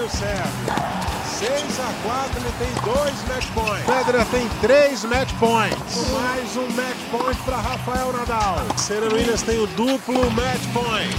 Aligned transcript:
Fábio 0.00 0.10
Sérgio. 0.10 1.10
6 1.38 1.80
a 1.80 1.92
4, 2.02 2.40
ele 2.40 2.52
tem 2.58 2.94
dois 2.94 3.28
match 3.28 3.46
points. 3.52 3.84
Federer 3.84 4.26
tem 4.30 4.48
três 4.60 5.04
match 5.04 5.30
points. 5.38 6.10
Mais 6.12 6.56
um 6.56 6.68
match 6.70 6.96
point 7.10 7.42
para 7.42 7.56
Rafael 7.58 8.12
Nadal. 8.12 8.56
Serena 8.78 9.12
Williams 9.12 9.42
tem 9.42 9.58
o 9.58 9.66
duplo 9.68 10.30
match 10.30 10.62
point. 10.72 11.14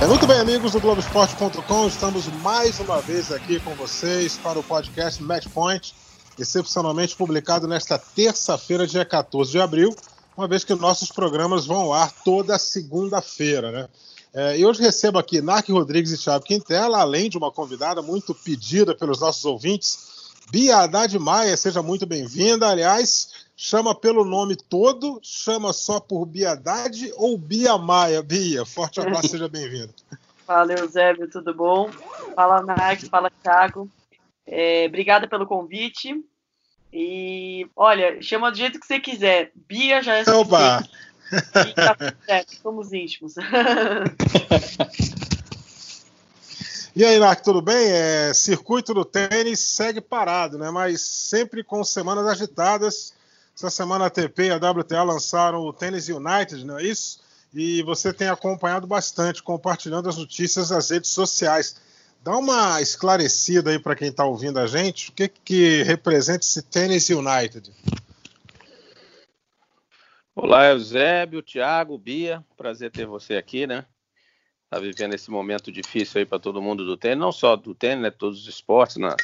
É, 0.00 0.06
muito 0.06 0.26
bem, 0.26 0.38
amigos 0.38 0.72
do 0.72 0.80
Globoesporte.com, 0.80 1.86
estamos 1.88 2.26
mais 2.42 2.78
uma 2.78 3.00
vez 3.00 3.32
aqui 3.32 3.58
com 3.58 3.74
vocês 3.74 4.36
para 4.36 4.58
o 4.58 4.62
podcast 4.62 5.20
Match 5.22 5.48
Point, 5.48 5.94
excepcionalmente 6.38 7.16
publicado 7.16 7.66
nesta 7.66 7.98
terça-feira, 7.98 8.86
dia 8.86 9.04
14 9.04 9.50
de 9.50 9.60
abril, 9.60 9.94
uma 10.36 10.46
vez 10.46 10.62
que 10.62 10.74
nossos 10.74 11.10
programas 11.10 11.66
vão 11.66 11.80
ao 11.82 11.92
ar 11.92 12.12
toda 12.24 12.58
segunda-feira, 12.58 13.72
né? 13.72 13.88
É, 14.34 14.58
e 14.58 14.64
hoje 14.64 14.80
recebo 14.80 15.18
aqui 15.18 15.42
Narc 15.42 15.68
Rodrigues 15.68 16.10
e 16.12 16.18
Thiago 16.18 16.44
Quintela, 16.44 17.00
além 17.00 17.28
de 17.28 17.36
uma 17.36 17.50
convidada 17.50 18.00
muito 18.00 18.34
pedida 18.34 18.94
pelos 18.94 19.20
nossos 19.20 19.44
ouvintes, 19.44 20.32
Bia 20.50 20.78
Haddad 20.78 21.18
Maia, 21.18 21.56
seja 21.56 21.82
muito 21.82 22.06
bem-vinda. 22.06 22.68
Aliás, 22.68 23.46
chama 23.56 23.94
pelo 23.94 24.24
nome 24.24 24.56
todo, 24.56 25.20
chama 25.22 25.72
só 25.72 26.00
por 26.00 26.24
Bia 26.24 26.52
Haddad 26.52 27.12
ou 27.16 27.36
Bia 27.36 27.76
Maia? 27.76 28.22
Bia, 28.22 28.64
forte 28.64 29.00
abraço, 29.00 29.28
seja 29.28 29.48
bem-vinda. 29.48 29.94
Fala, 30.46 30.72
Eusébio, 30.72 31.30
tudo 31.30 31.54
bom? 31.54 31.88
Fala, 32.34 32.62
Narc, 32.62 33.08
fala, 33.08 33.30
Thiago. 33.42 33.88
É, 34.46 34.86
obrigada 34.86 35.26
pelo 35.28 35.46
convite. 35.46 36.22
E, 36.92 37.66
olha, 37.74 38.20
chama 38.20 38.50
do 38.50 38.58
jeito 38.58 38.78
que 38.78 38.86
você 38.86 39.00
quiser. 39.00 39.52
Bia 39.54 40.02
já 40.02 40.16
é 40.16 40.30
Opa! 40.30 40.84
Tá 41.74 42.14
certo, 42.26 42.56
somos 42.62 42.92
íntimos. 42.92 43.34
E 46.94 47.06
aí, 47.06 47.18
Mark, 47.18 47.40
tudo 47.40 47.62
bem? 47.62 47.90
É, 47.90 48.34
circuito 48.34 48.92
do 48.92 49.02
tênis 49.02 49.60
segue 49.60 49.98
parado, 49.98 50.58
né? 50.58 50.70
Mas 50.70 51.00
sempre 51.00 51.64
com 51.64 51.82
semanas 51.82 52.26
agitadas. 52.26 53.14
Essa 53.56 53.70
semana 53.70 54.04
a 54.04 54.06
ATP 54.08 54.42
e 54.42 54.50
a 54.50 54.56
WTA 54.56 55.02
lançaram 55.02 55.60
o 55.60 55.72
Tênis 55.72 56.08
United, 56.08 56.64
não 56.66 56.78
é 56.78 56.82
isso? 56.82 57.20
E 57.54 57.82
você 57.82 58.12
tem 58.12 58.28
acompanhado 58.28 58.86
bastante, 58.86 59.42
compartilhando 59.42 60.06
as 60.06 60.18
notícias 60.18 60.68
nas 60.68 60.90
redes 60.90 61.10
sociais. 61.10 61.76
Dá 62.22 62.36
uma 62.36 62.80
esclarecida 62.82 63.70
aí 63.70 63.78
para 63.78 63.96
quem 63.96 64.08
está 64.08 64.26
ouvindo 64.26 64.58
a 64.58 64.66
gente, 64.66 65.08
o 65.08 65.12
que, 65.12 65.28
que 65.28 65.82
representa 65.84 66.40
esse 66.40 66.60
Tênis 66.60 67.08
United? 67.08 67.72
Olá, 70.34 70.70
Eusébio, 70.70 71.42
Thiago, 71.42 71.98
Bia, 71.98 72.42
prazer 72.56 72.90
ter 72.90 73.04
você 73.04 73.36
aqui, 73.36 73.66
né? 73.66 73.84
Tá 74.70 74.78
vivendo 74.78 75.12
esse 75.12 75.30
momento 75.30 75.70
difícil 75.70 76.20
aí 76.20 76.24
para 76.24 76.38
todo 76.38 76.62
mundo 76.62 76.86
do 76.86 76.96
tênis, 76.96 77.18
não 77.18 77.30
só 77.30 77.54
do 77.54 77.74
tênis, 77.74 78.02
né? 78.02 78.10
Todos 78.10 78.40
os 78.40 78.48
esportes, 78.48 78.96
na 78.96 79.14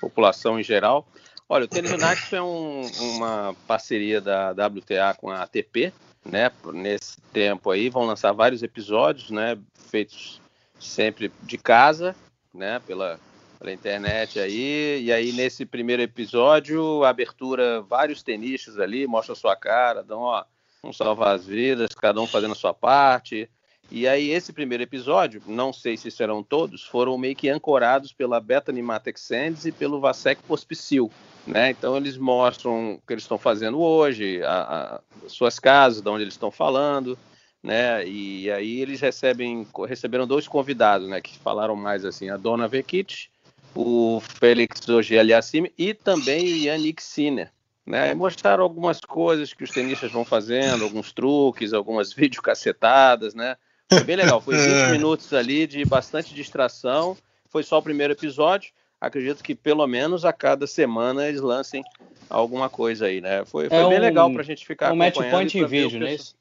população 0.00 0.58
em 0.58 0.64
geral. 0.64 1.06
Olha, 1.48 1.66
o 1.66 1.68
Tênis 1.68 1.92
United 1.92 2.34
é 2.34 2.42
um, 2.42 2.80
uma 3.14 3.54
parceria 3.68 4.20
da 4.20 4.50
WTA 4.50 5.14
com 5.16 5.30
a 5.30 5.42
ATP, 5.42 5.92
né? 6.24 6.50
Nesse 6.74 7.20
tempo 7.32 7.70
aí 7.70 7.88
vão 7.88 8.02
lançar 8.04 8.32
vários 8.32 8.64
episódios, 8.64 9.30
né? 9.30 9.56
Feitos 9.88 10.40
sempre 10.80 11.30
de 11.44 11.58
casa, 11.58 12.16
né? 12.52 12.80
Pela, 12.84 13.20
pela 13.60 13.72
internet 13.72 14.40
aí. 14.40 15.00
E 15.04 15.12
aí 15.12 15.30
nesse 15.32 15.64
primeiro 15.64 16.02
episódio, 16.02 17.04
abertura 17.04 17.82
vários 17.82 18.20
tenistas 18.20 18.80
ali, 18.80 19.06
mostra 19.06 19.36
sua 19.36 19.54
cara, 19.54 20.02
dão 20.02 20.22
ó 20.22 20.44
um 20.86 20.92
salvar 20.92 21.34
as 21.34 21.46
vidas, 21.46 21.88
cada 21.94 22.20
um 22.20 22.26
fazendo 22.26 22.52
a 22.52 22.56
sua 22.56 22.72
parte. 22.72 23.48
E 23.90 24.08
aí, 24.08 24.30
esse 24.30 24.52
primeiro 24.52 24.82
episódio, 24.82 25.40
não 25.46 25.72
sei 25.72 25.96
se 25.96 26.10
serão 26.10 26.42
todos, 26.42 26.82
foram 26.82 27.16
meio 27.16 27.36
que 27.36 27.48
ancorados 27.48 28.12
pela 28.12 28.40
Bethany 28.40 28.82
Matex 28.82 29.20
Sands 29.20 29.64
e 29.64 29.70
pelo 29.70 30.00
Vasek 30.00 30.42
Pospisil. 30.42 31.10
Né? 31.46 31.70
Então, 31.70 31.96
eles 31.96 32.16
mostram 32.16 32.94
o 32.94 32.98
que 33.06 33.12
eles 33.12 33.22
estão 33.22 33.38
fazendo 33.38 33.80
hoje, 33.80 34.42
a, 34.42 35.00
a, 35.24 35.28
suas 35.28 35.60
casas, 35.60 36.02
de 36.02 36.08
onde 36.08 36.24
eles 36.24 36.34
estão 36.34 36.50
falando. 36.50 37.16
Né? 37.62 38.06
E 38.06 38.50
aí, 38.50 38.80
eles 38.80 39.00
recebem, 39.00 39.66
receberam 39.86 40.26
dois 40.26 40.48
convidados 40.48 41.08
né, 41.08 41.20
que 41.20 41.38
falaram 41.38 41.76
mais 41.76 42.04
assim: 42.04 42.28
a 42.28 42.36
Dona 42.36 42.66
Vekic, 42.66 43.28
o 43.72 44.20
Félix 44.20 44.88
Ogier-Aliassime 44.88 45.72
e 45.78 45.94
também 45.94 46.44
o 46.44 46.56
Yannick 46.56 47.00
Sinner 47.00 47.52
né? 47.86 48.12
Mostraram 48.14 48.64
algumas 48.64 49.00
coisas 49.00 49.54
que 49.54 49.62
os 49.62 49.70
tenistas 49.70 50.10
vão 50.10 50.24
fazendo, 50.24 50.84
alguns 50.84 51.12
truques, 51.12 51.72
algumas 51.72 52.12
videocacetadas, 52.14 53.34
né? 53.34 53.56
Foi 53.88 54.02
bem 54.02 54.16
legal. 54.16 54.40
Foi 54.40 54.56
20 54.56 54.90
minutos 54.90 55.32
ali 55.32 55.66
de 55.66 55.84
bastante 55.84 56.34
distração. 56.34 57.16
Foi 57.48 57.62
só 57.62 57.78
o 57.78 57.82
primeiro 57.82 58.12
episódio. 58.12 58.72
Acredito 59.00 59.44
que 59.44 59.54
pelo 59.54 59.86
menos 59.86 60.24
a 60.24 60.32
cada 60.32 60.66
semana 60.66 61.28
eles 61.28 61.40
lancem 61.40 61.84
alguma 62.28 62.68
coisa 62.68 63.06
aí, 63.06 63.20
né? 63.20 63.44
Foi, 63.44 63.68
foi 63.68 63.78
é 63.78 63.88
bem 63.88 63.98
um, 63.98 64.02
legal 64.02 64.32
para 64.32 64.42
a 64.42 64.44
gente 64.44 64.66
ficar 64.66 64.92
um 64.92 64.96
match 64.96 65.16
point 65.30 65.56
em 65.56 65.66
vídeo, 65.66 66.00
não 66.00 66.06
é 66.06 66.14
isso? 66.14 66.34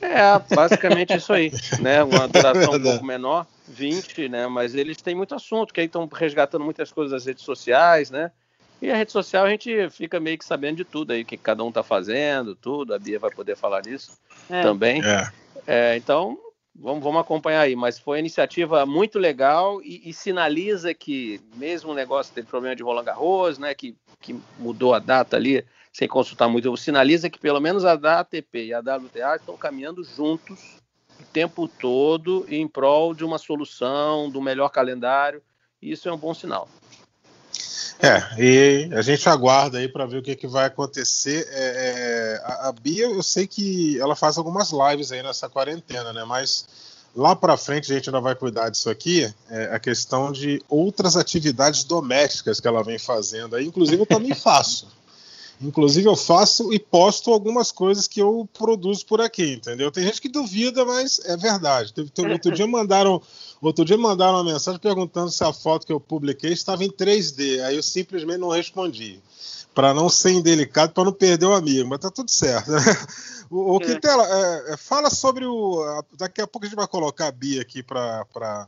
É, 0.00 0.54
basicamente 0.54 1.14
isso 1.16 1.32
aí, 1.32 1.50
né? 1.80 2.02
Uma 2.02 2.28
duração 2.28 2.74
um 2.74 2.82
pouco 2.82 3.04
menor, 3.04 3.46
20, 3.68 4.28
né? 4.28 4.46
Mas 4.46 4.74
eles 4.74 5.00
têm 5.00 5.14
muito 5.14 5.34
assunto, 5.34 5.72
que 5.72 5.80
aí 5.80 5.86
estão 5.86 6.06
resgatando 6.12 6.64
muitas 6.64 6.92
coisas 6.92 7.12
das 7.12 7.24
redes 7.24 7.44
sociais, 7.44 8.10
né? 8.10 8.30
E 8.80 8.90
a 8.90 8.96
rede 8.96 9.12
social 9.12 9.46
a 9.46 9.50
gente 9.50 9.88
fica 9.90 10.20
meio 10.20 10.38
que 10.38 10.44
sabendo 10.44 10.76
de 10.76 10.84
tudo 10.84 11.12
aí, 11.12 11.22
o 11.22 11.24
que 11.24 11.36
cada 11.36 11.64
um 11.64 11.68
está 11.68 11.82
fazendo, 11.82 12.54
tudo. 12.54 12.94
A 12.94 12.98
Bia 12.98 13.18
vai 13.18 13.30
poder 13.30 13.56
falar 13.56 13.80
disso 13.80 14.18
é. 14.50 14.62
também. 14.62 15.02
É. 15.02 15.32
É, 15.66 15.96
então, 15.96 16.38
vamos, 16.74 17.02
vamos 17.02 17.20
acompanhar 17.20 17.62
aí. 17.62 17.74
Mas 17.74 17.98
foi 17.98 18.16
uma 18.16 18.20
iniciativa 18.20 18.84
muito 18.84 19.18
legal 19.18 19.80
e, 19.82 20.08
e 20.08 20.12
sinaliza 20.12 20.92
que, 20.92 21.40
mesmo 21.54 21.92
o 21.92 21.94
negócio 21.94 22.34
teve 22.34 22.46
problema 22.46 22.76
de 22.76 22.82
Roland 22.82 23.04
Garros, 23.04 23.58
né, 23.58 23.74
que, 23.74 23.96
que 24.20 24.38
mudou 24.58 24.94
a 24.94 24.98
data 24.98 25.36
ali, 25.36 25.64
sem 25.92 26.06
consultar 26.06 26.48
muito, 26.48 26.76
sinaliza 26.76 27.30
que 27.30 27.38
pelo 27.38 27.60
menos 27.60 27.84
a 27.84 27.96
da 27.96 28.20
ATP 28.20 28.66
e 28.66 28.74
a 28.74 28.80
WTA 28.80 29.36
estão 29.36 29.56
caminhando 29.56 30.04
juntos 30.04 30.76
o 31.18 31.24
tempo 31.32 31.66
todo 31.66 32.44
em 32.48 32.68
prol 32.68 33.14
de 33.14 33.24
uma 33.24 33.38
solução, 33.38 34.30
do 34.30 34.42
melhor 34.42 34.68
calendário. 34.68 35.42
E 35.80 35.90
isso 35.90 36.08
é 36.08 36.12
um 36.12 36.18
bom 36.18 36.34
sinal. 36.34 36.68
É, 38.00 38.40
e 38.40 38.94
a 38.94 39.02
gente 39.02 39.26
aguarda 39.28 39.78
aí 39.78 39.88
para 39.88 40.06
ver 40.06 40.18
o 40.18 40.22
que, 40.22 40.36
que 40.36 40.46
vai 40.46 40.66
acontecer. 40.66 41.46
É, 41.50 41.64
é, 41.64 42.42
a, 42.44 42.68
a, 42.68 42.72
Bia, 42.72 43.06
eu 43.06 43.22
sei 43.22 43.46
que 43.46 43.98
ela 43.98 44.14
faz 44.14 44.36
algumas 44.36 44.70
lives 44.70 45.12
aí 45.12 45.22
nessa 45.22 45.48
quarentena, 45.48 46.12
né? 46.12 46.24
Mas 46.24 46.66
lá 47.14 47.34
para 47.34 47.56
frente 47.56 47.90
a 47.90 47.94
gente 47.94 48.10
ainda 48.10 48.20
vai 48.20 48.34
cuidar 48.34 48.68
disso 48.68 48.90
aqui. 48.90 49.32
É, 49.48 49.70
a 49.72 49.78
questão 49.78 50.30
de 50.30 50.62
outras 50.68 51.16
atividades 51.16 51.84
domésticas 51.84 52.60
que 52.60 52.68
ela 52.68 52.84
vem 52.84 52.98
fazendo. 52.98 53.56
Aí, 53.56 53.66
inclusive, 53.66 54.02
eu 54.02 54.06
também 54.06 54.34
faço. 54.34 54.88
Inclusive, 55.60 56.06
eu 56.06 56.16
faço 56.16 56.72
e 56.72 56.78
posto 56.78 57.32
algumas 57.32 57.72
coisas 57.72 58.06
que 58.06 58.20
eu 58.20 58.48
produzo 58.52 59.06
por 59.06 59.20
aqui, 59.20 59.54
entendeu? 59.54 59.90
Tem 59.90 60.04
gente 60.04 60.20
que 60.20 60.28
duvida, 60.28 60.84
mas 60.84 61.18
é 61.24 61.36
verdade. 61.36 61.94
Outro 62.30 62.52
dia 62.52 62.66
mandaram 62.66 63.22
Outro 63.60 63.84
dia 63.84 63.96
mandaram 63.96 64.34
uma 64.34 64.52
mensagem 64.52 64.78
perguntando 64.78 65.30
se 65.30 65.42
a 65.42 65.52
foto 65.52 65.86
que 65.86 65.92
eu 65.92 66.00
publiquei 66.00 66.52
estava 66.52 66.84
em 66.84 66.90
3D. 66.90 67.62
Aí 67.64 67.76
eu 67.76 67.82
simplesmente 67.82 68.38
não 68.38 68.50
respondi. 68.50 69.20
Para 69.74 69.92
não 69.92 70.08
ser 70.08 70.32
indelicado, 70.32 70.92
para 70.92 71.04
não 71.04 71.12
perder 71.12 71.46
o 71.46 71.54
amigo, 71.54 71.88
mas 71.88 72.00
tá 72.00 72.10
tudo 72.10 72.30
certo. 72.30 72.70
Né? 72.70 72.80
O, 73.48 73.76
o 73.76 73.76
é. 73.76 73.86
Quintela, 73.86 74.26
é, 74.26 74.72
é, 74.72 74.76
fala 74.76 75.08
sobre 75.08 75.46
o. 75.46 76.02
Daqui 76.18 76.40
a 76.40 76.48
pouco 76.48 76.66
a 76.66 76.68
gente 76.68 76.76
vai 76.76 76.88
colocar 76.88 77.28
a 77.28 77.30
Bia 77.30 77.62
aqui 77.62 77.80
para 77.80 78.66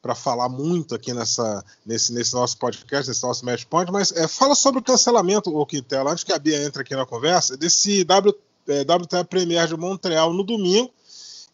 para 0.00 0.14
falar 0.14 0.48
muito 0.48 0.94
aqui 0.94 1.12
nessa, 1.12 1.64
nesse, 1.84 2.12
nesse 2.12 2.34
nosso 2.34 2.56
podcast, 2.58 3.08
nesse 3.08 3.22
nosso 3.22 3.44
Match 3.44 3.64
Point, 3.64 3.90
mas 3.90 4.12
é, 4.12 4.28
fala 4.28 4.54
sobre 4.54 4.80
o 4.80 4.82
cancelamento, 4.82 5.54
o 5.56 5.66
Quintela, 5.66 6.12
antes 6.12 6.24
que 6.24 6.32
a 6.32 6.38
Bia 6.38 6.62
entre 6.62 6.82
aqui 6.82 6.94
na 6.94 7.06
conversa, 7.06 7.56
desse 7.56 8.04
w, 8.04 8.34
é, 8.68 8.82
WTA 8.82 9.24
Premier 9.24 9.66
de 9.66 9.76
Montreal 9.76 10.32
no 10.32 10.44
domingo, 10.44 10.90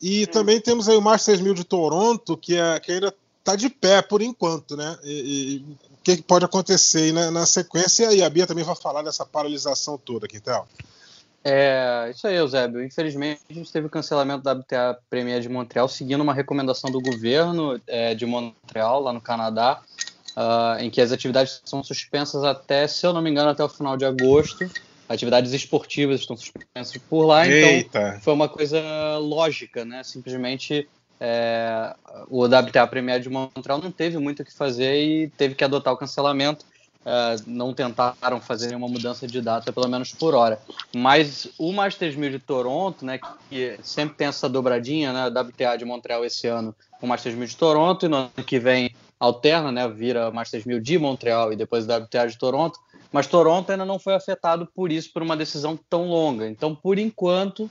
e 0.01 0.27
também 0.27 0.61
temos 0.61 0.89
aí 0.89 0.97
o 0.97 1.01
Masters 1.01 1.41
1000 1.41 1.55
de 1.55 1.65
Toronto, 1.65 2.37
que, 2.37 2.57
é, 2.57 2.81
que 2.81 2.93
ainda 2.93 3.15
está 3.39 3.55
de 3.55 3.69
pé 3.69 4.03
por 4.03 4.21
enquanto, 4.21 4.77
né? 4.77 4.99
E, 5.05 5.57
e 5.57 5.77
o 5.93 5.97
que 6.03 6.21
pode 6.23 6.45
acontecer 6.45 7.05
aí 7.05 7.13
na, 7.13 7.31
na, 7.31 7.47
sequência? 7.47 8.13
E 8.13 8.23
a 8.23 8.29
Bia 8.29 8.47
também 8.47 8.65
vai 8.65 8.75
falar 8.75 9.03
dessa 9.03 9.25
paralisação 9.25 9.97
toda 9.97 10.27
aqui, 10.27 10.39
então. 10.39 10.65
É, 11.45 12.11
isso 12.15 12.27
aí, 12.27 12.37
Eusébio. 12.37 12.85
Infelizmente, 12.85 13.41
a 13.51 13.53
gente 13.53 13.73
teve 13.73 13.87
o 13.87 13.91
cancelamento 13.91 14.43
da 14.43 14.53
WTA 14.53 14.99
Premier 15.11 15.41
de 15.41 15.49
Montreal, 15.49 15.89
seguindo 15.89 16.21
uma 16.21 16.35
recomendação 16.35 16.91
do 16.91 17.01
governo 17.01 17.81
é, 17.87 18.15
de 18.15 18.25
Montreal, 18.25 19.01
lá 19.01 19.13
no 19.13 19.21
Canadá, 19.21 19.81
uh, 20.37 20.81
em 20.81 20.89
que 20.89 21.01
as 21.01 21.11
atividades 21.11 21.61
são 21.65 21.83
suspensas 21.83 22.45
até, 22.45 22.87
se 22.87 23.05
eu 23.07 23.13
não 23.13 23.21
me 23.21 23.31
engano, 23.31 23.51
até 23.51 23.65
o 23.65 23.69
final 23.69 23.97
de 23.97 24.05
agosto 24.05 24.71
atividades 25.09 25.53
esportivas 25.53 26.21
estão 26.21 26.37
suspensas 26.37 26.97
por 26.97 27.27
lá, 27.27 27.47
então 27.47 27.69
Eita. 27.69 27.99
então 28.09 28.21
foi 28.21 28.33
uma 28.33 28.49
coisa 28.49 28.81
lógica, 29.19 29.85
né? 29.85 30.03
Simplesmente 30.03 30.89
é, 31.21 31.95
o 32.29 32.45
WTA 32.45 32.87
Premier 32.87 33.21
de 33.21 33.29
Montreal 33.29 33.79
não 33.79 33.93
teve 33.93 34.19
muito 34.19 34.43
o 34.43 34.45
que 34.45 34.53
fazer 34.53 35.05
e 35.05 35.29
teve 35.29 35.55
que 35.55 35.63
adotar 35.63 35.93
o 35.93 35.97
cancelamento. 35.97 36.65
É, 37.05 37.37
não 37.47 37.75
tentaram 37.75 38.41
fazer 38.41 38.69
nenhuma 38.69 38.89
mudança 38.89 39.27
de 39.27 39.41
data, 39.41 39.73
pelo 39.73 39.89
menos 39.89 40.13
por 40.13 40.35
hora. 40.35 40.61
Mas 40.95 41.49
o 41.59 41.73
Masters 41.73 42.15
1000 42.15 42.31
de 42.31 42.39
Toronto, 42.39 43.05
né, 43.05 43.19
que 43.51 43.77
sempre 43.83 44.17
tem 44.17 44.29
essa 44.29 44.49
dobradinha, 44.49 45.13
né, 45.13 45.27
WTA 45.27 45.77
de 45.77 45.85
Montreal 45.85 46.25
esse 46.25 46.47
ano, 46.47 46.75
o 47.01 47.07
Masters 47.07 47.35
1000 47.35 47.49
de 47.49 47.57
Toronto, 47.57 48.07
e 48.07 48.09
no 48.09 48.17
ano 48.17 48.31
que 48.47 48.59
vem 48.59 48.95
alterna, 49.23 49.71
né? 49.71 49.89
Vira 49.89 50.33
Masters 50.33 50.65
1000 50.65 50.81
de 50.81 50.99
Montreal 50.99 51.53
e 51.53 51.57
depois 51.57 51.87
WTA 51.87 52.27
de 52.27 52.37
Toronto, 52.37 52.79
mas 53.13 53.29
Toronto 53.29 53.71
ainda 53.71 53.85
não 53.85 53.99
foi 53.99 54.15
afetado 54.15 54.69
por 54.75 54.91
isso, 54.91 55.13
por 55.13 55.23
uma 55.23 55.37
decisão 55.37 55.79
tão 55.89 56.09
longa. 56.09 56.49
Então, 56.49 56.75
por 56.75 56.99
enquanto, 56.99 57.71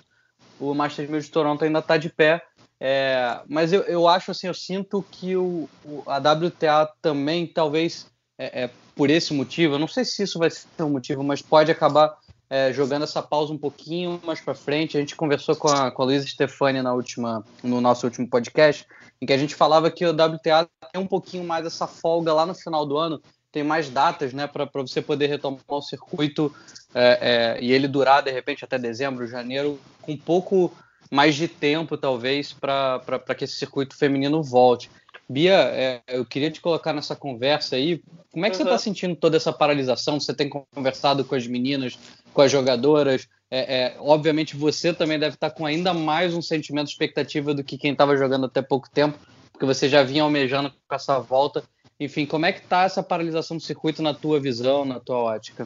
o 0.59 0.73
Masters 0.73 1.09
1000 1.09 1.19
de 1.19 1.29
Toronto 1.29 1.65
ainda 1.65 1.79
está 1.79 1.97
de 1.97 2.09
pé. 2.09 2.41
É, 2.79 3.41
mas 3.47 3.73
eu, 3.73 3.81
eu 3.81 4.07
acho 4.07 4.31
assim, 4.31 4.47
eu 4.47 4.53
sinto 4.53 5.05
que 5.11 5.35
o, 5.35 5.69
o 5.83 6.03
a 6.07 6.17
WTA 6.17 6.89
também, 7.01 7.45
talvez 7.45 8.07
é, 8.39 8.63
é, 8.63 8.69
por 9.01 9.09
esse 9.09 9.33
motivo, 9.33 9.73
eu 9.73 9.79
não 9.79 9.87
sei 9.87 10.05
se 10.05 10.21
isso 10.21 10.37
vai 10.37 10.51
ser 10.51 10.67
um 10.83 10.91
motivo, 10.91 11.23
mas 11.23 11.41
pode 11.41 11.71
acabar 11.71 12.15
é, 12.47 12.71
jogando 12.71 13.01
essa 13.01 13.19
pausa 13.19 13.51
um 13.51 13.57
pouquinho 13.57 14.21
mais 14.23 14.39
para 14.39 14.53
frente. 14.53 14.95
A 14.95 14.99
gente 14.99 15.15
conversou 15.15 15.55
com 15.55 15.67
a, 15.69 15.89
com 15.89 16.03
a 16.03 16.05
Luísa 16.05 16.27
Stefani 16.27 16.83
na 16.83 16.93
última, 16.93 17.43
no 17.63 17.81
nosso 17.81 18.05
último 18.05 18.29
podcast, 18.29 18.85
em 19.19 19.25
que 19.25 19.33
a 19.33 19.37
gente 19.39 19.55
falava 19.55 19.89
que 19.89 20.05
o 20.05 20.11
WTA 20.11 20.69
tem 20.93 21.01
um 21.01 21.07
pouquinho 21.07 21.43
mais 21.43 21.65
essa 21.65 21.87
folga 21.87 22.31
lá 22.31 22.45
no 22.45 22.53
final 22.53 22.85
do 22.85 22.95
ano, 22.95 23.19
tem 23.51 23.63
mais 23.63 23.89
datas 23.89 24.33
né, 24.33 24.45
para 24.45 24.69
você 24.75 25.01
poder 25.01 25.25
retomar 25.25 25.61
o 25.67 25.81
circuito 25.81 26.53
é, 26.93 27.57
é, 27.57 27.59
e 27.59 27.71
ele 27.71 27.87
durar 27.87 28.21
de 28.21 28.29
repente 28.29 28.63
até 28.63 28.77
dezembro, 28.77 29.25
janeiro, 29.25 29.79
com 30.03 30.11
um 30.11 30.17
pouco 30.17 30.71
mais 31.09 31.33
de 31.33 31.47
tempo, 31.47 31.97
talvez, 31.97 32.53
para 32.53 33.19
que 33.35 33.45
esse 33.45 33.55
circuito 33.55 33.97
feminino 33.97 34.43
volte. 34.43 34.91
Bia, 35.31 35.53
é, 35.53 36.01
eu 36.09 36.25
queria 36.25 36.51
te 36.51 36.59
colocar 36.59 36.91
nessa 36.91 37.15
conversa 37.15 37.77
aí. 37.77 38.03
Como 38.33 38.45
é 38.45 38.49
que 38.49 38.57
uhum. 38.57 38.63
você 38.63 38.69
está 38.69 38.77
sentindo 38.77 39.15
toda 39.15 39.37
essa 39.37 39.53
paralisação? 39.53 40.19
Você 40.19 40.33
tem 40.33 40.49
conversado 40.49 41.23
com 41.23 41.35
as 41.35 41.47
meninas, 41.47 41.97
com 42.33 42.41
as 42.41 42.51
jogadoras? 42.51 43.29
É, 43.49 43.75
é, 43.77 43.95
obviamente 43.99 44.57
você 44.57 44.93
também 44.93 45.17
deve 45.17 45.35
estar 45.35 45.49
com 45.51 45.65
ainda 45.65 45.93
mais 45.93 46.33
um 46.33 46.41
sentimento 46.41 46.87
de 46.87 46.91
expectativa 46.91 47.53
do 47.53 47.63
que 47.63 47.77
quem 47.77 47.93
estava 47.93 48.17
jogando 48.17 48.45
até 48.45 48.61
pouco 48.61 48.89
tempo, 48.89 49.17
porque 49.53 49.65
você 49.65 49.87
já 49.87 50.03
vinha 50.03 50.23
almejando 50.23 50.69
com 50.69 50.95
essa 50.95 51.17
volta. 51.17 51.63
Enfim, 51.97 52.25
como 52.25 52.45
é 52.45 52.51
que 52.51 52.59
está 52.59 52.83
essa 52.83 53.01
paralisação 53.01 53.55
do 53.55 53.63
circuito 53.63 54.01
na 54.01 54.13
tua 54.13 54.37
visão, 54.37 54.83
na 54.83 54.99
tua 54.99 55.17
ótica? 55.17 55.65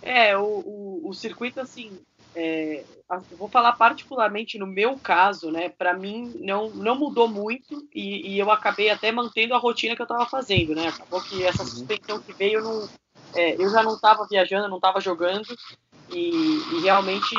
É, 0.00 0.34
o, 0.38 0.42
o, 0.42 1.08
o 1.10 1.12
circuito, 1.12 1.60
assim, 1.60 1.90
é, 2.36 2.84
vou 3.38 3.48
falar 3.48 3.72
particularmente 3.72 4.58
no 4.58 4.66
meu 4.66 4.98
caso, 4.98 5.50
né? 5.50 5.70
Para 5.70 5.94
mim 5.94 6.34
não, 6.40 6.68
não 6.68 6.94
mudou 6.94 7.26
muito 7.26 7.88
e, 7.94 8.34
e, 8.34 8.38
eu 8.38 8.50
acabei 8.50 8.90
até 8.90 9.10
mantendo 9.10 9.54
a 9.54 9.58
rotina 9.58 9.96
que 9.96 10.02
eu 10.02 10.04
estava 10.04 10.26
fazendo, 10.26 10.74
né? 10.74 10.88
Acabou 10.88 11.22
que 11.22 11.42
essa 11.42 11.62
uhum. 11.62 11.68
suspensão 11.68 12.20
que 12.20 12.34
veio, 12.34 12.62
não, 12.62 12.88
é, 13.34 13.54
eu 13.54 13.70
já 13.70 13.82
não 13.82 13.94
estava 13.94 14.26
viajando, 14.28 14.68
não 14.68 14.76
estava 14.76 15.00
jogando 15.00 15.46
e, 16.12 16.28
e 16.74 16.80
realmente 16.82 17.34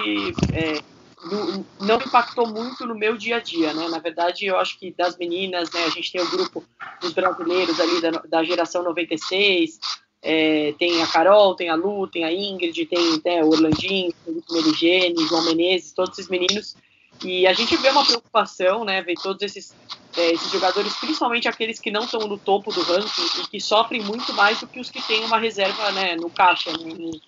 é, 0.52 0.82
não, 1.26 1.66
não, 1.80 1.96
impactou 1.98 2.48
muito 2.48 2.84
no 2.84 2.96
meu 2.96 3.16
dia 3.16 3.38
a 3.38 3.40
dia, 3.40 3.76
né? 3.76 3.88
Na 3.88 4.00
verdade, 4.00 4.48
eu 4.48 4.58
acho 4.58 4.80
que 4.80 4.92
das 4.98 5.16
meninas, 5.16 5.72
né? 5.72 5.84
A 5.84 5.90
gente 5.90 6.12
tem 6.12 6.22
o 6.22 6.32
grupo 6.32 6.64
dos 7.00 7.14
brasileiros 7.14 7.80
ali 7.80 8.02
da, 8.02 8.10
da 8.12 8.44
geração 8.44 8.82
96, 8.82 9.80
é, 10.22 10.74
tem 10.78 11.02
a 11.02 11.08
Carol, 11.08 11.56
tem 11.56 11.70
a 11.70 11.76
Lu, 11.76 12.08
tem 12.08 12.24
a 12.24 12.34
Ingrid, 12.34 12.86
tem, 12.86 13.20
tem 13.20 13.44
o 13.44 13.50
Orlandinho, 13.50 14.14
o 14.26 14.54
Merigene, 14.54 15.28
João 15.28 15.44
Menezes, 15.46 15.94
todos 15.94 16.18
esses 16.18 16.30
meninos. 16.30 16.76
E 17.24 17.48
a 17.48 17.54
gente 17.54 17.76
vê 17.78 17.90
uma 17.90 18.06
preocupação, 18.06 18.84
né? 18.84 19.02
Ver 19.02 19.16
todos 19.16 19.42
esses, 19.42 19.76
é, 20.16 20.32
esses 20.32 20.52
jogadores, 20.52 20.96
principalmente 20.96 21.48
aqueles 21.48 21.80
que 21.80 21.92
não 21.92 22.04
estão 22.04 22.28
no 22.28 22.38
topo 22.38 22.72
do 22.72 22.82
ranking 22.82 23.42
e 23.44 23.48
que 23.48 23.60
sofrem 23.60 24.02
muito 24.02 24.34
mais 24.34 24.60
do 24.60 24.68
que 24.68 24.80
os 24.80 24.92
que 24.92 25.02
têm 25.02 25.24
uma 25.26 25.38
reserva 25.38 25.92
né, 25.92 26.16
no 26.16 26.30
caixa, 26.30 26.72
né, 26.74 26.90
em, 26.90 27.22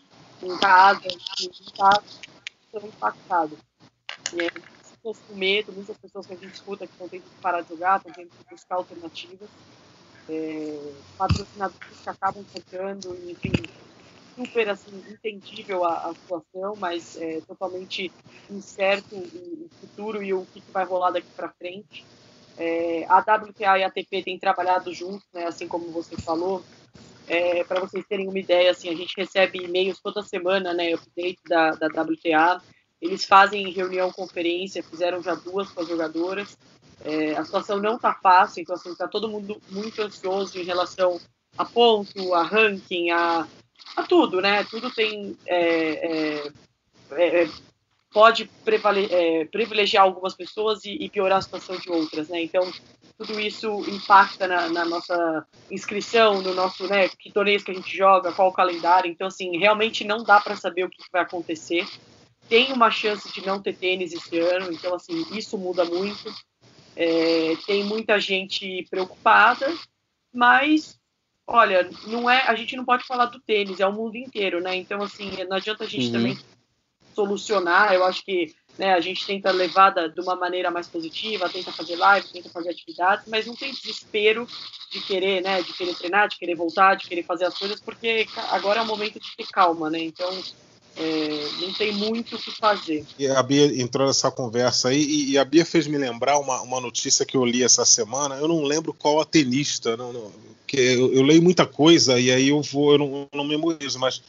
em 0.44 0.58
casa, 0.58 1.08
em 1.08 1.78
casa, 1.78 2.04
são 2.72 2.88
impactados. 2.88 3.58
E 4.34 4.44
é, 4.44 4.52
com 5.02 5.36
medo, 5.36 5.72
muitas 5.72 5.98
pessoas 5.98 6.28
que 6.28 6.34
a 6.34 6.38
gente 6.38 6.54
escuta 6.54 6.86
que 6.86 6.94
estão 6.94 7.08
tentando 7.08 7.42
parar 7.42 7.62
de 7.62 7.70
jogar, 7.70 7.98
estão 7.98 8.12
tentando 8.12 8.46
buscar 8.52 8.76
alternativas 8.76 9.50
é, 10.30 10.94
patrocinadores 11.18 12.00
que 12.02 12.10
acabam 12.10 12.44
focando, 12.46 13.18
enfim, 13.30 13.52
super 14.36 14.70
assim, 14.70 15.04
entendível 15.10 15.84
a, 15.84 16.10
a 16.10 16.14
situação, 16.14 16.76
mas 16.78 17.18
é, 17.18 17.42
totalmente 17.42 18.12
incerto 18.50 19.16
o, 19.16 19.70
futuro 19.82 20.24
e 20.24 20.34
o 20.34 20.46
que, 20.46 20.62
que 20.62 20.72
vai 20.72 20.86
rolar 20.86 21.12
daqui 21.12 21.28
para 21.36 21.50
frente. 21.50 22.06
É, 22.58 23.06
a 23.08 23.20
WTA 23.20 23.80
e 23.80 23.84
a 23.84 23.88
ATP 23.88 24.24
têm 24.24 24.40
trabalhado 24.40 24.94
juntos, 24.94 25.26
né, 25.34 25.46
assim 25.46 25.68
como 25.68 25.92
você 25.92 26.16
falou. 26.18 26.64
É, 27.28 27.64
para 27.64 27.80
vocês 27.80 28.06
terem 28.08 28.28
uma 28.28 28.40
ideia, 28.40 28.72
assim, 28.72 28.90
a 28.90 28.96
gente 28.96 29.14
recebe 29.16 29.64
e-mails 29.64 30.00
toda 30.02 30.24
semana, 30.24 30.74
né, 30.74 30.94
update 30.94 31.40
da, 31.48 31.72
da 31.72 31.88
WTA. 31.88 32.62
Eles 33.02 33.24
fazem 33.24 33.72
reunião, 33.72 34.12
conferência, 34.12 34.84
fizeram 34.84 35.22
já 35.22 35.36
duas 35.36 35.70
com 35.70 35.82
as 35.82 35.88
jogadoras. 35.88 36.58
É, 37.04 37.36
a 37.36 37.46
situação 37.46 37.80
não 37.80 37.96
está 37.96 38.14
fácil, 38.14 38.62
então 38.62 38.76
assim, 38.76 38.92
está 38.92 39.08
todo 39.08 39.30
mundo 39.30 39.62
muito 39.70 40.02
ansioso 40.02 40.60
em 40.60 40.64
relação 40.64 41.20
a 41.58 41.66
ponto, 41.66 42.34
a 42.34 42.44
ranking, 42.44 43.12
a, 43.12 43.48
a 43.96 44.04
tudo, 44.04 44.42
né? 44.42 44.64
Tudo 44.66 44.92
tem 44.92 45.38
é, 45.46 46.44
é, 47.12 47.44
é, 47.44 47.50
pode 48.12 48.50
é, 48.66 49.46
privilegiar 49.46 50.04
algumas 50.04 50.36
pessoas 50.36 50.84
e, 50.84 50.92
e, 50.92 51.10
piorar 51.10 51.40
a 51.40 51.42
situação 51.42 51.78
de 51.78 51.90
outras, 51.90 52.28
né? 52.30 52.42
Então 52.42 52.70
tudo 53.18 53.40
isso 53.40 53.84
impacta 53.90 54.48
na, 54.48 54.70
na, 54.70 54.86
nossa 54.86 55.46
inscrição, 55.70 56.42
no 56.42 56.54
nosso, 56.54 56.88
né? 56.88 57.10
Que 57.10 57.32
torneios 57.32 57.64
que 57.64 57.72
a 57.72 57.74
gente 57.74 57.96
joga, 57.96 58.32
qual 58.32 58.50
o 58.50 58.54
calendário. 58.54 59.12
Então 59.12 59.28
assim, 59.28 59.58
realmente 59.58 60.04
não 60.04 60.24
dá 60.24 60.40
para 60.40 60.56
saber 60.56 60.86
o 60.86 60.90
que 60.90 61.04
vai 61.12 61.22
acontecer. 61.22 61.88
Tem 62.48 62.74
uma 62.74 62.90
chance 62.90 63.32
de 63.32 63.46
não 63.46 63.62
ter 63.62 63.76
tênis 63.76 64.12
esse 64.12 64.40
ano, 64.40 64.72
então 64.72 64.96
assim 64.96 65.26
isso 65.32 65.58
muda 65.58 65.86
muito. 65.86 66.34
É, 67.02 67.56
tem 67.66 67.82
muita 67.82 68.20
gente 68.20 68.86
preocupada, 68.90 69.74
mas 70.34 71.00
olha, 71.48 71.90
não 72.06 72.30
é, 72.30 72.42
a 72.46 72.54
gente 72.56 72.76
não 72.76 72.84
pode 72.84 73.06
falar 73.06 73.28
do 73.28 73.40
tênis, 73.40 73.80
é 73.80 73.88
o 73.88 73.94
mundo 73.94 74.18
inteiro, 74.18 74.60
né? 74.60 74.76
Então 74.76 75.02
assim, 75.02 75.32
não 75.48 75.56
adianta 75.56 75.86
a 75.86 75.88
gente 75.88 76.08
uhum. 76.08 76.12
também 76.12 76.38
solucionar. 77.16 77.94
Eu 77.94 78.04
acho 78.04 78.26
que 78.26 78.54
né, 78.78 78.94
a 78.94 79.00
gente 79.00 79.26
tenta 79.26 79.50
levar 79.50 79.92
de 79.92 80.20
uma 80.20 80.36
maneira 80.36 80.70
mais 80.70 80.88
positiva, 80.88 81.48
tenta 81.48 81.72
fazer 81.72 81.96
live, 81.96 82.34
tenta 82.34 82.50
fazer 82.50 82.70
atividades, 82.70 83.26
mas 83.28 83.46
não 83.46 83.56
tem 83.56 83.72
desespero 83.72 84.46
de 84.92 85.00
querer, 85.00 85.42
né, 85.42 85.62
de 85.62 85.72
querer 85.72 85.96
treinar, 85.96 86.28
de 86.28 86.38
querer 86.38 86.56
voltar, 86.56 86.96
de 86.96 87.08
querer 87.08 87.24
fazer 87.24 87.46
as 87.46 87.58
coisas, 87.58 87.80
porque 87.80 88.28
agora 88.50 88.80
é 88.80 88.84
o 88.84 88.86
momento 88.86 89.22
de 89.22 89.36
ter 89.38 89.48
calma, 89.48 89.90
né? 89.90 90.00
Então 90.00 90.30
é, 91.00 91.62
não 91.62 91.74
tem 91.74 91.94
muito 91.94 92.36
o 92.36 92.40
que 92.40 92.52
fazer. 92.52 93.06
E 93.18 93.26
a 93.26 93.42
Bia 93.42 93.82
entrou 93.82 94.06
nessa 94.06 94.30
conversa 94.30 94.90
aí, 94.90 95.02
e, 95.02 95.32
e, 95.32 95.38
a 95.38 95.46
Bia 95.46 95.66
fez 95.66 95.88
me 95.88 95.98
lembrar 95.98 96.38
uma, 96.38 96.62
uma 96.62 96.82
notícia 96.82 97.26
que 97.26 97.38
eu 97.38 97.46
li 97.46 97.64
essa 97.64 97.86
semana. 97.86 98.36
Eu 98.36 98.50
não 98.50 98.64
lembro 98.64 98.94
qual 98.94 99.22
a 99.22 99.26
tenista, 99.26 99.96
não, 99.96 100.12
não, 100.12 100.32
que 100.68 100.78
eu, 100.78 101.14
eu, 101.14 101.24
leio 101.24 101.42
muita 101.42 101.66
coisa 101.66 102.20
e 102.20 102.30
aí 102.30 102.50
eu 102.50 102.62
vou, 102.62 102.92
eu 102.92 102.98
não, 102.98 103.08
eu 103.32 103.38
não 103.38 103.46
memorizo, 103.46 103.98
mas 103.98 104.22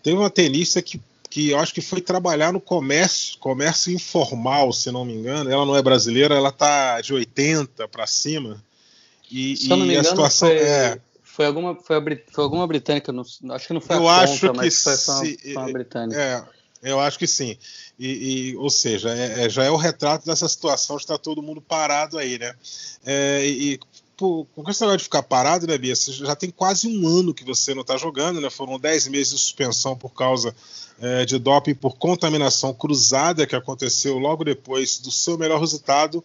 teve 0.00 0.16
uma 0.16 0.30
tenista 0.30 0.80
que, 0.80 1.00
que 1.28 1.50
eu 1.50 1.58
acho 1.58 1.74
que 1.74 1.80
foi 1.80 2.00
trabalhar 2.00 2.52
no 2.52 2.60
comércio, 2.60 3.36
comércio 3.38 3.92
informal, 3.92 4.72
se 4.72 4.92
não 4.92 5.04
me 5.04 5.14
engano. 5.14 5.50
Ela 5.50 5.66
não 5.66 5.76
é 5.76 5.82
brasileira, 5.82 6.36
ela 6.36 6.52
tá 6.52 7.00
de 7.00 7.12
80 7.12 7.88
para 7.88 8.06
cima. 8.06 8.62
E, 9.28 9.56
se 9.56 9.66
e 9.66 9.68
não 9.68 9.78
me 9.78 9.84
engano, 9.84 10.00
a 10.00 10.04
situação 10.04 10.48
foi... 10.48 10.58
é 10.58 11.00
foi 11.32 11.46
alguma, 11.46 11.74
foi, 11.74 11.96
a, 11.96 12.02
foi 12.30 12.44
alguma 12.44 12.66
britânica, 12.66 13.10
não, 13.10 13.22
acho 13.54 13.66
que 13.66 13.72
não 13.72 13.80
foi 13.80 13.96
eu 13.96 14.06
a 14.06 14.18
acho 14.18 14.46
conta, 14.46 14.62
que 14.62 14.70
foi, 14.70 14.96
se, 14.96 15.38
foi, 15.38 15.56
uma, 15.56 15.72
britânica. 15.72 16.20
É, 16.82 16.90
eu 16.90 17.00
acho 17.00 17.18
que 17.18 17.26
sim. 17.26 17.56
E, 17.98 18.50
e 18.50 18.56
ou 18.56 18.68
seja, 18.68 19.08
é, 19.08 19.46
é, 19.46 19.48
já 19.48 19.64
é 19.64 19.70
o 19.70 19.76
retrato 19.76 20.26
dessa 20.26 20.46
situação 20.46 20.96
de 20.96 21.04
estar 21.04 21.16
todo 21.16 21.42
mundo 21.42 21.62
parado 21.62 22.18
aí, 22.18 22.38
né? 22.38 22.54
É, 23.06 23.46
e 23.46 23.80
por, 24.14 24.46
com 24.54 24.70
esse 24.70 24.82
negócio 24.82 24.98
de 24.98 25.04
ficar 25.04 25.22
parado, 25.22 25.66
né, 25.66 25.78
Bia? 25.78 25.96
Você 25.96 26.12
já 26.12 26.36
tem 26.36 26.50
quase 26.50 26.86
um 26.86 27.08
ano 27.08 27.32
que 27.32 27.44
você 27.44 27.72
não 27.72 27.80
está 27.80 27.96
jogando, 27.96 28.38
né? 28.38 28.50
Foram 28.50 28.78
10 28.78 29.08
meses 29.08 29.32
de 29.32 29.38
suspensão 29.40 29.96
por 29.96 30.12
causa 30.12 30.54
é, 31.00 31.24
de 31.24 31.38
doping 31.38 31.74
por 31.74 31.96
contaminação 31.96 32.74
cruzada 32.74 33.46
que 33.46 33.56
aconteceu 33.56 34.18
logo 34.18 34.44
depois 34.44 34.98
do 34.98 35.10
seu 35.10 35.38
melhor 35.38 35.58
resultado 35.58 36.22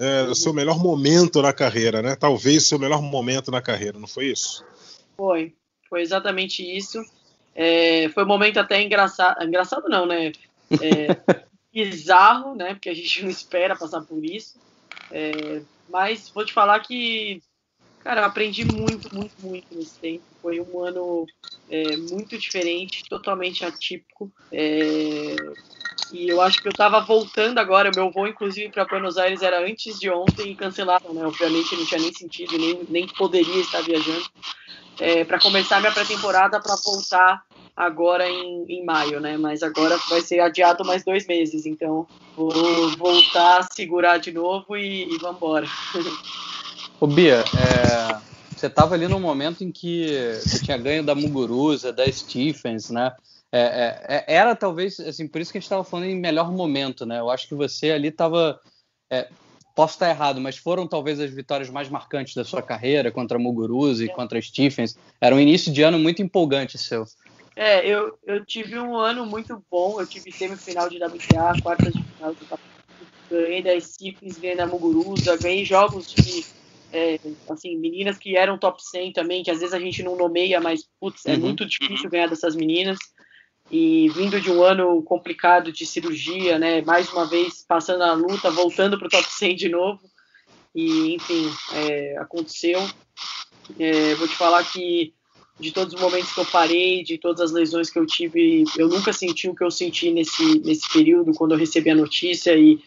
é, 0.00 0.22
o 0.22 0.34
seu 0.34 0.54
melhor 0.54 0.78
momento 0.78 1.42
na 1.42 1.52
carreira, 1.52 2.00
né? 2.00 2.16
Talvez 2.16 2.64
o 2.64 2.66
seu 2.66 2.78
melhor 2.78 3.02
momento 3.02 3.50
na 3.50 3.60
carreira, 3.60 3.98
não 3.98 4.08
foi 4.08 4.28
isso? 4.28 4.64
Foi, 5.14 5.54
foi 5.90 6.00
exatamente 6.00 6.62
isso. 6.62 6.98
É, 7.54 8.08
foi 8.08 8.24
um 8.24 8.28
momento 8.28 8.58
até 8.58 8.80
engraçado, 8.80 9.44
engraçado 9.44 9.88
não, 9.90 10.06
né? 10.06 10.32
É, 10.80 11.44
bizarro, 11.70 12.54
né? 12.54 12.72
Porque 12.72 12.88
a 12.88 12.94
gente 12.94 13.22
não 13.22 13.30
espera 13.30 13.76
passar 13.76 14.00
por 14.00 14.24
isso. 14.24 14.58
É, 15.10 15.60
mas 15.90 16.30
vou 16.30 16.46
te 16.46 16.52
falar 16.54 16.80
que, 16.80 17.42
cara, 17.98 18.24
aprendi 18.24 18.64
muito, 18.64 19.14
muito, 19.14 19.34
muito 19.42 19.66
nesse 19.74 19.98
tempo. 19.98 20.24
Foi 20.40 20.58
um 20.60 20.82
ano 20.82 21.26
é, 21.68 21.98
muito 21.98 22.38
diferente, 22.38 23.04
totalmente 23.06 23.66
atípico. 23.66 24.32
E 26.12 26.28
eu 26.28 26.40
acho 26.40 26.60
que 26.60 26.68
eu 26.68 26.72
estava 26.72 27.00
voltando 27.00 27.58
agora, 27.58 27.90
meu 27.94 28.10
voo, 28.10 28.26
inclusive, 28.26 28.70
para 28.70 28.84
Buenos 28.84 29.16
Aires 29.16 29.42
era 29.42 29.64
antes 29.64 29.98
de 29.98 30.10
ontem 30.10 30.52
e 30.52 30.56
cancelaram, 30.56 31.12
né? 31.14 31.24
Obviamente 31.24 31.76
não 31.76 31.84
tinha 31.84 32.00
nem 32.00 32.12
sentido, 32.12 32.58
nem, 32.58 32.80
nem 32.88 33.06
poderia 33.06 33.60
estar 33.60 33.82
viajando. 33.82 34.24
É, 34.98 35.24
para 35.24 35.38
começar 35.38 35.80
minha 35.80 35.92
pré-temporada 35.92 36.60
para 36.60 36.74
voltar 36.84 37.42
agora 37.76 38.28
em, 38.28 38.64
em 38.68 38.84
maio, 38.84 39.20
né? 39.20 39.36
Mas 39.38 39.62
agora 39.62 39.98
vai 40.08 40.20
ser 40.20 40.40
adiado 40.40 40.84
mais 40.84 41.04
dois 41.04 41.26
meses, 41.26 41.64
então 41.64 42.06
vou 42.36 42.90
voltar 42.98 43.66
segurar 43.72 44.18
de 44.18 44.32
novo 44.32 44.76
e, 44.76 45.04
e 45.04 45.18
vamos 45.18 45.36
embora. 45.36 45.66
Ô 47.00 47.06
Bia, 47.06 47.42
é, 47.56 48.20
você 48.54 48.66
estava 48.66 48.94
ali 48.94 49.08
no 49.08 49.18
momento 49.18 49.64
em 49.64 49.72
que 49.72 50.34
você 50.34 50.62
tinha 50.62 50.76
ganho 50.76 51.02
da 51.02 51.14
Muguruza, 51.14 51.90
da 51.90 52.10
Stephens, 52.12 52.90
né? 52.90 53.10
É, 53.52 53.60
é, 53.60 54.16
é, 54.16 54.34
era 54.36 54.54
talvez, 54.54 55.00
assim, 55.00 55.26
por 55.26 55.40
isso 55.40 55.50
que 55.50 55.58
a 55.58 55.60
gente 55.60 55.66
estava 55.66 55.84
falando 55.84 56.06
em 56.06 56.16
melhor 56.16 56.52
momento, 56.52 57.04
né? 57.04 57.18
Eu 57.18 57.30
acho 57.30 57.48
que 57.48 57.54
você 57.54 57.90
ali 57.90 58.08
estava. 58.08 58.60
É, 59.10 59.28
posso 59.74 59.94
estar 59.94 60.10
errado, 60.10 60.40
mas 60.40 60.56
foram 60.56 60.86
talvez 60.86 61.18
as 61.18 61.30
vitórias 61.30 61.70
mais 61.70 61.88
marcantes 61.88 62.34
da 62.34 62.44
sua 62.44 62.62
carreira 62.62 63.10
contra 63.10 63.38
a 63.38 63.40
Muguruza 63.40 64.04
e 64.04 64.08
contra 64.08 64.38
a 64.38 64.42
Stephens. 64.42 64.96
Era 65.20 65.34
um 65.34 65.40
início 65.40 65.72
de 65.72 65.82
ano 65.82 65.98
muito 65.98 66.22
empolgante 66.22 66.78
seu. 66.78 67.04
É, 67.56 67.84
eu, 67.86 68.16
eu 68.24 68.44
tive 68.44 68.78
um 68.78 68.96
ano 68.96 69.26
muito 69.26 69.62
bom. 69.70 70.00
Eu 70.00 70.06
tive 70.06 70.30
semifinal 70.30 70.88
de 70.88 71.02
WTA, 71.02 71.60
quartas 71.62 71.92
de 71.92 72.02
final 72.02 72.34
do 72.34 72.46
ganhei 73.30 73.62
da 73.62 73.80
Stephens, 73.80 74.38
ganhei 74.38 74.56
da 74.56 74.66
Muguruza, 74.66 75.36
ganhei 75.36 75.64
jogos 75.64 76.12
de 76.12 76.44
é, 76.92 77.18
assim, 77.48 77.76
meninas 77.76 78.18
que 78.18 78.36
eram 78.36 78.58
top 78.58 78.82
100 78.82 79.12
também, 79.12 79.44
que 79.44 79.50
às 79.50 79.60
vezes 79.60 79.72
a 79.72 79.78
gente 79.78 80.02
não 80.02 80.16
nomeia, 80.16 80.60
mas 80.60 80.88
putz, 81.00 81.24
é 81.26 81.34
uhum, 81.34 81.40
muito 81.40 81.64
difícil 81.64 82.10
ganhar 82.10 82.26
dessas 82.26 82.56
meninas 82.56 82.98
e 83.70 84.08
vindo 84.08 84.40
de 84.40 84.50
um 84.50 84.62
ano 84.62 85.02
complicado 85.02 85.70
de 85.70 85.86
cirurgia, 85.86 86.58
né, 86.58 86.82
mais 86.82 87.12
uma 87.12 87.24
vez 87.24 87.64
passando 87.66 88.02
a 88.02 88.12
luta, 88.12 88.50
voltando 88.50 88.98
para 88.98 89.06
o 89.06 89.10
top 89.10 89.26
100 89.28 89.56
de 89.56 89.68
novo, 89.68 90.00
e 90.74 91.14
enfim, 91.14 91.50
é, 91.74 92.16
aconteceu. 92.18 92.80
É, 93.78 94.14
vou 94.16 94.26
te 94.26 94.34
falar 94.34 94.64
que 94.64 95.12
de 95.60 95.70
todos 95.72 95.94
os 95.94 96.00
momentos 96.00 96.32
que 96.32 96.40
eu 96.40 96.46
parei, 96.46 97.04
de 97.04 97.18
todas 97.18 97.40
as 97.40 97.52
lesões 97.52 97.90
que 97.90 97.98
eu 97.98 98.06
tive, 98.06 98.64
eu 98.76 98.88
nunca 98.88 99.12
senti 99.12 99.48
o 99.48 99.54
que 99.54 99.62
eu 99.62 99.70
senti 99.70 100.10
nesse, 100.10 100.58
nesse 100.60 100.90
período, 100.90 101.34
quando 101.34 101.52
eu 101.52 101.58
recebi 101.58 101.90
a 101.90 101.94
notícia, 101.94 102.56
e, 102.56 102.80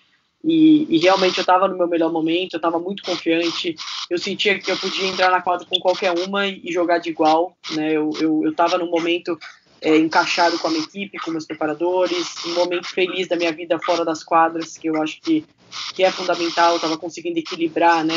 e, 0.43 0.87
e 0.89 0.97
realmente 0.97 1.37
eu 1.37 1.43
estava 1.43 1.67
no 1.67 1.77
meu 1.77 1.87
melhor 1.87 2.11
momento, 2.11 2.53
eu 2.53 2.57
estava 2.57 2.79
muito 2.79 3.03
confiante, 3.03 3.75
eu 4.09 4.17
sentia 4.17 4.59
que 4.59 4.71
eu 4.71 4.77
podia 4.77 5.07
entrar 5.07 5.29
na 5.29 5.41
quadra 5.41 5.67
com 5.67 5.79
qualquer 5.79 6.11
uma 6.11 6.47
e, 6.47 6.71
jogar 6.71 6.97
de 6.97 7.09
igual, 7.09 7.55
né, 7.71 7.93
eu 7.93 8.09
estava 8.49 8.73
eu, 8.73 8.79
eu 8.79 8.85
num 8.85 8.91
momento 8.91 9.37
é, 9.83 9.97
encaixado 9.97 10.57
com 10.57 10.67
a 10.67 10.71
minha 10.71 10.83
equipe, 10.83 11.19
com 11.19 11.29
meus 11.29 11.45
preparadores, 11.45 12.33
um 12.45 12.53
momento 12.53 12.87
feliz 12.87 13.27
da 13.27 13.35
minha 13.35 13.51
vida 13.51 13.77
fora 13.79 14.05
das 14.05 14.23
quadras, 14.23 14.77
que 14.77 14.87
eu 14.87 15.01
acho 15.01 15.21
que, 15.21 15.45
que 15.93 16.03
é 16.03 16.09
fundamental, 16.09 16.77
estava 16.77 16.97
conseguindo 16.97 17.37
equilibrar, 17.37 18.03
né, 18.05 18.15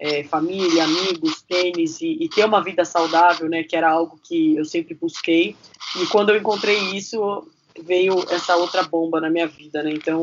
é, 0.00 0.24
família, 0.24 0.82
amigos, 0.82 1.40
tênis 1.42 2.00
e, 2.00 2.18
e, 2.20 2.28
ter 2.28 2.44
uma 2.44 2.62
vida 2.62 2.84
saudável, 2.84 3.48
né, 3.48 3.62
que 3.62 3.76
era 3.76 3.88
algo 3.88 4.18
que 4.24 4.56
eu 4.56 4.64
sempre 4.64 4.92
busquei, 4.92 5.56
e 6.02 6.06
quando 6.06 6.30
eu 6.30 6.36
encontrei 6.36 6.78
isso, 6.96 7.46
veio 7.80 8.24
essa 8.30 8.56
outra 8.56 8.82
bomba 8.82 9.20
na 9.20 9.30
minha 9.30 9.46
vida, 9.46 9.84
né, 9.84 9.92
então, 9.92 10.20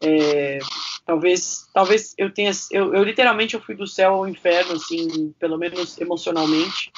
é, 0.00 0.58
talvez 1.04 1.68
talvez 1.72 2.14
eu 2.18 2.30
tenha 2.30 2.50
eu, 2.70 2.94
eu, 2.94 3.02
literalmente 3.02 3.54
eu 3.54 3.62
fui 3.62 3.74
do 3.74 3.86
céu 3.86 4.12
ao 4.12 4.28
inferno 4.28 4.74
assim 4.74 5.32
pelo 5.38 5.56
menos 5.56 5.98
emocionalmente 5.98 6.92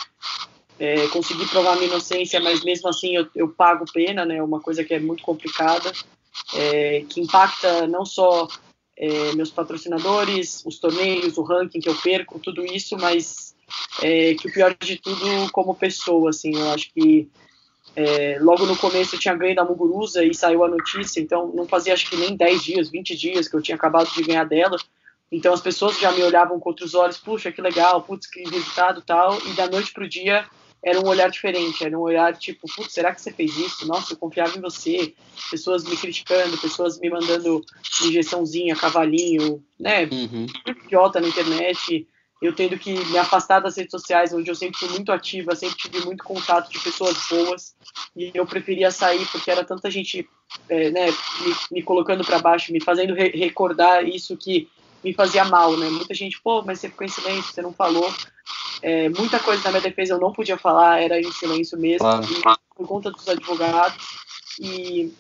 é, 0.78 1.08
consegui 1.08 1.46
provar 1.48 1.76
minha 1.76 1.88
inocência, 1.88 2.40
mas 2.40 2.62
mesmo 2.62 2.88
assim 2.88 3.16
eu, 3.16 3.26
eu 3.34 3.48
pago 3.48 3.84
pena, 3.92 4.24
né? 4.24 4.42
Uma 4.42 4.60
coisa 4.60 4.84
que 4.84 4.94
é 4.94 5.00
muito 5.00 5.22
complicada, 5.22 5.92
é, 6.54 7.04
que 7.08 7.20
impacta 7.20 7.86
não 7.86 8.04
só 8.04 8.46
é, 8.96 9.32
meus 9.34 9.50
patrocinadores, 9.50 10.62
os 10.64 10.78
torneios, 10.78 11.36
o 11.36 11.42
ranking 11.42 11.80
que 11.80 11.88
eu 11.88 11.96
perco, 11.96 12.38
tudo 12.38 12.64
isso, 12.64 12.96
mas 12.96 13.54
é, 14.02 14.34
que 14.34 14.48
o 14.48 14.52
pior 14.52 14.76
de 14.78 14.96
tudo 14.96 15.50
como 15.52 15.74
pessoa, 15.74 16.30
assim, 16.30 16.56
eu 16.56 16.70
acho 16.70 16.92
que 16.92 17.28
é, 17.96 18.38
logo 18.40 18.64
no 18.64 18.76
começo 18.76 19.16
eu 19.16 19.18
tinha 19.18 19.34
ganho 19.34 19.56
da 19.56 19.64
Muguruza 19.64 20.24
e 20.24 20.32
saiu 20.32 20.62
a 20.62 20.68
notícia, 20.68 21.20
então 21.20 21.48
não 21.54 21.66
fazia 21.66 21.94
acho 21.94 22.08
que 22.08 22.16
nem 22.16 22.36
10 22.36 22.62
dias, 22.62 22.90
20 22.90 23.16
dias 23.16 23.48
que 23.48 23.56
eu 23.56 23.62
tinha 23.62 23.76
acabado 23.76 24.12
de 24.12 24.22
ganhar 24.22 24.44
dela. 24.44 24.76
Então 25.30 25.52
as 25.52 25.60
pessoas 25.60 25.98
já 25.98 26.10
me 26.12 26.22
olhavam 26.22 26.58
com 26.60 26.68
outros 26.70 26.94
olhos, 26.94 27.18
puxa, 27.18 27.52
que 27.52 27.60
legal, 27.60 28.00
putz, 28.02 28.26
que 28.26 28.42
resultado 28.48 29.02
tal, 29.02 29.36
e 29.46 29.52
da 29.52 29.68
noite 29.68 29.92
pro 29.92 30.08
dia 30.08 30.46
era 30.82 31.00
um 31.00 31.08
olhar 31.08 31.30
diferente, 31.30 31.84
era 31.84 31.98
um 31.98 32.02
olhar 32.02 32.36
tipo, 32.36 32.66
putz, 32.74 32.92
será 32.92 33.14
que 33.14 33.20
você 33.20 33.32
fez 33.32 33.56
isso? 33.56 33.86
Nossa, 33.86 34.12
eu 34.12 34.16
confiava 34.16 34.56
em 34.56 34.60
você. 34.60 35.14
Pessoas 35.50 35.84
me 35.84 35.96
criticando, 35.96 36.56
pessoas 36.58 36.98
me 37.00 37.10
mandando 37.10 37.64
injeçãozinha, 38.04 38.76
cavalinho, 38.76 39.62
né? 39.78 40.04
Uhum. 40.04 40.46
Idiota 40.84 41.20
na 41.20 41.28
internet. 41.28 42.06
Eu 42.40 42.54
tendo 42.54 42.78
que 42.78 42.92
me 42.92 43.18
afastar 43.18 43.58
das 43.58 43.76
redes 43.76 43.90
sociais, 43.90 44.32
onde 44.32 44.48
eu 44.48 44.54
sempre 44.54 44.78
fui 44.78 44.88
muito 44.90 45.10
ativa, 45.10 45.56
sempre 45.56 45.76
tive 45.76 46.04
muito 46.04 46.22
contato 46.22 46.70
de 46.70 46.78
pessoas 46.78 47.16
boas, 47.28 47.74
e 48.16 48.30
eu 48.32 48.46
preferia 48.46 48.92
sair 48.92 49.26
porque 49.26 49.50
era 49.50 49.64
tanta 49.64 49.90
gente 49.90 50.28
é, 50.68 50.88
né, 50.90 51.06
me, 51.06 51.56
me 51.72 51.82
colocando 51.82 52.24
para 52.24 52.38
baixo, 52.38 52.72
me 52.72 52.80
fazendo 52.80 53.12
re 53.12 53.30
recordar 53.30 54.06
isso 54.06 54.36
que 54.36 54.68
me 55.02 55.12
fazia 55.12 55.44
mal, 55.44 55.76
né? 55.76 55.88
Muita 55.88 56.14
gente, 56.14 56.40
pô, 56.40 56.62
mas 56.62 56.80
você 56.80 56.88
ficou 56.88 57.06
em 57.06 57.10
silêncio, 57.10 57.52
você 57.52 57.62
não 57.62 57.72
falou. 57.72 58.12
É, 58.82 59.08
muita 59.08 59.38
coisa 59.38 59.62
na 59.64 59.70
minha 59.70 59.82
defesa 59.82 60.14
eu 60.14 60.20
não 60.20 60.32
podia 60.32 60.56
falar, 60.56 61.02
era 61.02 61.20
em 61.20 61.32
silêncio 61.32 61.78
mesmo, 61.78 61.98
claro. 61.98 62.26
por 62.76 62.86
conta 62.86 63.10
dos 63.10 63.28
advogados. 63.28 63.96
E, 64.60 65.12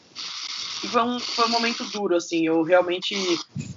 e, 0.82 0.88
foi, 0.88 1.02
um, 1.02 1.18
foi 1.18 1.46
um 1.46 1.50
momento 1.50 1.84
duro, 1.84 2.16
assim, 2.16 2.46
eu 2.46 2.62
realmente 2.62 3.14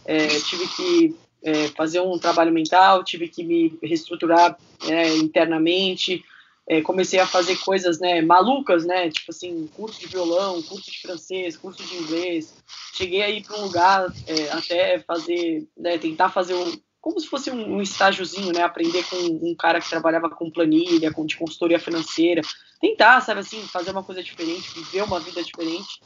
é, 0.05 0.27
tive 0.39 0.67
que 0.67 1.15
é, 1.43 1.67
fazer 1.69 1.99
um 1.99 2.17
trabalho 2.17 2.51
mental, 2.51 3.03
tive 3.03 3.27
que 3.27 3.43
me 3.43 3.77
reestruturar 3.81 4.57
é, 4.87 5.15
internamente, 5.17 6.23
é, 6.71 6.81
comecei 6.81 7.19
a 7.19 7.27
fazer 7.27 7.57
coisas 7.57 7.99
né, 7.99 8.21
malucas, 8.21 8.85
né? 8.85 9.09
Tipo 9.09 9.31
assim, 9.31 9.69
curso 9.75 9.99
de 9.99 10.07
violão, 10.07 10.61
curso 10.61 10.89
de 10.89 11.01
francês, 11.01 11.57
curso 11.57 11.83
de 11.83 11.97
inglês. 11.97 12.55
Cheguei 12.93 13.21
aí 13.21 13.43
para 13.43 13.57
um 13.57 13.63
lugar 13.63 14.07
é, 14.25 14.49
até 14.51 14.99
fazer, 14.99 15.67
né, 15.75 15.97
tentar 15.97 16.29
fazer 16.29 16.53
um, 16.53 16.71
como 17.01 17.19
se 17.19 17.27
fosse 17.27 17.51
um, 17.51 17.75
um, 17.75 17.81
estágiozinho, 17.81 18.53
né? 18.53 18.63
Aprender 18.63 19.03
com 19.09 19.17
um 19.17 19.53
cara 19.53 19.81
que 19.81 19.89
trabalhava 19.89 20.29
com 20.29 20.49
planilha, 20.49 21.11
com 21.11 21.25
de 21.25 21.35
consultoria 21.35 21.77
financeira. 21.77 22.41
Tentar, 22.79 23.19
sabe 23.19 23.41
assim, 23.41 23.61
fazer 23.63 23.91
uma 23.91 24.03
coisa 24.03 24.23
diferente, 24.23 24.73
viver 24.73 25.03
uma 25.03 25.19
vida 25.19 25.43
diferente. 25.43 25.99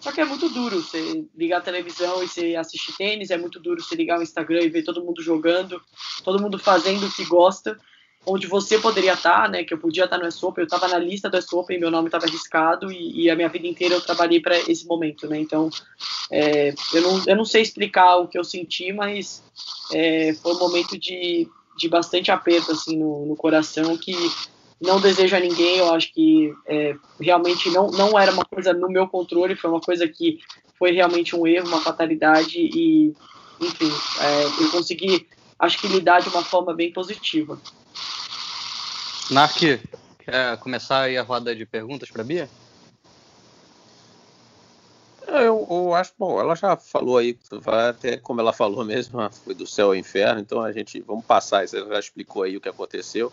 Só 0.00 0.12
que 0.12 0.20
é 0.20 0.24
muito 0.24 0.48
duro 0.48 0.80
você 0.80 1.24
ligar 1.36 1.58
a 1.58 1.62
televisão 1.62 2.22
e 2.22 2.28
você 2.28 2.54
assistir 2.54 2.96
tênis, 2.96 3.30
é 3.30 3.36
muito 3.36 3.58
duro 3.58 3.82
você 3.82 3.96
ligar 3.96 4.20
o 4.20 4.22
Instagram 4.22 4.62
e 4.62 4.68
ver 4.68 4.84
todo 4.84 5.02
mundo 5.02 5.20
jogando, 5.20 5.82
todo 6.22 6.40
mundo 6.40 6.60
fazendo 6.60 7.06
o 7.06 7.12
que 7.12 7.24
gosta 7.24 7.76
onde 8.24 8.46
você 8.46 8.78
poderia 8.78 9.14
estar, 9.14 9.48
né? 9.48 9.64
Que 9.64 9.74
eu 9.74 9.78
podia 9.78 10.04
estar 10.04 10.18
no 10.18 10.26
S-Open, 10.26 10.62
eu 10.62 10.66
estava 10.66 10.88
na 10.88 10.98
lista 10.98 11.28
do 11.28 11.36
S-Open, 11.36 11.78
meu 11.78 11.90
nome 11.90 12.08
estava 12.08 12.26
arriscado 12.26 12.92
e, 12.92 13.22
e, 13.22 13.30
a 13.30 13.36
minha 13.36 13.48
vida 13.48 13.66
inteira 13.66 13.94
eu 13.94 14.00
trabalhei 14.00 14.40
para 14.40 14.56
esse 14.58 14.86
momento, 14.86 15.28
né? 15.28 15.38
Então, 15.40 15.68
é, 16.30 16.72
eu, 16.94 17.02
não, 17.02 17.22
eu 17.26 17.36
não 17.36 17.44
sei 17.44 17.62
explicar 17.62 18.16
o 18.16 18.28
que 18.28 18.38
eu 18.38 18.44
senti, 18.44 18.92
mas 18.92 19.42
é, 19.92 20.34
foi 20.34 20.54
um 20.54 20.58
momento 20.58 20.98
de, 20.98 21.48
de 21.76 21.88
bastante 21.88 22.30
aperto, 22.30 22.72
assim, 22.72 22.96
no, 22.96 23.26
no 23.26 23.36
coração, 23.36 23.96
que 23.96 24.14
não 24.80 25.00
desejo 25.00 25.36
a 25.36 25.40
ninguém, 25.40 25.78
eu 25.78 25.94
acho 25.94 26.12
que 26.12 26.52
é, 26.66 26.96
realmente 27.20 27.70
não, 27.70 27.88
não 27.90 28.18
era 28.18 28.32
uma 28.32 28.44
coisa 28.44 28.72
no 28.72 28.88
meu 28.88 29.06
controle, 29.06 29.54
foi 29.54 29.70
uma 29.70 29.80
coisa 29.80 30.08
que 30.08 30.40
foi 30.76 30.90
realmente 30.90 31.36
um 31.36 31.46
erro, 31.46 31.68
uma 31.68 31.80
fatalidade 31.80 32.58
e, 32.58 33.14
enfim, 33.60 33.90
é, 34.20 34.44
eu 34.44 34.70
consegui, 34.72 35.26
acho 35.62 35.78
que 35.78 35.86
lidar 35.86 36.20
de 36.20 36.28
uma 36.28 36.42
forma 36.42 36.74
bem 36.74 36.92
positiva. 36.92 37.58
Nark, 39.30 39.80
quer 40.18 40.58
começar 40.58 41.02
aí 41.02 41.16
a 41.16 41.22
roda 41.22 41.54
de 41.54 41.64
perguntas 41.64 42.10
para 42.10 42.24
Bia? 42.24 42.50
É, 45.28 45.46
eu, 45.46 45.66
eu, 45.70 45.94
acho, 45.94 46.12
bom, 46.18 46.40
ela 46.40 46.56
já 46.56 46.76
falou 46.76 47.16
aí, 47.16 47.38
até 47.88 48.16
como 48.16 48.40
ela 48.40 48.52
falou 48.52 48.84
mesmo, 48.84 49.18
foi 49.30 49.54
do 49.54 49.66
céu 49.66 49.86
ao 49.86 49.94
inferno, 49.94 50.40
então 50.40 50.60
a 50.60 50.72
gente, 50.72 51.00
vamos 51.00 51.24
passar, 51.24 51.66
você 51.66 51.78
já 51.78 51.98
explicou 51.98 52.42
aí 52.42 52.56
o 52.56 52.60
que 52.60 52.68
aconteceu. 52.68 53.32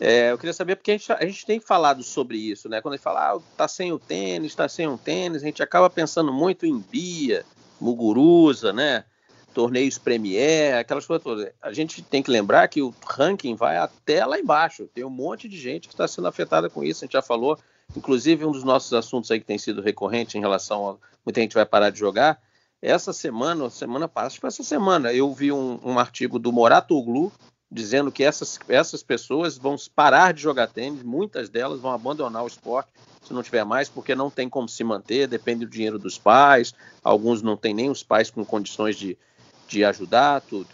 É, 0.00 0.32
eu 0.32 0.38
queria 0.38 0.54
saber, 0.54 0.76
porque 0.76 0.90
a 0.90 0.96
gente, 0.96 1.12
a 1.12 1.24
gente, 1.24 1.46
tem 1.46 1.60
falado 1.60 2.02
sobre 2.02 2.38
isso, 2.38 2.68
né? 2.68 2.80
Quando 2.80 2.94
a 2.94 2.96
gente 2.96 3.04
fala, 3.04 3.34
ah, 3.34 3.40
tá 3.56 3.68
sem 3.68 3.92
o 3.92 3.98
tênis, 3.98 4.54
tá 4.54 4.68
sem 4.68 4.88
um 4.88 4.96
tênis, 4.96 5.42
a 5.42 5.46
gente 5.46 5.62
acaba 5.62 5.88
pensando 5.88 6.32
muito 6.32 6.66
em 6.66 6.78
Bia, 6.78 7.44
Muguruza, 7.78 8.72
né? 8.72 9.04
Torneios 9.56 9.96
Premier, 9.96 10.76
aquelas 10.76 11.06
coisas 11.06 11.24
todas. 11.24 11.50
A 11.62 11.72
gente 11.72 12.02
tem 12.02 12.22
que 12.22 12.30
lembrar 12.30 12.68
que 12.68 12.82
o 12.82 12.94
ranking 13.06 13.54
vai 13.54 13.78
até 13.78 14.22
lá 14.26 14.38
embaixo. 14.38 14.86
Tem 14.92 15.02
um 15.02 15.08
monte 15.08 15.48
de 15.48 15.58
gente 15.58 15.88
que 15.88 15.94
está 15.94 16.06
sendo 16.06 16.28
afetada 16.28 16.68
com 16.68 16.84
isso, 16.84 17.02
a 17.02 17.06
gente 17.06 17.14
já 17.14 17.22
falou. 17.22 17.58
Inclusive, 17.96 18.44
um 18.44 18.52
dos 18.52 18.64
nossos 18.64 18.92
assuntos 18.92 19.30
aí 19.30 19.40
que 19.40 19.46
tem 19.46 19.56
sido 19.56 19.80
recorrente 19.80 20.36
em 20.36 20.42
relação 20.42 20.90
a 20.90 20.96
muita 21.24 21.40
gente 21.40 21.54
vai 21.54 21.64
parar 21.64 21.88
de 21.88 21.98
jogar. 21.98 22.38
Essa 22.82 23.14
semana, 23.14 23.70
semana 23.70 24.06
passada, 24.06 24.40
foi 24.42 24.48
essa 24.48 24.62
semana, 24.62 25.10
eu 25.14 25.32
vi 25.32 25.50
um, 25.50 25.80
um 25.82 25.98
artigo 25.98 26.38
do 26.38 26.52
Moratoglu 26.52 27.32
dizendo 27.72 28.12
que 28.12 28.22
essas, 28.22 28.58
essas 28.68 29.02
pessoas 29.02 29.56
vão 29.56 29.76
parar 29.94 30.34
de 30.34 30.42
jogar 30.42 30.66
tênis, 30.66 31.02
muitas 31.02 31.48
delas 31.48 31.80
vão 31.80 31.92
abandonar 31.92 32.44
o 32.44 32.46
esporte 32.46 32.90
se 33.24 33.32
não 33.32 33.42
tiver 33.42 33.64
mais, 33.64 33.88
porque 33.88 34.14
não 34.14 34.30
tem 34.30 34.50
como 34.50 34.68
se 34.68 34.84
manter, 34.84 35.26
depende 35.26 35.64
do 35.64 35.70
dinheiro 35.70 35.98
dos 35.98 36.18
pais, 36.18 36.74
alguns 37.02 37.40
não 37.40 37.56
têm 37.56 37.74
nem 37.74 37.90
os 37.90 38.02
pais 38.02 38.30
com 38.30 38.44
condições 38.44 38.96
de, 38.96 39.18
de 39.66 39.84
ajudar, 39.84 40.40
tudo. 40.40 40.68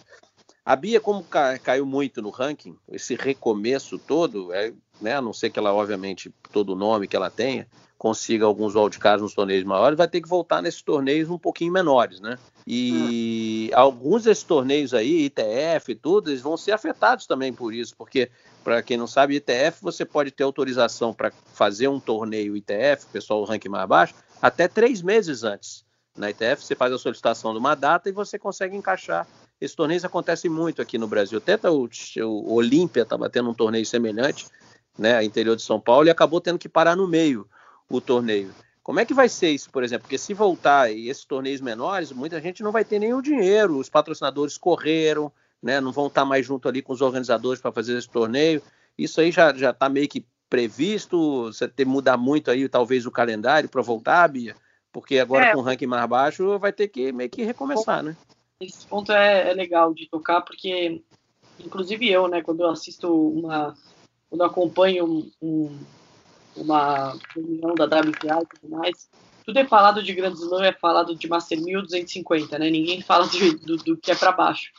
A 0.65 0.77
Bia, 0.77 1.01
como 1.01 1.25
caiu 1.63 1.85
muito 1.85 2.23
no 2.23 2.31
ranking, 2.31 2.77
esse 2.89 3.17
recomeço 3.17 3.99
todo, 3.99 4.53
é, 4.53 4.73
né? 5.01 5.17
A 5.17 5.21
não 5.21 5.33
ser 5.33 5.51
que 5.51 5.59
ela, 5.59 5.75
obviamente, 5.75 6.33
todo 6.53 6.73
o 6.73 6.77
nome 6.77 7.09
que 7.09 7.17
ela 7.17 7.31
tenha, 7.31 7.67
consiga 7.99 8.47
alguns 8.47 8.75
wildcards 8.75 9.23
nos 9.23 9.35
torneios 9.35 9.65
maiores, 9.65 9.97
vai 9.97 10.09
ter 10.09 10.21
que 10.21 10.29
voltar 10.29 10.61
nesses 10.61 10.83
torneios 10.83 11.31
um 11.31 11.39
pouquinho 11.39 11.73
menores, 11.73 12.21
né? 12.21 12.39
E 12.67 13.71
hum. 13.73 13.79
alguns 13.79 14.25
desses 14.25 14.45
torneios 14.45 14.95
aí, 14.95 15.25
ITF 15.27 15.93
e 15.93 15.95
tudo, 15.95 16.31
eles 16.31 16.41
vão 16.41 16.57
ser 16.57 16.73
afetados 16.73 17.27
também 17.27 17.53
por 17.53 17.75
isso, 17.75 17.95
porque, 17.97 18.31
para 18.65 18.83
quem 18.83 18.97
não 18.97 19.07
sabe, 19.07 19.37
ITF 19.37 19.79
você 19.81 20.05
pode 20.05 20.31
ter 20.31 20.45
autorização 20.45 21.13
para 21.13 21.33
fazer 21.55 21.89
um 21.89 22.01
torneio 22.01 22.57
ITF, 22.57 23.07
pessoal 23.13 23.41
o 23.41 23.45
ranking 23.45 23.69
mais 23.69 23.89
baixo, 23.89 24.15
até 24.41 24.67
três 24.67 25.03
meses 25.03 25.45
antes. 25.45 25.85
Na 26.17 26.31
ITF 26.31 26.65
você 26.65 26.75
faz 26.75 26.93
a 26.93 26.99
solicitação 26.99 27.53
de 27.53 27.59
uma 27.59 27.75
data 27.75 28.09
e 28.09 28.13
você 28.13 28.39
consegue 28.39 28.77
encaixar. 28.77 29.27
Esses 29.61 29.75
torneios 29.75 30.05
acontecem 30.05 30.51
muito 30.51 30.83
aqui 30.83 30.99
no 30.99 31.07
Brasil. 31.07 31.39
Até 31.39 31.57
o, 31.71 31.89
o 32.23 32.55
Olímpia 32.55 33.03
estava 33.03 33.31
tendo 33.31 33.49
um 33.49 33.55
torneio 33.55 33.87
semelhante, 33.87 34.47
né, 34.99 35.23
interior 35.25 35.57
de 35.57 35.63
São 35.63 35.81
Paulo, 35.81 36.07
e 36.07 36.11
acabou 36.11 36.41
tendo 36.41 36.59
que 36.59 36.69
parar 36.69 36.97
no 36.97 37.09
meio 37.09 37.49
o 37.89 38.01
torneio. 38.01 38.53
Como 38.83 38.99
é 38.99 39.05
que 39.05 39.15
vai 39.15 39.29
ser 39.29 39.51
isso, 39.51 39.71
por 39.71 39.85
exemplo? 39.85 40.03
Porque 40.03 40.19
se 40.19 40.35
voltar 40.35 40.91
e 40.91 41.09
esses 41.09 41.25
torneios 41.25 41.61
menores, 41.61 42.11
muita 42.11 42.41
gente 42.41 42.63
não 42.63 42.73
vai 42.73 42.85
ter 42.85 42.99
nenhum 42.99 43.23
dinheiro, 43.23 43.79
os 43.79 43.89
patrocinadores 43.89 44.59
correram, 44.59 45.33
né, 45.63 45.81
não 45.81 45.93
vão 45.93 46.09
estar 46.09 46.25
mais 46.25 46.45
junto 46.45 46.69
ali 46.69 46.83
com 46.83 46.93
os 46.93 47.01
organizadores 47.01 47.61
para 47.61 47.71
fazer 47.71 47.97
esse 47.97 48.09
torneio. 48.09 48.61
Isso 48.99 49.21
aí 49.21 49.31
já 49.31 49.51
está 49.51 49.89
meio 49.89 50.09
que 50.09 50.27
previsto? 50.51 51.45
Você 51.45 51.69
ter 51.69 51.87
mudar 51.87 52.17
muito 52.17 52.51
aí, 52.51 52.69
talvez, 52.69 53.07
o 53.07 53.11
calendário 53.11 53.69
para 53.69 53.81
voltar, 53.81 54.29
Bia? 54.29 54.57
Porque 54.93 55.19
agora 55.19 55.47
é, 55.47 55.53
com 55.53 55.61
o 55.61 55.63
ranking 55.63 55.87
mais 55.87 56.09
baixo 56.09 56.59
vai 56.59 56.73
ter 56.73 56.89
que 56.89 57.13
meio 57.13 57.31
que 57.31 57.43
recomeçar, 57.43 58.03
né? 58.03 58.17
Esse 58.61 58.87
ponto 58.87 59.11
é, 59.11 59.51
é 59.51 59.55
legal 59.55 59.93
de 59.95 60.09
tocar, 60.09 60.43
porque, 60.43 61.03
inclusive 61.59 62.09
eu, 62.11 62.29
né, 62.29 62.43
quando 62.43 62.61
eu 62.61 62.71
assisto 62.71 63.09
uma. 63.31 63.75
Quando 64.29 64.43
eu 64.43 64.47
acompanho 64.47 65.31
um 65.41 65.79
uma 66.57 67.17
reunião 67.35 67.75
da 67.75 67.85
WTA 67.85 68.43
e 68.43 68.61
tudo 68.61 68.77
mais, 68.77 69.09
tudo 69.45 69.59
é 69.59 69.65
falado 69.65 70.03
de 70.03 70.15
Grand 70.15 70.35
Slam, 70.35 70.65
é 70.65 70.73
falado 70.73 71.15
de 71.15 71.29
Master 71.29 71.61
1250, 71.61 72.59
né? 72.59 72.71
Ninguém 72.71 73.01
fala 73.03 73.27
de, 73.27 73.57
do, 73.57 73.77
do, 73.77 73.97
que 73.97 74.11
é 74.11 74.15
para 74.15 74.33
baixo. 74.33 74.71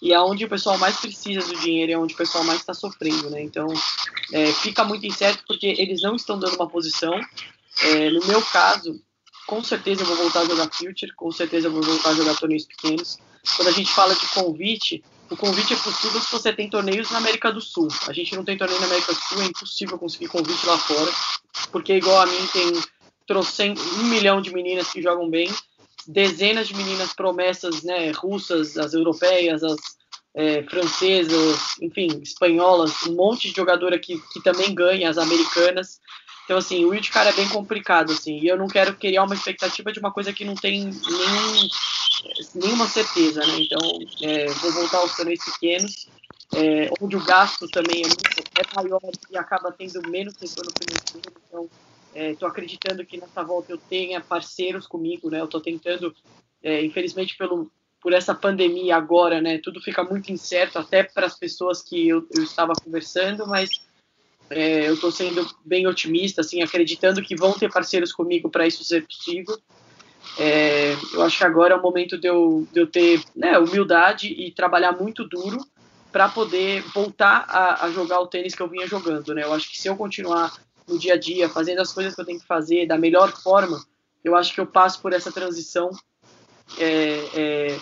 E 0.00 0.12
é 0.12 0.20
onde 0.20 0.44
o 0.44 0.48
pessoal 0.48 0.76
mais 0.78 0.98
precisa 0.98 1.46
do 1.46 1.60
dinheiro, 1.60 1.92
é 1.92 1.98
onde 1.98 2.14
o 2.14 2.16
pessoal 2.16 2.42
mais 2.44 2.58
está 2.58 2.74
sofrendo, 2.74 3.30
né? 3.30 3.40
Então, 3.42 3.68
é, 4.32 4.46
fica 4.46 4.84
muito 4.84 5.06
incerto 5.06 5.44
porque 5.46 5.66
eles 5.66 6.02
não 6.02 6.16
estão 6.16 6.38
dando 6.38 6.56
uma 6.56 6.68
posição. 6.68 7.14
É, 7.84 8.10
no 8.10 8.24
meu 8.26 8.42
caso, 8.42 9.00
com 9.52 9.62
certeza 9.62 10.00
eu 10.00 10.06
vou 10.06 10.16
voltar 10.16 10.40
a 10.40 10.44
jogar 10.46 10.70
Future, 10.72 11.12
com 11.14 11.30
certeza 11.30 11.66
eu 11.66 11.72
vou 11.72 11.82
voltar 11.82 12.08
a 12.08 12.14
jogar 12.14 12.34
torneios 12.36 12.64
pequenos. 12.64 13.18
Quando 13.54 13.68
a 13.68 13.72
gente 13.72 13.92
fala 13.92 14.14
de 14.14 14.26
convite, 14.28 15.04
o 15.30 15.36
convite 15.36 15.74
é 15.74 15.76
possível 15.76 16.22
se 16.22 16.32
você 16.32 16.54
tem 16.54 16.70
torneios 16.70 17.10
na 17.10 17.18
América 17.18 17.52
do 17.52 17.60
Sul. 17.60 17.88
A 18.08 18.14
gente 18.14 18.34
não 18.34 18.46
tem 18.46 18.56
torneio 18.56 18.80
na 18.80 18.86
América 18.86 19.12
do 19.12 19.20
Sul, 19.20 19.42
é 19.42 19.44
impossível 19.44 19.98
conseguir 19.98 20.28
convite 20.28 20.64
lá 20.64 20.78
fora, 20.78 21.12
porque 21.70 21.94
igual 21.94 22.22
a 22.22 22.26
mim 22.26 22.46
tem 22.50 22.72
um 24.00 24.04
milhão 24.04 24.40
de 24.40 24.54
meninas 24.54 24.90
que 24.90 25.02
jogam 25.02 25.28
bem, 25.28 25.52
dezenas 26.06 26.68
de 26.68 26.74
meninas 26.74 27.12
promessas, 27.12 27.82
né, 27.82 28.10
russas, 28.10 28.78
as 28.78 28.94
europeias, 28.94 29.62
as 29.62 29.76
é, 30.34 30.62
francesas, 30.62 31.76
enfim, 31.82 32.08
espanholas, 32.22 33.02
um 33.06 33.14
monte 33.14 33.48
de 33.50 33.54
jogadora 33.56 33.98
que, 33.98 34.18
que 34.32 34.42
também 34.42 34.74
ganha, 34.74 35.10
as 35.10 35.18
americanas. 35.18 36.00
Então, 36.52 36.58
assim, 36.58 36.84
o 36.84 36.90
wildcard 36.90 37.30
é 37.30 37.32
bem 37.34 37.48
complicado, 37.48 38.12
assim, 38.12 38.38
e 38.38 38.46
eu 38.46 38.58
não 38.58 38.68
quero 38.68 38.94
criar 38.94 39.24
uma 39.24 39.34
expectativa 39.34 39.90
de 39.90 39.98
uma 39.98 40.12
coisa 40.12 40.34
que 40.34 40.44
não 40.44 40.54
tem 40.54 40.84
nenhum, 40.84 41.68
nenhuma 42.54 42.86
certeza, 42.86 43.40
né? 43.40 43.60
Então, 43.60 43.80
é, 44.20 44.44
vou 44.48 44.70
voltar 44.70 44.98
aos 44.98 45.16
torneios 45.16 45.42
pequenos, 45.42 46.10
é, 46.54 46.90
onde 47.00 47.16
o 47.16 47.24
gasto 47.24 47.66
também 47.68 48.02
é, 48.02 48.06
muito, 48.06 48.22
é 48.60 48.76
maior 48.76 49.00
e 49.30 49.38
acaba 49.38 49.72
tendo 49.72 50.06
menos 50.10 50.34
retorno 50.38 50.70
financeiro. 50.78 51.32
Então, 51.48 51.70
estou 52.14 52.48
é, 52.48 52.50
acreditando 52.50 53.06
que 53.06 53.18
nessa 53.18 53.42
volta 53.42 53.72
eu 53.72 53.78
tenha 53.78 54.20
parceiros 54.20 54.86
comigo, 54.86 55.30
né? 55.30 55.40
Eu 55.40 55.46
estou 55.46 55.62
tentando, 55.62 56.14
é, 56.62 56.84
infelizmente, 56.84 57.34
pelo, 57.34 57.72
por 57.98 58.12
essa 58.12 58.34
pandemia 58.34 58.94
agora, 58.94 59.40
né? 59.40 59.56
Tudo 59.56 59.80
fica 59.80 60.04
muito 60.04 60.30
incerto, 60.30 60.78
até 60.78 61.02
para 61.02 61.24
as 61.24 61.38
pessoas 61.38 61.80
que 61.80 62.08
eu, 62.08 62.28
eu 62.36 62.44
estava 62.44 62.74
conversando, 62.74 63.46
mas 63.46 63.70
é, 64.54 64.88
eu 64.88 64.94
estou 64.94 65.10
sendo 65.10 65.48
bem 65.64 65.86
otimista, 65.86 66.42
assim, 66.42 66.62
acreditando 66.62 67.22
que 67.22 67.34
vão 67.34 67.52
ter 67.52 67.72
parceiros 67.72 68.12
comigo 68.12 68.50
para 68.50 68.66
isso 68.66 68.84
ser 68.84 69.06
possível. 69.06 69.58
É, 70.38 70.94
eu 71.12 71.22
acho 71.22 71.38
que 71.38 71.44
agora 71.44 71.74
é 71.74 71.76
o 71.76 71.82
momento 71.82 72.18
de 72.18 72.28
eu, 72.28 72.66
de 72.72 72.80
eu 72.80 72.86
ter 72.86 73.22
né, 73.34 73.58
humildade 73.58 74.28
e 74.28 74.50
trabalhar 74.52 74.92
muito 74.92 75.26
duro 75.26 75.58
para 76.10 76.28
poder 76.28 76.82
voltar 76.94 77.46
a, 77.48 77.86
a, 77.86 77.90
jogar 77.90 78.20
o 78.20 78.26
tênis 78.26 78.54
que 78.54 78.62
eu 78.62 78.68
vinha 78.68 78.86
jogando. 78.86 79.34
Né? 79.34 79.42
Eu 79.42 79.52
acho 79.52 79.70
que 79.70 79.80
se 79.80 79.88
eu 79.88 79.96
continuar 79.96 80.52
no 80.86 80.98
dia 80.98 81.14
a 81.14 81.18
dia, 81.18 81.48
fazendo 81.48 81.80
as 81.80 81.92
coisas 81.92 82.14
que 82.14 82.20
eu 82.20 82.24
tenho 82.24 82.40
que 82.40 82.46
fazer 82.46 82.86
da 82.86 82.98
melhor 82.98 83.32
forma, 83.32 83.82
eu 84.22 84.36
acho 84.36 84.52
que 84.52 84.60
eu 84.60 84.66
passo 84.66 85.00
por 85.00 85.12
essa 85.12 85.32
transição 85.32 85.90
é, 86.78 87.24
é, 87.34 87.78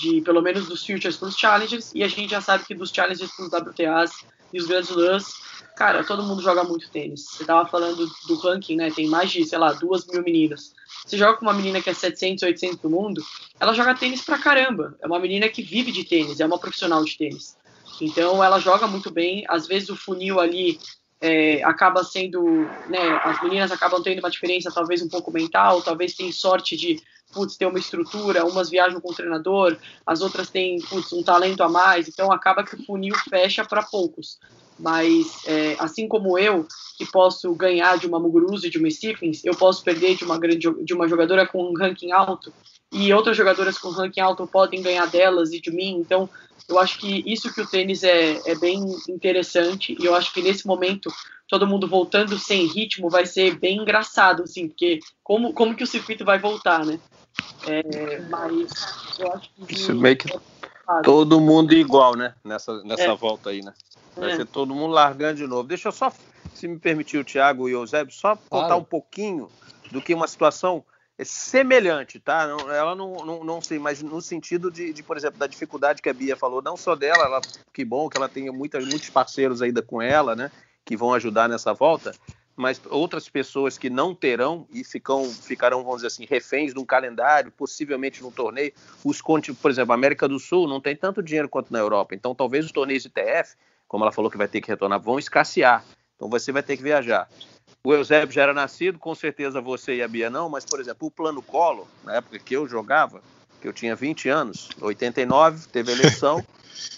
de 0.00 0.20
pelo 0.20 0.40
menos 0.40 0.68
dos 0.68 0.86
futures 0.86 1.16
para 1.16 1.28
os 1.28 1.36
challenges, 1.36 1.90
e 1.94 2.04
a 2.04 2.08
gente 2.08 2.30
já 2.30 2.40
sabe 2.40 2.64
que 2.64 2.74
dos 2.74 2.90
challenges 2.90 3.30
para 3.32 3.46
os 3.46 3.52
WTAs 3.52 4.24
e 4.52 4.60
os 4.60 4.66
grandes 4.66 4.90
lãs 4.90 5.42
cara, 5.82 6.04
todo 6.04 6.22
mundo 6.22 6.40
joga 6.40 6.62
muito 6.62 6.88
tênis. 6.90 7.24
Você 7.24 7.44
tava 7.44 7.68
falando 7.68 8.08
do 8.28 8.36
ranking, 8.36 8.76
né? 8.76 8.88
Tem 8.92 9.08
mais 9.08 9.32
de, 9.32 9.44
sei 9.44 9.58
lá, 9.58 9.72
duas 9.72 10.06
mil 10.06 10.22
meninas. 10.22 10.72
Você 11.04 11.16
joga 11.16 11.36
com 11.36 11.44
uma 11.44 11.52
menina 11.52 11.82
que 11.82 11.90
é 11.90 11.92
700, 11.92 12.44
800 12.44 12.78
do 12.78 12.88
mundo, 12.88 13.20
ela 13.58 13.74
joga 13.74 13.92
tênis 13.92 14.22
pra 14.22 14.38
caramba. 14.38 14.96
É 15.02 15.06
uma 15.08 15.18
menina 15.18 15.48
que 15.48 15.60
vive 15.60 15.90
de 15.90 16.04
tênis, 16.04 16.38
é 16.38 16.46
uma 16.46 16.56
profissional 16.56 17.04
de 17.04 17.18
tênis. 17.18 17.56
Então 18.00 18.44
ela 18.44 18.60
joga 18.60 18.86
muito 18.86 19.10
bem. 19.10 19.44
Às 19.48 19.66
vezes 19.66 19.88
o 19.88 19.96
funil 19.96 20.38
ali 20.38 20.78
é, 21.20 21.64
acaba 21.64 22.04
sendo, 22.04 22.40
né? 22.88 23.20
As 23.24 23.42
meninas 23.42 23.72
acabam 23.72 24.00
tendo 24.00 24.20
uma 24.20 24.30
diferença, 24.30 24.70
talvez 24.72 25.02
um 25.02 25.08
pouco 25.08 25.32
mental, 25.32 25.82
talvez 25.82 26.14
tem 26.14 26.30
sorte 26.30 26.76
de 26.76 27.02
putz, 27.32 27.56
ter 27.56 27.66
uma 27.66 27.78
estrutura, 27.78 28.44
umas 28.44 28.70
viajam 28.70 29.00
com 29.00 29.10
o 29.10 29.14
treinador, 29.14 29.76
as 30.06 30.20
outras 30.20 30.48
têm 30.48 30.78
putz, 30.82 31.12
um 31.12 31.24
talento 31.24 31.64
a 31.64 31.68
mais, 31.68 32.06
então 32.06 32.30
acaba 32.30 32.62
que 32.62 32.76
o 32.76 32.84
funil 32.84 33.16
fecha 33.28 33.64
para 33.64 33.82
poucos 33.82 34.38
mas 34.78 35.44
é, 35.46 35.76
assim 35.78 36.08
como 36.08 36.38
eu, 36.38 36.66
que 36.96 37.06
posso 37.06 37.54
ganhar 37.54 37.98
de 37.98 38.06
uma 38.06 38.18
Muguruza 38.18 38.66
e 38.66 38.70
de 38.70 38.78
uma 38.78 38.90
Stephens, 38.90 39.44
eu 39.44 39.54
posso 39.54 39.82
perder 39.82 40.16
de 40.16 40.24
uma, 40.24 40.38
grande, 40.38 40.68
de 40.84 40.94
uma 40.94 41.08
jogadora 41.08 41.46
com 41.46 41.64
um 41.64 41.74
ranking 41.74 42.12
alto, 42.12 42.52
e 42.92 43.12
outras 43.12 43.36
jogadoras 43.36 43.78
com 43.78 43.90
ranking 43.90 44.20
alto 44.20 44.46
podem 44.46 44.82
ganhar 44.82 45.06
delas 45.06 45.52
e 45.52 45.60
de 45.60 45.70
mim, 45.70 45.96
então 45.96 46.28
eu 46.68 46.78
acho 46.78 46.98
que 46.98 47.22
isso 47.26 47.52
que 47.52 47.60
o 47.60 47.66
tênis 47.66 48.02
é, 48.02 48.40
é 48.46 48.54
bem 48.54 48.80
interessante, 49.08 49.96
e 49.98 50.04
eu 50.04 50.14
acho 50.14 50.32
que 50.32 50.42
nesse 50.42 50.66
momento, 50.66 51.10
todo 51.48 51.66
mundo 51.66 51.88
voltando 51.88 52.38
sem 52.38 52.66
ritmo 52.66 53.08
vai 53.10 53.26
ser 53.26 53.58
bem 53.58 53.78
engraçado, 53.78 54.42
assim, 54.42 54.68
porque 54.68 55.00
como, 55.22 55.52
como 55.52 55.74
que 55.74 55.84
o 55.84 55.86
circuito 55.86 56.24
vai 56.24 56.38
voltar, 56.38 56.84
né? 56.84 56.98
É, 57.66 58.20
mas 58.28 58.70
eu 59.18 59.32
acho 59.32 59.50
que... 59.66 59.74
Isso 59.74 59.94
meio 59.94 60.16
que 60.16 60.28
todo 61.02 61.40
mundo 61.40 61.72
igual, 61.72 62.16
né? 62.16 62.34
Nessa, 62.44 62.82
nessa 62.82 63.02
é. 63.02 63.16
volta 63.16 63.50
aí, 63.50 63.62
né? 63.62 63.72
Vai 64.16 64.32
é. 64.32 64.36
ser 64.36 64.46
todo 64.46 64.74
mundo 64.74 64.92
largando 64.92 65.36
de 65.36 65.46
novo. 65.46 65.64
Deixa 65.68 65.88
eu 65.88 65.92
só, 65.92 66.12
se 66.54 66.68
me 66.68 66.78
permitir, 66.78 67.18
o 67.18 67.24
Thiago 67.24 67.68
e 67.68 67.74
o 67.74 67.80
Eusébio, 67.80 68.12
só 68.12 68.36
contar 68.36 68.66
claro. 68.66 68.76
um 68.76 68.84
pouquinho 68.84 69.48
do 69.90 70.00
que 70.00 70.14
uma 70.14 70.28
situação 70.28 70.84
é 71.18 71.24
semelhante, 71.24 72.18
tá? 72.18 72.46
Não, 72.46 72.70
ela 72.70 72.94
não, 72.94 73.24
não, 73.24 73.44
não 73.44 73.60
sei, 73.60 73.78
mas 73.78 74.02
no 74.02 74.20
sentido 74.20 74.70
de, 74.70 74.92
de, 74.92 75.02
por 75.02 75.16
exemplo, 75.16 75.38
da 75.38 75.46
dificuldade 75.46 76.02
que 76.02 76.08
a 76.08 76.14
Bia 76.14 76.36
falou, 76.36 76.62
não 76.62 76.76
só 76.76 76.96
dela, 76.96 77.24
ela, 77.24 77.40
que 77.72 77.84
bom 77.84 78.08
que 78.08 78.16
ela 78.16 78.28
tenha 78.28 78.52
muita, 78.52 78.80
muitos 78.80 79.10
parceiros 79.10 79.62
ainda 79.62 79.82
com 79.82 80.00
ela, 80.00 80.34
né? 80.34 80.50
Que 80.84 80.96
vão 80.96 81.14
ajudar 81.14 81.48
nessa 81.48 81.72
volta, 81.72 82.12
mas 82.56 82.80
outras 82.90 83.28
pessoas 83.28 83.78
que 83.78 83.88
não 83.88 84.14
terão 84.14 84.66
e 84.72 84.84
ficam, 84.84 85.24
ficarão, 85.24 85.82
vamos 85.82 85.96
dizer 85.96 86.08
assim, 86.08 86.26
reféns 86.26 86.74
de 86.74 86.78
um 86.78 86.84
calendário, 86.84 87.50
possivelmente 87.50 88.22
num 88.22 88.30
torneio. 88.30 88.72
Os, 89.04 89.20
por 89.20 89.70
exemplo, 89.70 89.92
a 89.92 89.94
América 89.94 90.28
do 90.28 90.38
Sul 90.38 90.68
não 90.68 90.80
tem 90.80 90.94
tanto 90.94 91.22
dinheiro 91.22 91.48
quanto 91.48 91.72
na 91.72 91.78
Europa, 91.78 92.14
então 92.14 92.34
talvez 92.34 92.66
os 92.66 92.72
torneios 92.72 93.02
de 93.02 93.08
TF 93.08 93.56
como 93.92 94.04
ela 94.04 94.10
falou 94.10 94.30
que 94.30 94.38
vai 94.38 94.48
ter 94.48 94.62
que 94.62 94.70
retornar, 94.70 94.98
vão 94.98 95.18
escassear. 95.18 95.84
Então 96.16 96.30
você 96.30 96.50
vai 96.50 96.62
ter 96.62 96.78
que 96.78 96.82
viajar. 96.82 97.28
O 97.84 97.92
Eusébio 97.92 98.32
já 98.32 98.44
era 98.44 98.54
nascido, 98.54 98.98
com 98.98 99.14
certeza 99.14 99.60
você 99.60 99.96
e 99.96 100.02
a 100.02 100.08
Bia 100.08 100.30
não, 100.30 100.48
mas, 100.48 100.64
por 100.64 100.80
exemplo, 100.80 101.08
o 101.08 101.10
Plano 101.10 101.42
Colo, 101.42 101.86
na 102.02 102.14
época 102.14 102.38
que 102.38 102.56
eu 102.56 102.66
jogava, 102.66 103.20
que 103.60 103.68
eu 103.68 103.72
tinha 103.72 103.94
20 103.94 104.30
anos, 104.30 104.70
89 104.80 105.68
teve 105.68 105.92
eleição, 105.92 106.38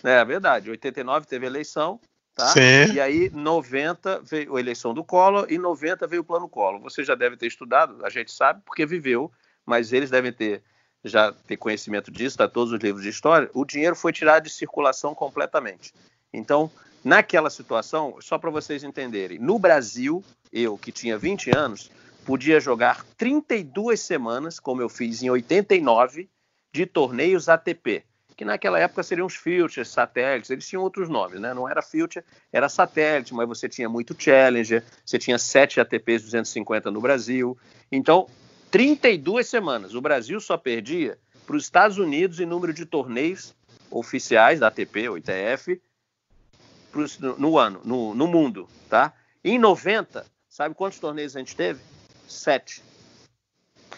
né, 0.04 0.20
é 0.22 0.24
verdade, 0.24 0.70
89 0.70 1.26
teve 1.26 1.44
eleição, 1.46 1.98
tá? 2.34 2.48
Sim. 2.48 2.92
E 2.94 3.00
aí 3.00 3.30
90 3.30 4.20
veio 4.22 4.56
a 4.56 4.60
eleição 4.60 4.92
do 4.92 5.04
Collor 5.04 5.46
e 5.48 5.58
90 5.58 6.06
veio 6.06 6.22
o 6.22 6.24
Plano 6.24 6.48
Collor. 6.48 6.80
Você 6.80 7.04
já 7.04 7.14
deve 7.14 7.36
ter 7.36 7.46
estudado, 7.46 8.04
a 8.04 8.10
gente 8.10 8.32
sabe, 8.32 8.62
porque 8.64 8.84
viveu, 8.84 9.30
mas 9.64 9.92
eles 9.92 10.10
devem 10.10 10.32
ter 10.32 10.62
já 11.04 11.32
ter 11.32 11.58
conhecimento 11.58 12.10
disso, 12.10 12.34
está 12.34 12.48
todos 12.48 12.72
os 12.72 12.80
livros 12.80 13.02
de 13.02 13.10
história. 13.10 13.50
O 13.52 13.64
dinheiro 13.64 13.94
foi 13.94 14.12
tirado 14.12 14.44
de 14.44 14.50
circulação 14.50 15.14
completamente. 15.14 15.92
Então, 16.32 16.70
naquela 17.04 17.50
situação, 17.50 18.16
só 18.20 18.38
para 18.38 18.50
vocês 18.50 18.82
entenderem, 18.82 19.38
no 19.38 19.58
Brasil, 19.58 20.24
eu 20.50 20.78
que 20.78 20.90
tinha 20.90 21.18
20 21.18 21.54
anos, 21.54 21.90
podia 22.24 22.58
jogar 22.58 23.04
32 23.18 24.00
semanas, 24.00 24.58
como 24.58 24.80
eu 24.80 24.88
fiz 24.88 25.22
em 25.22 25.28
89, 25.28 26.28
de 26.72 26.86
torneios 26.86 27.48
ATP. 27.48 28.02
Que 28.36 28.44
naquela 28.44 28.78
época 28.78 29.02
seriam 29.02 29.26
os 29.26 29.36
filters, 29.36 29.88
satélites, 29.88 30.50
eles 30.50 30.66
tinham 30.66 30.82
outros 30.82 31.08
nomes, 31.08 31.40
né? 31.40 31.54
Não 31.54 31.68
era 31.68 31.80
filter, 31.80 32.24
era 32.52 32.68
satélite, 32.68 33.32
mas 33.32 33.46
você 33.46 33.68
tinha 33.68 33.88
muito 33.88 34.16
Challenger, 34.18 34.82
você 35.04 35.18
tinha 35.18 35.38
sete 35.38 35.80
ATPs 35.80 36.22
250 36.24 36.90
no 36.90 37.00
Brasil. 37.00 37.56
Então, 37.90 38.26
32 38.70 39.48
semanas, 39.48 39.94
o 39.94 40.00
Brasil 40.00 40.40
só 40.40 40.56
perdia 40.56 41.16
para 41.46 41.56
os 41.56 41.64
Estados 41.64 41.98
Unidos 41.98 42.40
em 42.40 42.46
número 42.46 42.72
de 42.72 42.84
torneios 42.84 43.54
oficiais 43.90 44.60
da 44.60 44.68
ATP 44.68 45.08
ou 45.08 45.18
ITF 45.18 45.80
no, 47.20 47.38
no 47.38 47.58
ano, 47.58 47.80
no, 47.84 48.14
no 48.14 48.26
mundo, 48.26 48.68
tá? 48.88 49.12
Em 49.44 49.58
90, 49.58 50.26
sabe 50.48 50.74
quantos 50.74 50.98
torneios 50.98 51.36
a 51.36 51.38
gente 51.38 51.54
teve? 51.54 51.80
Sete. 52.26 52.82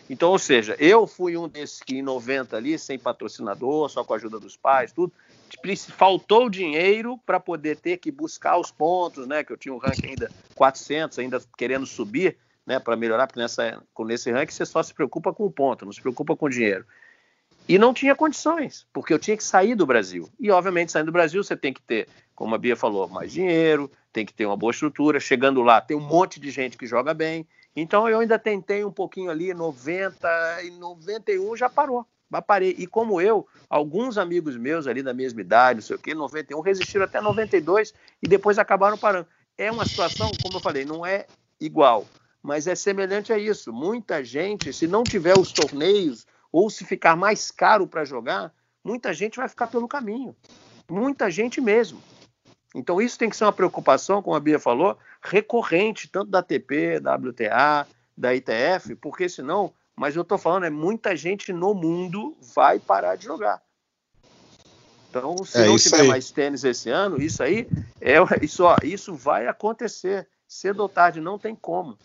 Então, 0.09 0.31
ou 0.31 0.39
seja, 0.39 0.77
eu 0.79 1.07
fui 1.07 1.37
um 1.37 1.49
desses 1.49 1.81
que 1.81 1.97
em 1.97 2.03
90 2.03 2.57
ali, 2.57 2.79
sem 2.79 2.99
patrocinador, 2.99 3.89
só 3.89 4.05
com 4.05 4.13
a 4.13 4.17
ajuda 4.17 4.39
dos 4.39 4.57
pais, 4.57 4.93
tudo, 4.93 5.13
faltou 5.97 6.49
dinheiro 6.49 7.19
para 7.27 7.41
poder 7.41 7.77
ter 7.77 7.97
que 7.97 8.11
buscar 8.11 8.57
os 8.57 8.71
pontos, 8.71 9.27
né? 9.27 9.43
Que 9.43 9.53
eu 9.53 9.57
tinha 9.57 9.75
um 9.75 9.79
ranking 9.79 10.09
ainda 10.09 10.31
400, 10.55 11.19
ainda 11.19 11.41
querendo 11.57 11.87
subir, 11.87 12.37
né? 12.65 12.79
Para 12.79 12.97
melhorar, 12.97 13.27
porque 13.27 13.41
nessa, 13.41 13.83
nesse 14.01 14.31
ranking 14.31 14.53
você 14.53 14.65
só 14.65 14.83
se 14.83 14.95
preocupa 14.95 15.33
com 15.33 15.45
o 15.45 15.51
ponto, 15.51 15.85
não 15.85 15.93
se 15.93 16.01
preocupa 16.01 16.37
com 16.37 16.47
o 16.47 16.51
dinheiro. 16.51 16.85
E 17.69 17.79
não 17.79 17.93
tinha 17.93 18.15
condições, 18.15 18.87
porque 18.93 19.13
eu 19.13 19.19
tinha 19.19 19.37
que 19.37 19.43
sair 19.43 19.75
do 19.75 19.85
Brasil. 19.85 20.29
E, 20.39 20.51
obviamente, 20.53 20.93
saindo 20.93 21.07
do 21.07 21.13
Brasil, 21.13 21.43
você 21.43 21.57
tem 21.57 21.73
que 21.73 21.83
ter, 21.83 22.09
como 22.33 22.55
a 22.55 22.59
Bia 22.59 22.77
falou, 22.77 23.09
mais 23.09 23.33
dinheiro, 23.33 23.91
tem 24.13 24.25
que 24.25 24.33
ter 24.33 24.47
uma 24.47 24.57
boa 24.57 24.71
estrutura. 24.71 25.19
Chegando 25.19 25.63
lá, 25.63 25.81
tem 25.81 25.97
um 25.97 26.01
monte 26.01 26.39
de 26.39 26.51
gente 26.53 26.79
que 26.79 26.87
joga 26.87 27.13
bem. 27.13 27.45
Então 27.77 28.09
eu 28.09 28.19
ainda 28.19 28.39
tentei 28.39 28.83
um 28.83 28.91
pouquinho 28.91 29.31
ali, 29.31 29.53
90 29.53 30.63
e 30.65 30.71
91 30.71 31.55
já 31.55 31.69
parou. 31.69 32.07
Já 32.33 32.41
parei. 32.41 32.75
E 32.79 32.87
como 32.87 33.21
eu, 33.21 33.47
alguns 33.69 34.17
amigos 34.17 34.57
meus 34.57 34.87
ali 34.87 35.03
da 35.03 35.13
mesma 35.13 35.43
idade, 35.43 35.77
não 35.77 35.87
sei 35.87 35.97
o 35.97 35.99
quê, 35.99 36.15
91, 36.15 36.61
resistiram 36.61 37.05
até 37.05 37.21
92 37.21 37.93
e 38.23 38.27
depois 38.27 38.59
acabaram 38.59 38.97
parando. 38.97 39.29
É 39.59 39.71
uma 39.71 39.85
situação, 39.87 40.31
como 40.43 40.57
eu 40.57 40.61
falei, 40.61 40.87
não 40.87 41.05
é 41.05 41.27
igual, 41.61 42.07
mas 42.43 42.67
é 42.67 42.75
semelhante 42.75 43.33
a 43.33 43.39
isso. 43.39 43.73
Muita 43.73 44.25
gente, 44.25 44.73
se 44.73 44.87
não 44.87 45.05
tiver 45.05 45.39
os 45.39 45.53
torneios 45.53 46.27
ou 46.51 46.71
se 46.71 46.85
ficar 46.85 47.15
mais 47.15 47.51
caro 47.51 47.87
para 47.87 48.05
jogar, 48.05 48.53
muita 48.83 49.13
gente 49.13 49.37
vai 49.37 49.49
ficar 49.49 49.67
pelo 49.67 49.87
caminho. 49.87 50.35
Muita 50.91 51.31
gente 51.31 51.61
mesmo. 51.61 52.01
Então 52.77 53.01
isso 53.01 53.19
tem 53.19 53.31
que 53.31 53.37
ser 53.37 53.45
uma 53.45 53.53
preocupação, 53.53 54.23
como 54.23 54.37
a 54.37 54.41
Bia 54.41 54.61
falou, 54.61 54.99
recorrente, 55.23 56.09
tanto 56.09 56.31
da 56.31 56.41
ATP, 56.41 57.01
da 57.01 57.15
WTA, 57.15 57.87
da 58.15 58.35
ITF, 58.35 58.95
porque 58.97 59.31
senão, 59.31 59.73
mas 59.97 60.15
eu 60.15 60.21
estou 60.21 60.37
falando, 60.37 60.67
é 60.67 60.71
muita 60.71 61.17
gente 61.17 61.55
no 61.55 61.73
mundo 61.73 62.37
vai 62.55 62.79
parar 62.79 63.17
de 63.17 63.25
jogar. 63.25 63.63
Então, 65.09 65.43
se 65.43 65.57
é 65.57 65.65
não 65.65 65.79
tiver 65.79 66.03
aí. 66.03 66.09
mais 66.09 66.31
tênis 66.31 66.65
esse 66.65 66.91
ano, 66.91 67.21
isso 67.21 67.43
aí, 67.43 67.67
é, 67.99 68.17
isso, 68.43 68.65
ó, 68.65 68.77
isso 68.83 69.15
vai 69.15 69.47
acontecer. 69.47 70.29
Cedo 70.47 70.81
ou 70.81 70.89
tarde, 70.89 71.19
não 71.19 71.39
tem 71.39 71.57
como. 71.57 71.97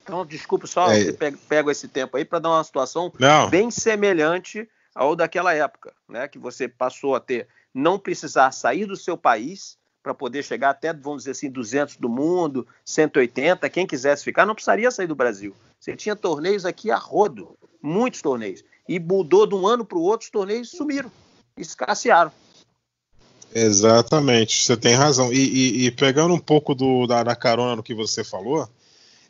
Então, 0.00 0.24
desculpa, 0.24 0.68
só 0.68 0.92
é. 0.92 1.12
pego, 1.12 1.38
pego 1.48 1.70
esse 1.72 1.88
tempo 1.88 2.16
aí 2.16 2.24
para 2.24 2.38
dar 2.38 2.50
uma 2.50 2.62
situação 2.62 3.12
não. 3.18 3.50
bem 3.50 3.68
semelhante 3.70 4.68
ao 4.94 5.16
daquela 5.16 5.52
época, 5.52 5.92
né? 6.08 6.28
Que 6.28 6.38
você 6.38 6.68
passou 6.68 7.16
a 7.16 7.20
ter 7.20 7.48
não 7.74 7.98
precisar 7.98 8.50
sair 8.52 8.86
do 8.86 8.96
seu 8.96 9.16
país 9.16 9.76
para 10.02 10.12
poder 10.12 10.42
chegar 10.42 10.70
até, 10.70 10.92
vamos 10.92 11.22
dizer 11.22 11.30
assim, 11.32 11.50
200 11.50 11.96
do 11.96 12.08
mundo, 12.08 12.66
180, 12.84 13.68
quem 13.70 13.86
quisesse 13.86 14.24
ficar 14.24 14.44
não 14.44 14.54
precisaria 14.54 14.90
sair 14.90 15.06
do 15.06 15.14
Brasil. 15.14 15.54
Você 15.78 15.96
tinha 15.96 16.16
torneios 16.16 16.66
aqui 16.66 16.90
a 16.90 16.96
rodo, 16.96 17.56
muitos 17.80 18.20
torneios. 18.20 18.64
E 18.88 18.98
mudou 18.98 19.46
de 19.46 19.54
um 19.54 19.66
ano 19.66 19.84
para 19.84 19.98
o 19.98 20.02
outro, 20.02 20.24
os 20.24 20.30
torneios 20.30 20.70
sumiram, 20.70 21.10
escassearam. 21.56 22.32
Exatamente, 23.54 24.64
você 24.64 24.76
tem 24.76 24.94
razão. 24.94 25.32
E, 25.32 25.36
e, 25.36 25.86
e 25.86 25.90
pegando 25.90 26.34
um 26.34 26.38
pouco 26.38 26.74
do, 26.74 27.06
da, 27.06 27.22
da, 27.22 27.36
carona 27.36 27.76
no 27.76 27.82
que 27.82 27.94
você 27.94 28.24
falou, 28.24 28.68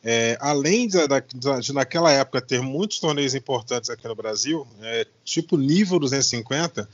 é, 0.02 0.38
além 0.40 0.87
de, 0.87 0.98
de, 1.07 1.61
de, 1.61 1.72
naquela 1.72 2.11
época 2.11 2.40
ter 2.40 2.62
muitos 2.62 2.98
torneios 2.98 3.35
importantes 3.35 3.90
aqui 3.90 4.07
no 4.07 4.14
Brasil, 4.14 4.66
é, 4.81 5.07
tipo 5.24 5.57
nível 5.57 5.98
250, 5.98 6.88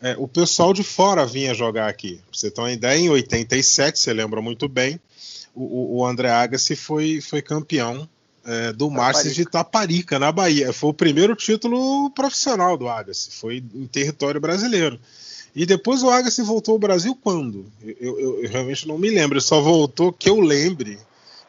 é, 0.00 0.14
o 0.18 0.28
pessoal 0.28 0.72
de 0.72 0.82
fora 0.82 1.26
vinha 1.26 1.54
jogar 1.54 1.88
aqui. 1.88 2.16
Pra 2.16 2.38
você 2.38 2.50
ter 2.50 2.60
uma 2.60 2.72
ideia, 2.72 2.98
em 2.98 3.08
87, 3.08 3.98
você 3.98 4.12
lembra 4.12 4.40
muito 4.42 4.68
bem, 4.68 5.00
o, 5.54 5.98
o 5.98 6.06
André 6.06 6.30
Agassi 6.30 6.76
foi, 6.76 7.20
foi 7.20 7.40
campeão 7.40 8.08
é, 8.44 8.72
do 8.72 8.90
Masters 8.90 9.34
de 9.34 9.44
Taparica, 9.44 10.18
na 10.18 10.30
Bahia. 10.30 10.72
Foi 10.72 10.90
o 10.90 10.94
primeiro 10.94 11.34
título 11.34 12.10
profissional 12.10 12.76
do 12.76 12.88
Agassi, 12.88 13.30
foi 13.32 13.64
em 13.74 13.86
território 13.86 14.40
brasileiro. 14.40 15.00
E 15.54 15.64
depois 15.64 16.02
o 16.02 16.10
Agassi 16.10 16.42
voltou 16.42 16.74
ao 16.74 16.78
Brasil 16.78 17.18
quando? 17.22 17.64
Eu, 17.82 17.96
eu, 17.98 18.42
eu, 18.42 18.48
realmente 18.50 18.86
não 18.86 18.98
me 18.98 19.08
lembro, 19.08 19.38
ele 19.38 19.44
só 19.44 19.60
voltou, 19.60 20.12
que 20.12 20.28
eu 20.28 20.38
lembre, 20.38 20.98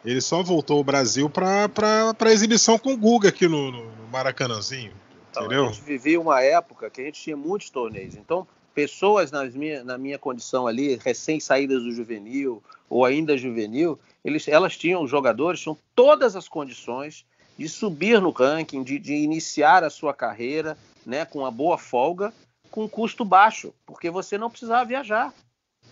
ele 0.06 0.22
só 0.22 0.42
voltou 0.42 0.78
ao 0.78 0.84
Brasil 0.84 1.30
para 1.30 2.16
exibição 2.28 2.80
com 2.80 2.94
o 2.94 2.98
Guga 2.98 3.28
aqui 3.28 3.48
no, 3.50 3.72
no 3.72 4.08
Maracanãzinho. 4.10 4.94
Então, 5.38 5.46
Entendeu? 5.46 5.66
A 5.66 5.72
gente 5.72 5.84
vivia 5.84 6.20
uma 6.20 6.42
época 6.42 6.90
que 6.90 7.02
a 7.02 7.06
gente 7.06 7.22
tinha 7.22 7.38
muitos 7.38 7.70
torneios. 7.70 8.16
Então, 8.16 8.48
pessoas 8.74 9.32
nas 9.32 9.54
minha, 9.54 9.84
na 9.84 9.98
minha 9.98 10.18
condição 10.18 10.68
ali, 10.68 10.96
recém-saídas 10.96 11.84
do 11.84 11.92
juvenil 11.92 12.62
ou 12.90 13.06
ainda 13.06 13.38
juvenil, 13.38 14.00
eles, 14.24 14.48
elas 14.48 14.78
tinham, 14.78 15.04
os 15.04 15.10
jogadores 15.10 15.60
tinham 15.60 15.78
todas 15.96 16.36
as 16.36 16.48
condições 16.48 17.26
de 17.58 17.68
subir 17.68 18.22
no 18.22 18.30
ranking, 18.30 18.84
de, 18.84 19.00
de 19.00 19.14
iniciar 19.14 19.84
a 19.84 19.90
sua 19.90 20.14
carreira 20.14 20.78
né, 21.06 21.26
com 21.26 21.40
uma 21.40 21.52
boa 21.52 21.78
folga, 21.78 22.34
com 22.70 22.88
custo 22.88 23.26
baixo, 23.26 23.74
porque 23.86 24.10
você 24.10 24.38
não 24.38 24.50
precisava 24.50 24.86
viajar. 24.86 25.34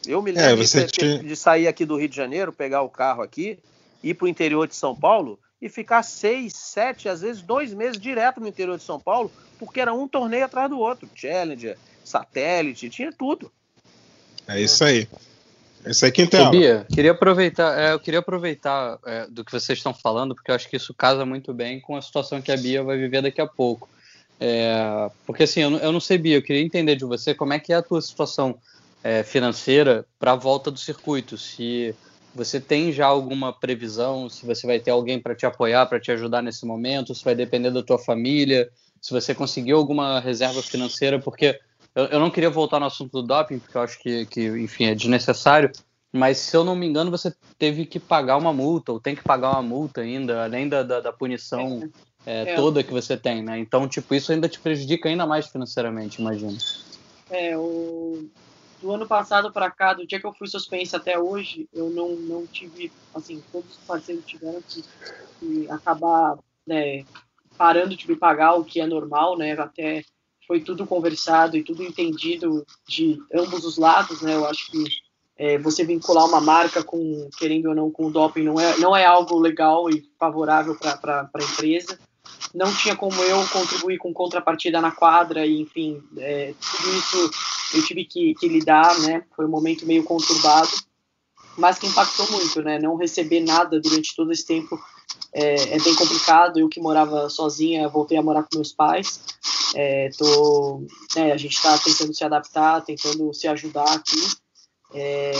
Eu 0.06 0.22
me 0.22 0.32
é, 0.32 0.34
lembro 0.34 0.64
é, 0.64 0.86
de, 0.86 1.24
de, 1.24 1.36
sair 1.36 1.68
aqui 1.68 1.86
do 1.86 1.96
Rio 1.96 2.10
de 2.10 2.16
Janeiro, 2.16 2.54
pegar 2.54 2.82
o 2.82 2.90
carro 2.90 3.24
aqui, 3.24 3.58
ir 4.04 4.14
para 4.14 4.26
o 4.26 4.28
interior 4.28 4.68
de 4.68 4.76
São 4.76 4.96
Paulo 4.96 5.40
e 5.62 5.70
ficar 5.70 6.04
seis, 6.04 6.54
sete, 6.54 7.08
às 7.08 7.22
vezes 7.22 7.42
dois 7.42 7.74
meses 7.74 8.00
direto 8.00 8.40
no 8.40 8.48
interior 8.48 8.78
de 8.78 8.84
São 8.84 9.00
Paulo, 9.00 9.32
porque 9.58 9.80
era 9.80 9.94
um 9.94 10.08
torneio 10.08 10.46
atrás 10.46 10.70
do 10.70 10.80
outro. 10.80 11.10
Challenger, 11.16 11.78
satélite, 12.04 12.90
tinha 12.90 13.12
tudo. 13.12 13.52
É 14.48 14.62
isso 14.62 14.84
aí. 14.84 15.08
É 15.84 15.92
isso 15.92 16.04
aí 16.04 16.12
quem 16.12 16.28
tem 16.28 16.50
Bia, 16.50 16.86
queria 16.92 17.12
aproveitar, 17.12 17.80
é, 17.80 17.94
eu 17.94 18.00
queria 18.00 18.20
aproveitar 18.20 18.98
é, 19.06 19.28
do 19.28 19.46
que 19.46 19.52
vocês 19.52 19.78
estão 19.78 19.94
falando, 19.94 20.34
porque 20.34 20.50
eu 20.50 20.56
acho 20.56 20.68
que 20.68 20.76
isso 20.76 20.94
casa 20.94 21.26
muito 21.26 21.54
bem 21.54 21.80
com 21.80 21.96
a 21.96 22.02
situação 22.02 22.42
que 22.42 22.52
a 22.52 22.58
Bia 22.58 22.84
vai 22.84 22.98
viver 22.98 23.22
daqui 23.22 23.40
a 23.40 23.48
pouco. 23.48 23.88
É, 24.40 25.10
porque 25.26 25.44
assim, 25.44 25.62
eu 25.62 25.70
não, 25.70 25.78
eu 25.80 25.92
não 25.92 26.00
sei, 26.00 26.18
Bia, 26.18 26.38
eu 26.38 26.42
queria 26.42 26.62
entender 26.62 26.96
de 26.96 27.06
você 27.06 27.34
como 27.34 27.54
é 27.54 27.60
que 27.60 27.72
é 27.72 27.76
a 27.76 27.84
tua 27.84 28.02
situação 28.02 28.58
é, 29.04 29.22
financeira 29.22 30.06
para 30.18 30.32
a 30.32 30.36
volta 30.36 30.72
do 30.72 30.80
circuito. 30.80 31.38
Se 31.38 31.94
você 32.36 32.60
tem 32.60 32.92
já 32.92 33.06
alguma 33.06 33.54
previsão 33.54 34.30
se 34.30 34.46
você 34.46 34.68
vai 34.68 34.80
ter 34.80 34.92
alguém 34.92 35.20
para 35.20 35.34
te 35.34 35.46
apoiar, 35.46 35.86
para 35.86 36.00
te 36.00 36.12
ajudar 36.12 36.42
nesse 36.42 36.66
momento? 36.66 37.16
Se 37.16 37.24
vai 37.24 37.34
depender 37.34 37.72
da 37.72 37.82
tua 37.82 37.98
família? 37.98 38.70
Se 39.02 39.12
você 39.12 39.34
conseguiu 39.34 39.78
alguma 39.78 40.20
reserva 40.20 40.62
financeira? 40.62 41.18
Porque 41.20 41.60
eu, 41.96 42.06
eu 42.06 42.20
não 42.20 42.30
queria 42.30 42.50
voltar 42.50 42.80
no 42.80 42.88
assunto 42.88 43.22
do 43.22 43.28
doping, 43.28 43.60
porque 43.60 43.78
eu 43.78 43.82
acho 43.82 44.00
que, 44.00 44.26
que, 44.26 44.48
enfim, 44.48 44.86
é 44.86 44.96
desnecessário. 44.96 45.72
Mas 46.12 46.38
se 46.38 46.56
eu 46.56 46.64
não 46.64 46.76
me 46.76 46.86
engano, 46.86 47.10
você 47.10 47.34
teve 47.58 47.86
que 47.86 48.00
pagar 48.00 48.38
uma 48.38 48.54
multa, 48.54 48.92
ou 48.92 49.00
tem 49.00 49.16
que 49.16 49.24
pagar 49.24 49.52
uma 49.52 49.62
multa 49.62 50.02
ainda, 50.02 50.44
além 50.44 50.68
da, 50.68 50.84
da, 50.84 51.00
da 51.00 51.14
punição 51.14 51.90
é, 52.26 52.54
é. 52.54 52.56
toda 52.56 52.84
que 52.84 52.92
você 52.92 53.16
tem, 53.16 53.44
né? 53.44 53.60
Então, 53.60 53.88
tipo, 53.88 54.14
isso 54.14 54.32
ainda 54.32 54.50
te 54.50 54.60
prejudica 54.60 55.08
ainda 55.08 55.26
mais 55.26 55.48
financeiramente, 55.48 56.22
imagino. 56.22 56.58
É, 57.30 57.58
o, 57.58 58.30
do 58.86 58.92
ano 58.92 59.08
passado 59.08 59.52
para 59.52 59.72
cá, 59.72 59.94
do 59.94 60.06
dia 60.06 60.20
que 60.20 60.28
eu 60.28 60.34
fui 60.34 60.48
suspensa 60.48 60.98
até 60.98 61.18
hoje, 61.18 61.68
eu 61.74 61.90
não, 61.90 62.16
não 62.16 62.46
tive, 62.46 62.92
assim, 63.16 63.44
todos 63.52 63.72
os 63.72 63.78
parceiros 63.78 64.24
tiveram 64.26 64.62
que, 64.62 64.84
que 65.40 65.68
acabar 65.72 66.38
né, 66.68 67.04
parando 67.58 67.96
de 67.96 68.08
me 68.08 68.16
pagar, 68.16 68.54
o 68.54 68.64
que 68.64 68.80
é 68.80 68.86
normal, 68.86 69.40
né? 69.40 69.54
Até 69.54 70.04
foi 70.46 70.60
tudo 70.60 70.86
conversado 70.86 71.58
e 71.58 71.64
tudo 71.64 71.82
entendido 71.82 72.64
de 72.88 73.20
ambos 73.34 73.66
os 73.66 73.80
lados, 73.80 74.22
né? 74.22 74.36
Eu 74.36 74.46
acho 74.46 74.70
que 74.70 74.84
é, 75.36 75.58
você 75.58 75.84
vincular 75.84 76.26
uma 76.26 76.40
marca 76.40 76.84
com, 76.84 77.28
querendo 77.40 77.70
ou 77.70 77.76
não, 77.76 77.90
com 77.90 78.06
o 78.06 78.12
doping 78.12 78.44
não 78.44 78.60
é, 78.60 78.78
não 78.78 78.96
é 78.96 79.04
algo 79.04 79.40
legal 79.40 79.90
e 79.90 80.08
favorável 80.20 80.78
para 80.78 81.28
a 81.34 81.44
empresa 81.44 81.98
não 82.56 82.74
tinha 82.74 82.96
como 82.96 83.22
eu 83.24 83.46
contribuir 83.50 83.98
com 83.98 84.14
contrapartida 84.14 84.80
na 84.80 84.90
quadra, 84.90 85.46
e 85.46 85.62
enfim, 85.62 86.02
é, 86.18 86.54
tudo 86.78 86.98
isso 86.98 87.32
eu 87.74 87.84
tive 87.84 88.06
que, 88.06 88.34
que, 88.36 88.48
lidar, 88.48 88.98
né? 89.02 89.24
Foi 89.36 89.46
um 89.46 89.50
momento 89.50 89.86
meio 89.86 90.04
conturbado, 90.04 90.72
mas 91.58 91.78
que 91.78 91.86
impactou 91.86 92.32
muito, 92.32 92.62
né? 92.62 92.80
Não 92.80 92.96
receber 92.96 93.42
nada 93.42 93.80
durante 93.80 94.16
todo 94.16 94.32
esse 94.32 94.46
tempo 94.46 94.80
é, 95.34 95.76
é 95.76 95.80
bem 95.80 95.94
complicado. 95.96 96.58
Eu 96.58 96.70
que 96.70 96.80
morava 96.80 97.30
sozinha, 97.30 97.90
voltei 97.90 98.18
a 98.18 98.24
morar 98.24 98.44
com 98.44 98.56
meus 98.56 98.72
pais. 98.72 99.22
É, 99.76 100.10
tô, 100.18 100.82
né, 101.16 101.34
a 101.34 101.38
gente 101.38 101.56
está 101.56 101.78
tentando 101.78 102.14
se 102.14 102.24
adaptar, 102.24 102.82
tentando 102.86 103.34
se 103.34 103.48
ajudar 103.50 103.92
aqui. 103.92 104.22
É, 104.94 105.34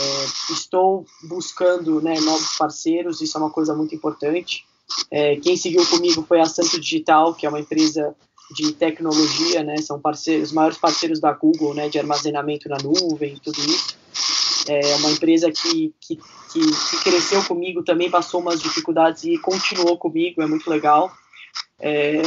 estou 0.50 1.06
buscando 1.22 2.02
né, 2.02 2.20
novos 2.20 2.56
parceiros, 2.58 3.22
isso 3.22 3.38
é 3.38 3.40
uma 3.40 3.50
coisa 3.50 3.74
muito 3.74 3.94
importante. 3.94 4.66
É, 5.10 5.36
quem 5.36 5.56
seguiu 5.56 5.84
comigo 5.86 6.24
foi 6.26 6.40
a 6.40 6.46
Santo 6.46 6.80
Digital, 6.80 7.34
que 7.34 7.46
é 7.46 7.48
uma 7.48 7.60
empresa 7.60 8.14
de 8.54 8.72
tecnologia, 8.72 9.62
né? 9.62 9.76
São 9.78 10.00
parceiros, 10.00 10.48
os 10.48 10.54
maiores 10.54 10.78
parceiros 10.78 11.20
da 11.20 11.32
Google, 11.32 11.74
né? 11.74 11.88
De 11.88 11.98
armazenamento 11.98 12.68
na 12.68 12.78
nuvem 12.78 13.34
e 13.34 13.40
tudo 13.40 13.58
isso. 13.60 13.96
É 14.68 14.96
uma 14.96 15.10
empresa 15.10 15.50
que, 15.50 15.94
que, 16.00 16.16
que, 16.16 16.60
que 16.60 17.04
cresceu 17.04 17.42
comigo, 17.44 17.84
também 17.84 18.10
passou 18.10 18.40
umas 18.40 18.60
dificuldades 18.60 19.24
e 19.24 19.38
continuou 19.38 19.96
comigo, 19.96 20.42
é 20.42 20.46
muito 20.46 20.68
legal. 20.68 21.12
É, 21.80 22.22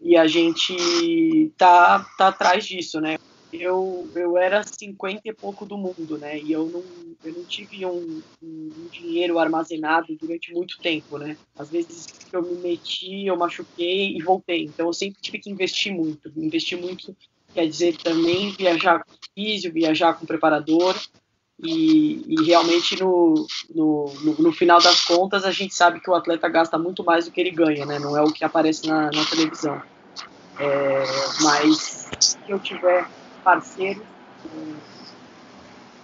e 0.00 0.16
a 0.16 0.26
gente 0.26 1.52
tá, 1.56 2.04
tá 2.18 2.28
atrás 2.28 2.64
disso, 2.64 3.00
né? 3.00 3.16
Eu, 3.52 4.08
eu 4.14 4.38
era 4.38 4.62
50 4.62 5.20
e 5.24 5.32
pouco 5.32 5.66
do 5.66 5.76
mundo, 5.76 6.16
né? 6.16 6.38
E 6.38 6.52
eu 6.52 6.66
não, 6.66 6.82
eu 7.22 7.32
não 7.34 7.44
tive 7.44 7.84
um, 7.84 8.22
um, 8.42 8.88
dinheiro 8.90 9.38
armazenado 9.38 10.16
durante 10.18 10.54
muito 10.54 10.78
tempo, 10.78 11.18
né? 11.18 11.36
Às 11.58 11.70
vezes 11.70 12.08
eu 12.32 12.42
me 12.42 12.54
meti, 12.56 13.26
eu 13.26 13.36
machuquei 13.36 14.16
e 14.16 14.22
voltei. 14.22 14.64
Então 14.64 14.86
eu 14.86 14.92
sempre 14.92 15.20
tive 15.20 15.38
que 15.38 15.50
investir 15.50 15.94
muito. 15.94 16.32
Investir 16.34 16.80
muito 16.80 17.14
quer 17.52 17.66
dizer 17.66 17.98
também 17.98 18.50
viajar 18.52 19.04
com 19.04 19.12
físio, 19.34 19.72
viajar 19.72 20.14
com 20.14 20.24
preparador. 20.24 20.96
E, 21.62 22.24
e 22.26 22.44
realmente 22.44 22.98
no, 23.00 23.46
no, 23.72 24.12
no, 24.24 24.34
no, 24.38 24.52
final 24.52 24.80
das 24.80 25.04
contas 25.04 25.44
a 25.44 25.52
gente 25.52 25.72
sabe 25.74 26.00
que 26.00 26.10
o 26.10 26.14
atleta 26.14 26.48
gasta 26.48 26.76
muito 26.76 27.04
mais 27.04 27.26
do 27.26 27.30
que 27.30 27.40
ele 27.40 27.52
ganha, 27.52 27.86
né? 27.86 27.98
Não 27.98 28.16
é 28.16 28.22
o 28.22 28.32
que 28.32 28.44
aparece 28.44 28.88
na, 28.88 29.10
na 29.12 29.24
televisão. 29.26 29.80
É, 30.58 31.04
mas 31.42 32.08
se 32.18 32.38
eu 32.48 32.58
tiver 32.58 33.06
parceiros, 33.42 34.04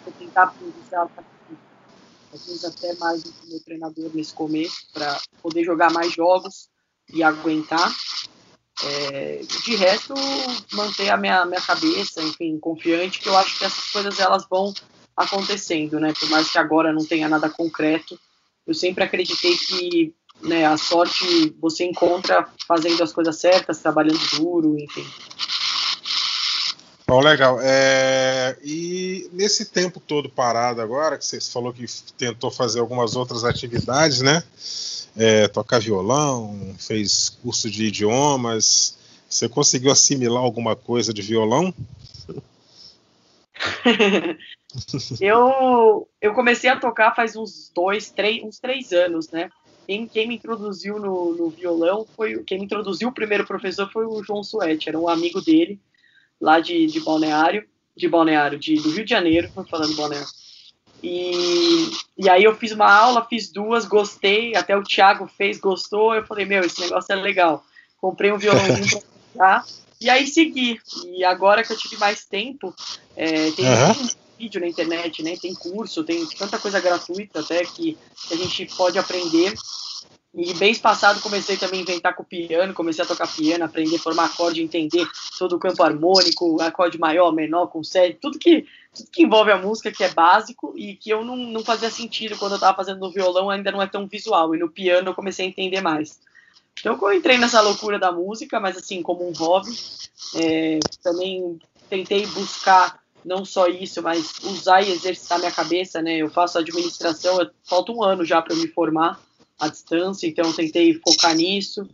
vou 0.05 0.13
tentar 0.19 0.49
privilegiar 0.49 1.09
às 2.33 2.47
vezes 2.47 2.65
até 2.65 2.95
mais 2.95 3.23
do 3.23 3.33
que 3.33 3.49
meu 3.49 3.61
treinador 3.61 4.11
nesse 4.15 4.35
começo, 4.35 4.87
para 4.93 5.19
poder 5.43 5.65
jogar 5.65 5.93
mais 5.93 6.13
jogos 6.13 6.69
e 7.13 7.23
aguentar. 7.23 7.95
É, 8.85 9.41
de 9.65 9.75
resto, 9.75 10.15
manter 10.73 11.11
a 11.11 11.17
minha, 11.17 11.45
minha 11.47 11.61
cabeça, 11.61 12.23
enfim, 12.23 12.59
confiante, 12.61 13.19
que 13.19 13.29
eu 13.29 13.37
acho 13.37 13.59
que 13.59 13.65
essas 13.65 13.91
coisas 13.91 14.21
elas 14.21 14.47
vão 14.49 14.73
acontecendo, 15.17 15.99
né? 15.99 16.13
Por 16.13 16.31
mais 16.31 16.49
que 16.49 16.59
agora 16.59 16.93
não 16.93 17.05
tenha 17.05 17.29
nada 17.29 17.51
concreto, 17.51 18.19
eu 18.65 18.75
sempre 18.75 19.03
acreditei 19.03 19.57
que 19.57 20.15
né, 20.43 20.65
a 20.65 20.77
sorte 20.77 21.53
você 21.61 21.85
encontra 21.85 22.49
fazendo 22.69 23.03
as 23.03 23.13
coisas 23.13 23.37
certas, 23.41 23.81
trabalhando 23.81 24.21
duro, 24.37 24.79
enfim. 24.79 25.05
Bom, 27.09 27.21
legal. 27.21 27.59
É, 27.63 28.55
e 28.63 29.31
nesse 29.33 29.65
tempo 29.65 29.99
todo 29.99 30.29
parado 30.29 30.83
agora, 30.83 31.17
que 31.17 31.25
você 31.25 31.41
falou 31.41 31.73
que 31.73 31.87
tentou 32.19 32.51
fazer 32.51 32.81
algumas 32.81 33.17
outras 33.17 33.45
atividades, 33.45 34.21
né? 34.21 34.45
É, 35.17 35.49
tocar 35.49 35.81
violão, 35.81 36.77
fez 36.79 37.31
curso 37.43 37.71
de 37.71 37.87
idiomas. 37.87 38.99
Você 39.27 39.49
conseguiu 39.49 39.91
assimilar 39.91 40.43
alguma 40.43 40.77
coisa 40.77 41.15
de 41.15 41.23
violão? 41.23 41.73
eu, 45.19 46.07
eu 46.21 46.35
comecei 46.35 46.69
a 46.69 46.79
tocar 46.79 47.17
faz 47.17 47.37
uns 47.37 47.73
dois, 47.75 48.11
três, 48.11 48.45
uns 48.45 48.59
três 48.59 48.93
anos, 48.93 49.31
né? 49.31 49.49
Quem, 49.87 50.07
quem 50.07 50.29
me 50.29 50.35
introduziu 50.35 50.99
no, 50.99 51.35
no, 51.35 51.49
violão 51.49 52.07
foi 52.15 52.45
quem 52.45 52.59
me 52.59 52.67
introduziu 52.67 53.09
o 53.09 53.15
primeiro 53.15 53.47
professor 53.47 53.91
foi 53.91 54.05
o 54.05 54.23
João 54.23 54.45
Suete, 54.45 54.91
era 54.91 54.99
um 54.99 55.09
amigo 55.09 55.41
dele 55.41 55.81
lá 56.41 56.61
de, 56.61 56.87
de 56.87 57.01
Balneário, 57.01 57.67
de 57.97 58.09
Balneário, 58.09 58.59
de, 58.59 58.77
do 58.77 58.91
Rio 58.91 59.05
de 59.05 59.11
Janeiro, 59.11 59.51
falando 59.71 59.97
Balneário. 59.97 60.29
E, 61.03 61.91
e 62.17 62.29
aí 62.29 62.43
eu 62.43 62.57
fiz 62.57 62.73
uma 62.73 62.91
aula, 62.91 63.25
fiz 63.25 63.51
duas, 63.51 63.85
gostei, 63.85 64.57
até 64.57 64.77
o 64.77 64.83
Thiago 64.83 65.29
fez, 65.29 65.59
gostou, 65.59 66.15
eu 66.15 66.27
falei, 66.27 66.45
meu, 66.45 66.63
esse 66.63 66.81
negócio 66.81 67.13
é 67.13 67.17
legal. 67.17 67.65
Comprei 68.01 68.33
um 68.33 68.39
violãozinho 68.39 68.89
pra 68.89 69.01
tocar, 69.33 69.65
e 70.01 70.11
aí 70.11 70.27
segui. 70.27 70.81
E 71.07 71.25
agora 71.25 71.63
que 71.63 71.73
eu 71.73 71.77
tive 71.77 71.97
mais 71.97 72.25
tempo, 72.25 72.75
é, 73.17 73.51
tem 73.53 73.67
uhum 73.67 74.09
vídeo 74.39 74.61
na 74.61 74.69
internet, 74.69 75.23
né? 75.23 75.37
Tem 75.37 75.53
curso, 75.53 76.05
tem 76.05 76.25
tanta 76.27 76.59
coisa 76.59 76.81
gratuita 76.81 77.41
até 77.41 77.65
que, 77.65 77.99
que 78.29 78.35
a 78.35 78.37
gente 78.37 78.67
pode 78.77 78.99
aprender. 78.99 79.53
E 80.35 80.55
mês 80.55 80.79
passado 80.79 81.21
comecei 81.21 81.57
também 81.57 81.81
a 81.81 81.83
inventar 81.83 82.15
com 82.15 82.23
o 82.23 82.27
piano, 82.27 82.75
comecei 82.75 83.03
a 83.03 83.07
tocar 83.07 83.27
piano, 83.27 83.65
aprender 83.65 83.97
a 83.97 84.01
formar 84.01 84.27
acorde, 84.27 84.63
entender 84.63 85.07
todo 85.39 85.57
o 85.57 85.59
campo 85.59 85.83
harmônico, 85.83 86.61
acorde 86.61 86.99
maior, 86.99 87.33
menor, 87.33 87.69
com 87.69 87.83
série, 87.83 88.15
tudo 88.15 88.39
que, 88.39 88.67
tudo 88.95 89.11
que 89.11 89.23
envolve 89.23 89.51
a 89.51 89.59
música, 89.59 89.91
que 89.91 90.05
é 90.05 90.11
básico 90.11 90.75
e 90.77 90.95
que 90.95 91.11
eu 91.11 91.25
não, 91.25 91.35
não 91.35 91.65
fazia 91.65 91.91
sentido 91.91 92.37
quando 92.37 92.53
eu 92.53 92.57
estava 92.57 92.77
fazendo 92.77 93.01
no 93.01 93.11
violão, 93.11 93.49
ainda 93.49 93.73
não 93.73 93.81
é 93.81 93.87
tão 93.87 94.07
visual. 94.07 94.55
E 94.55 94.59
no 94.59 94.69
piano 94.69 95.09
eu 95.09 95.15
comecei 95.15 95.47
a 95.47 95.49
entender 95.49 95.81
mais. 95.81 96.21
Então 96.79 96.97
eu 97.01 97.13
entrei 97.15 97.39
nessa 97.39 97.61
loucura 97.63 97.99
da 97.99 98.13
música, 98.13 98.61
mas 98.61 98.77
assim, 98.77 99.03
como 99.03 99.27
um 99.27 99.33
hobby. 99.33 99.71
É, 100.37 100.79
também 101.03 101.59
tentei 101.89 102.27
buscar 102.27 103.01
não 103.25 103.45
só 103.45 103.67
isso, 103.67 104.03
mas 104.03 104.33
usar 104.45 104.83
e 104.83 104.93
exercitar 104.93 105.39
minha 105.39 105.51
cabeça, 105.51 106.03
né? 106.03 106.19
Eu 106.19 106.31
faço 106.31 106.59
administração, 106.59 107.39
falta 107.65 107.93
um 107.93 108.03
ano 108.03 108.25
já 108.25 108.43
para 108.43 108.55
me 108.55 108.69
formar 108.69 109.19
à 109.59 109.69
distância, 109.69 110.27
então 110.27 110.53
tentei 110.53 110.95
focar 110.95 111.35
nisso. 111.35 111.89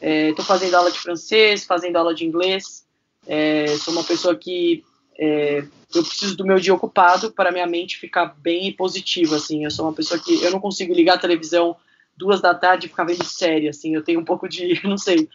Estou 0.00 0.44
é, 0.44 0.46
fazendo 0.46 0.74
aula 0.74 0.90
de 0.92 0.98
francês, 0.98 1.64
fazendo 1.64 1.96
aula 1.96 2.14
de 2.14 2.24
inglês. 2.24 2.86
É, 3.26 3.76
sou 3.78 3.92
uma 3.92 4.04
pessoa 4.04 4.34
que 4.36 4.84
é, 5.18 5.64
eu 5.94 6.04
preciso 6.04 6.36
do 6.36 6.44
meu 6.44 6.60
dia 6.60 6.74
ocupado 6.74 7.32
para 7.32 7.50
minha 7.50 7.66
mente 7.66 7.98
ficar 7.98 8.26
bem 8.38 8.72
positiva, 8.72 9.36
assim. 9.36 9.64
Eu 9.64 9.70
sou 9.70 9.86
uma 9.86 9.92
pessoa 9.92 10.20
que 10.20 10.42
eu 10.42 10.50
não 10.50 10.60
consigo 10.60 10.94
ligar 10.94 11.14
a 11.14 11.20
televisão 11.20 11.76
duas 12.16 12.40
da 12.40 12.54
tarde 12.54 12.86
e 12.86 12.88
ficar 12.88 13.04
vendo 13.04 13.24
série, 13.24 13.68
assim. 13.68 13.94
Eu 13.94 14.02
tenho 14.02 14.20
um 14.20 14.24
pouco 14.24 14.48
de, 14.48 14.80
não 14.86 14.98
sei, 14.98 15.28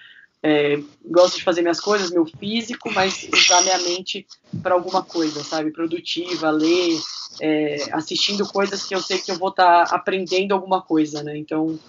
é, 0.44 0.78
gosto 1.06 1.38
de 1.38 1.44
fazer 1.44 1.62
minhas 1.62 1.80
coisas, 1.80 2.12
meu 2.12 2.26
físico, 2.26 2.92
mas 2.92 3.26
usar 3.32 3.62
minha 3.62 3.78
mente 3.80 4.28
para 4.62 4.76
alguma 4.76 5.02
coisa, 5.02 5.42
sabe? 5.42 5.72
Produtiva, 5.72 6.52
ler, 6.52 7.00
é, 7.40 7.78
assistindo 7.94 8.46
coisas 8.46 8.86
que 8.86 8.94
eu 8.94 9.02
sei 9.02 9.20
que 9.20 9.32
eu 9.32 9.40
vou 9.40 9.50
estar 9.50 9.86
tá 9.86 9.96
aprendendo 9.96 10.54
alguma 10.54 10.82
coisa, 10.82 11.24
né? 11.24 11.38
Então, 11.38 11.80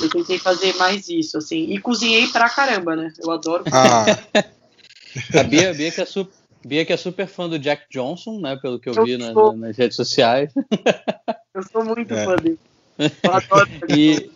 eu 0.00 0.08
tentei 0.08 0.38
fazer 0.38 0.76
mais 0.76 1.08
isso, 1.08 1.36
assim. 1.36 1.72
E 1.72 1.78
cozinhei 1.78 2.28
pra 2.28 2.48
caramba, 2.48 2.94
né? 2.94 3.12
Eu 3.18 3.32
adoro. 3.32 3.64
Ah. 3.72 4.06
a 5.34 5.42
Bia, 5.42 5.74
Bia, 5.74 5.90
que 5.90 6.00
é 6.00 6.06
super, 6.06 6.32
Bia, 6.64 6.84
que 6.84 6.92
é 6.92 6.96
super 6.96 7.26
fã 7.26 7.48
do 7.48 7.58
Jack 7.58 7.86
Johnson, 7.90 8.38
né? 8.40 8.56
Pelo 8.56 8.78
que 8.78 8.88
eu, 8.88 8.94
eu 8.94 9.04
vi 9.04 9.18
na, 9.18 9.32
nas 9.32 9.76
redes 9.76 9.96
sociais. 9.96 10.52
Eu 11.52 11.62
sou 11.72 11.84
muito 11.84 12.14
é. 12.14 12.24
fã 12.24 12.36
dele. 12.36 12.58
Eu 13.22 13.32
adoro. 13.32 13.68
e, 13.88 14.30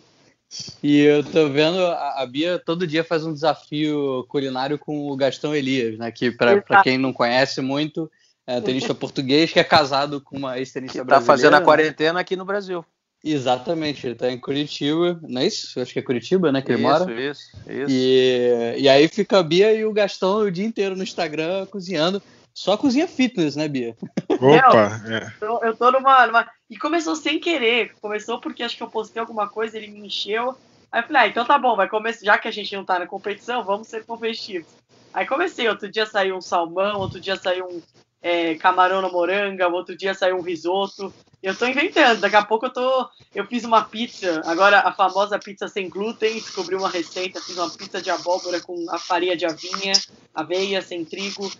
e 0.83 0.99
eu 0.99 1.23
tô 1.23 1.49
vendo, 1.49 1.79
a, 1.79 2.25
Bia 2.25 2.59
todo 2.59 2.87
dia 2.87 3.03
faz 3.03 3.25
um 3.25 3.33
desafio 3.33 4.25
culinário 4.27 4.77
com 4.77 5.09
o 5.09 5.15
Gastão 5.15 5.55
Elias, 5.55 5.97
né? 5.97 6.11
Que 6.11 6.31
para 6.31 6.83
quem 6.83 6.97
não 6.97 7.13
conhece 7.13 7.61
muito, 7.61 8.11
é 8.45 8.59
tenista 8.59 8.93
português 8.93 9.51
que 9.51 9.59
é 9.59 9.63
casado 9.63 10.19
com 10.19 10.37
uma 10.37 10.57
ex-tenista 10.57 11.03
brasileira. 11.03 11.19
Tá 11.19 11.25
fazendo 11.25 11.53
a 11.55 11.59
né? 11.59 11.65
quarentena 11.65 12.19
aqui 12.19 12.35
no 12.35 12.43
Brasil. 12.43 12.83
Exatamente, 13.23 14.05
ele 14.05 14.15
tá 14.15 14.31
em 14.31 14.39
Curitiba, 14.39 15.19
não 15.21 15.41
é 15.41 15.45
isso? 15.45 15.79
Acho 15.79 15.93
que 15.93 15.99
é 15.99 16.01
Curitiba, 16.01 16.51
né? 16.51 16.61
Que 16.61 16.71
ele 16.71 16.81
mora. 16.81 17.03
Isso, 17.03 17.51
isso, 17.69 17.85
E, 17.87 18.75
e 18.79 18.89
aí 18.89 19.07
fica 19.07 19.37
a 19.37 19.43
Bia 19.43 19.71
e 19.73 19.85
o 19.85 19.93
Gastão 19.93 20.39
o 20.39 20.51
dia 20.51 20.65
inteiro 20.65 20.95
no 20.95 21.03
Instagram 21.03 21.67
cozinhando. 21.67 22.21
Só 22.53 22.75
cozinha 22.75 23.07
fitness, 23.07 23.55
né, 23.55 23.67
Bia? 23.67 23.95
Opa! 24.47 25.01
é. 25.07 25.31
eu, 25.41 25.59
eu 25.63 25.77
tô 25.77 25.91
numa, 25.91 26.27
numa, 26.27 26.51
E 26.69 26.77
começou 26.77 27.15
sem 27.15 27.39
querer. 27.39 27.93
Começou 28.01 28.39
porque 28.39 28.63
acho 28.63 28.77
que 28.77 28.83
eu 28.83 28.89
postei 28.89 29.19
alguma 29.19 29.47
coisa, 29.47 29.77
ele 29.77 29.87
me 29.87 30.07
encheu. 30.07 30.57
Aí 30.91 31.01
eu 31.01 31.07
falei, 31.07 31.21
ah, 31.21 31.27
então 31.27 31.45
tá 31.45 31.57
bom, 31.57 31.75
vai 31.75 31.87
começar. 31.87 32.25
Já 32.25 32.37
que 32.37 32.47
a 32.47 32.51
gente 32.51 32.75
não 32.75 32.83
tá 32.83 32.99
na 32.99 33.07
competição, 33.07 33.63
vamos 33.63 33.87
ser 33.87 34.05
competitivos. 34.05 34.67
Aí 35.13 35.25
comecei, 35.25 35.67
outro 35.67 35.89
dia 35.89 36.05
saiu 36.05 36.35
um 36.35 36.41
salmão, 36.41 36.99
outro 36.99 37.19
dia 37.19 37.35
saiu 37.35 37.65
um 37.65 37.81
é, 38.21 38.55
camarão 38.55 39.01
na 39.01 39.09
moranga, 39.09 39.67
outro 39.67 39.95
dia 39.95 40.13
saiu 40.13 40.37
um 40.37 40.41
risoto. 40.41 41.13
Eu 41.41 41.55
tô 41.55 41.65
inventando, 41.65 42.21
daqui 42.21 42.35
a 42.35 42.45
pouco 42.45 42.67
eu 42.67 42.73
tô. 42.73 43.09
Eu 43.33 43.45
fiz 43.47 43.63
uma 43.63 43.83
pizza, 43.83 44.41
agora 44.45 44.79
a 44.79 44.93
famosa 44.93 45.39
pizza 45.39 45.67
sem 45.67 45.89
glúten, 45.89 46.35
descobri 46.35 46.75
uma 46.75 46.89
receita, 46.89 47.41
fiz 47.41 47.57
uma 47.57 47.69
pizza 47.69 48.01
de 48.01 48.11
abóbora 48.11 48.61
com 48.61 48.85
a 48.91 48.99
farinha 48.99 49.35
de 49.35 49.45
avinha, 49.45 49.93
aveia, 50.35 50.81
sem 50.81 51.03
trigo. 51.03 51.51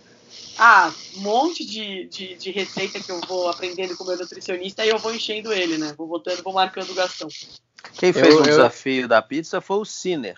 Ah, 0.58 0.92
um 1.16 1.20
monte 1.20 1.64
de, 1.64 2.06
de, 2.06 2.34
de, 2.34 2.50
receita 2.50 3.00
que 3.00 3.10
eu 3.10 3.20
vou 3.26 3.48
aprendendo 3.48 3.96
com 3.96 4.04
o 4.04 4.06
meu 4.06 4.18
nutricionista 4.18 4.84
e 4.84 4.90
eu 4.90 4.98
vou 4.98 5.14
enchendo 5.14 5.52
ele, 5.52 5.78
né? 5.78 5.94
Vou 5.96 6.06
botando, 6.06 6.42
vou 6.42 6.52
marcando 6.52 6.90
o 6.90 6.94
gastão. 6.94 7.28
Quem 7.94 8.12
fez 8.12 8.34
o 8.34 8.38
eu... 8.38 8.42
desafio 8.42 9.08
da 9.08 9.20
pizza 9.20 9.60
foi 9.60 9.78
o 9.78 9.84
Ciner. 9.84 10.36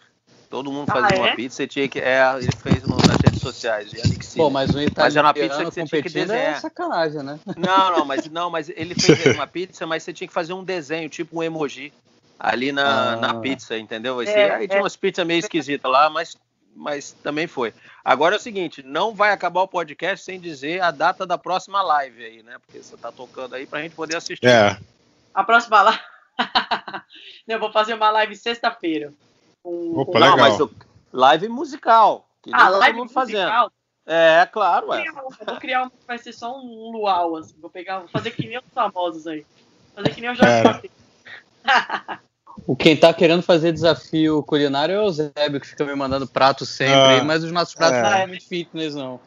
Todo 0.48 0.70
mundo 0.70 0.86
fazia 0.86 1.08
ah, 1.10 1.16
é? 1.16 1.20
uma 1.20 1.36
pizza 1.36 1.64
e 1.64 1.66
tinha 1.66 1.88
que. 1.88 1.98
É, 1.98 2.22
ele 2.36 2.48
fez 2.62 2.84
no, 2.84 2.96
nas 2.96 3.16
redes 3.16 3.40
sociais. 3.40 3.90
Pô, 4.36 4.48
mas 4.48 4.72
um 4.72 4.80
italiano 4.80 4.94
mas 4.96 5.16
era 5.16 5.26
uma 5.26 5.34
pizza 5.34 5.58
que 5.58 5.64
você 5.64 5.84
tinha 5.84 6.02
que 6.02 6.10
desenhar. 6.10 6.56
É 6.56 6.60
sacanagem, 6.60 7.22
né? 7.24 7.40
Não, 7.56 7.98
não, 7.98 8.04
mas 8.04 8.26
não, 8.30 8.50
mas 8.50 8.68
ele 8.68 8.94
fez 8.94 9.34
uma 9.34 9.48
pizza, 9.48 9.84
mas 9.84 10.04
você 10.04 10.12
tinha 10.12 10.28
que 10.28 10.34
fazer 10.34 10.52
um 10.52 10.62
desenho, 10.62 11.08
tipo 11.08 11.38
um 11.38 11.42
emoji, 11.42 11.92
ali 12.38 12.70
na, 12.70 13.14
ah. 13.14 13.16
na 13.16 13.34
pizza, 13.34 13.76
entendeu? 13.76 14.22
Esse, 14.22 14.32
é, 14.32 14.54
aí 14.54 14.68
tinha 14.68 14.78
é. 14.78 14.82
umas 14.82 14.94
pizzas 14.94 15.26
meio 15.26 15.40
esquisitas 15.40 15.90
lá, 15.90 16.08
mas 16.08 16.36
mas 16.74 17.12
também 17.12 17.46
foi. 17.46 17.72
Agora 18.04 18.34
é 18.34 18.38
o 18.38 18.40
seguinte, 18.40 18.82
não 18.82 19.14
vai 19.14 19.32
acabar 19.32 19.62
o 19.62 19.68
podcast 19.68 20.24
sem 20.24 20.40
dizer 20.40 20.82
a 20.82 20.90
data 20.90 21.26
da 21.26 21.38
próxima 21.38 21.82
live 21.82 22.24
aí, 22.24 22.42
né? 22.42 22.58
Porque 22.58 22.82
você 22.82 22.96
tá 22.96 23.12
tocando 23.12 23.54
aí 23.54 23.66
pra 23.66 23.80
gente 23.80 23.94
poder 23.94 24.16
assistir. 24.16 24.46
É. 24.46 24.78
A 25.32 25.44
próxima 25.44 25.82
live. 25.82 26.00
eu 27.48 27.60
vou 27.60 27.72
fazer 27.72 27.94
uma 27.94 28.10
live 28.10 28.36
sexta-feira. 28.36 29.12
Um, 29.64 29.98
Opa, 29.98 30.18
um... 30.18 30.20
legal. 30.20 30.36
Não, 30.36 30.44
mas 30.44 30.70
live 31.12 31.48
musical. 31.48 32.28
ah, 32.52 32.68
live 32.68 32.98
mundo 32.98 33.12
fazendo. 33.12 33.50
É, 34.06 34.46
claro, 34.52 34.92
é. 34.92 35.02
Vou 35.46 35.56
criar 35.56 35.84
um, 35.84 35.90
vai 36.06 36.18
ser 36.18 36.32
só 36.34 36.54
um 36.58 36.90
luau, 36.90 37.36
assim. 37.36 37.54
Vou 37.58 37.70
pegar, 37.70 38.00
vou 38.00 38.08
fazer 38.08 38.32
que 38.32 38.46
nem 38.46 38.58
os 38.58 38.64
famosos 38.74 39.26
aí. 39.26 39.46
Fazer 39.94 40.14
que 40.14 40.20
nem 40.20 40.30
o 40.30 40.34
Jorge 40.34 40.90
O 42.66 42.76
quem 42.76 42.96
tá 42.96 43.12
querendo 43.12 43.42
fazer 43.42 43.72
desafio 43.72 44.42
culinário 44.42 44.94
é 44.94 45.00
o 45.00 45.10
Zébio, 45.10 45.60
que 45.60 45.66
fica 45.66 45.84
me 45.84 45.94
mandando 45.94 46.26
prato 46.26 46.64
sempre, 46.64 47.20
ah, 47.20 47.24
mas 47.24 47.42
os 47.42 47.50
nossos 47.50 47.74
pratos 47.74 47.98
é. 47.98 48.02
não 48.02 48.10
são 48.10 48.26
muito 48.28 48.46
fitness, 48.46 48.94
não. 48.94 49.20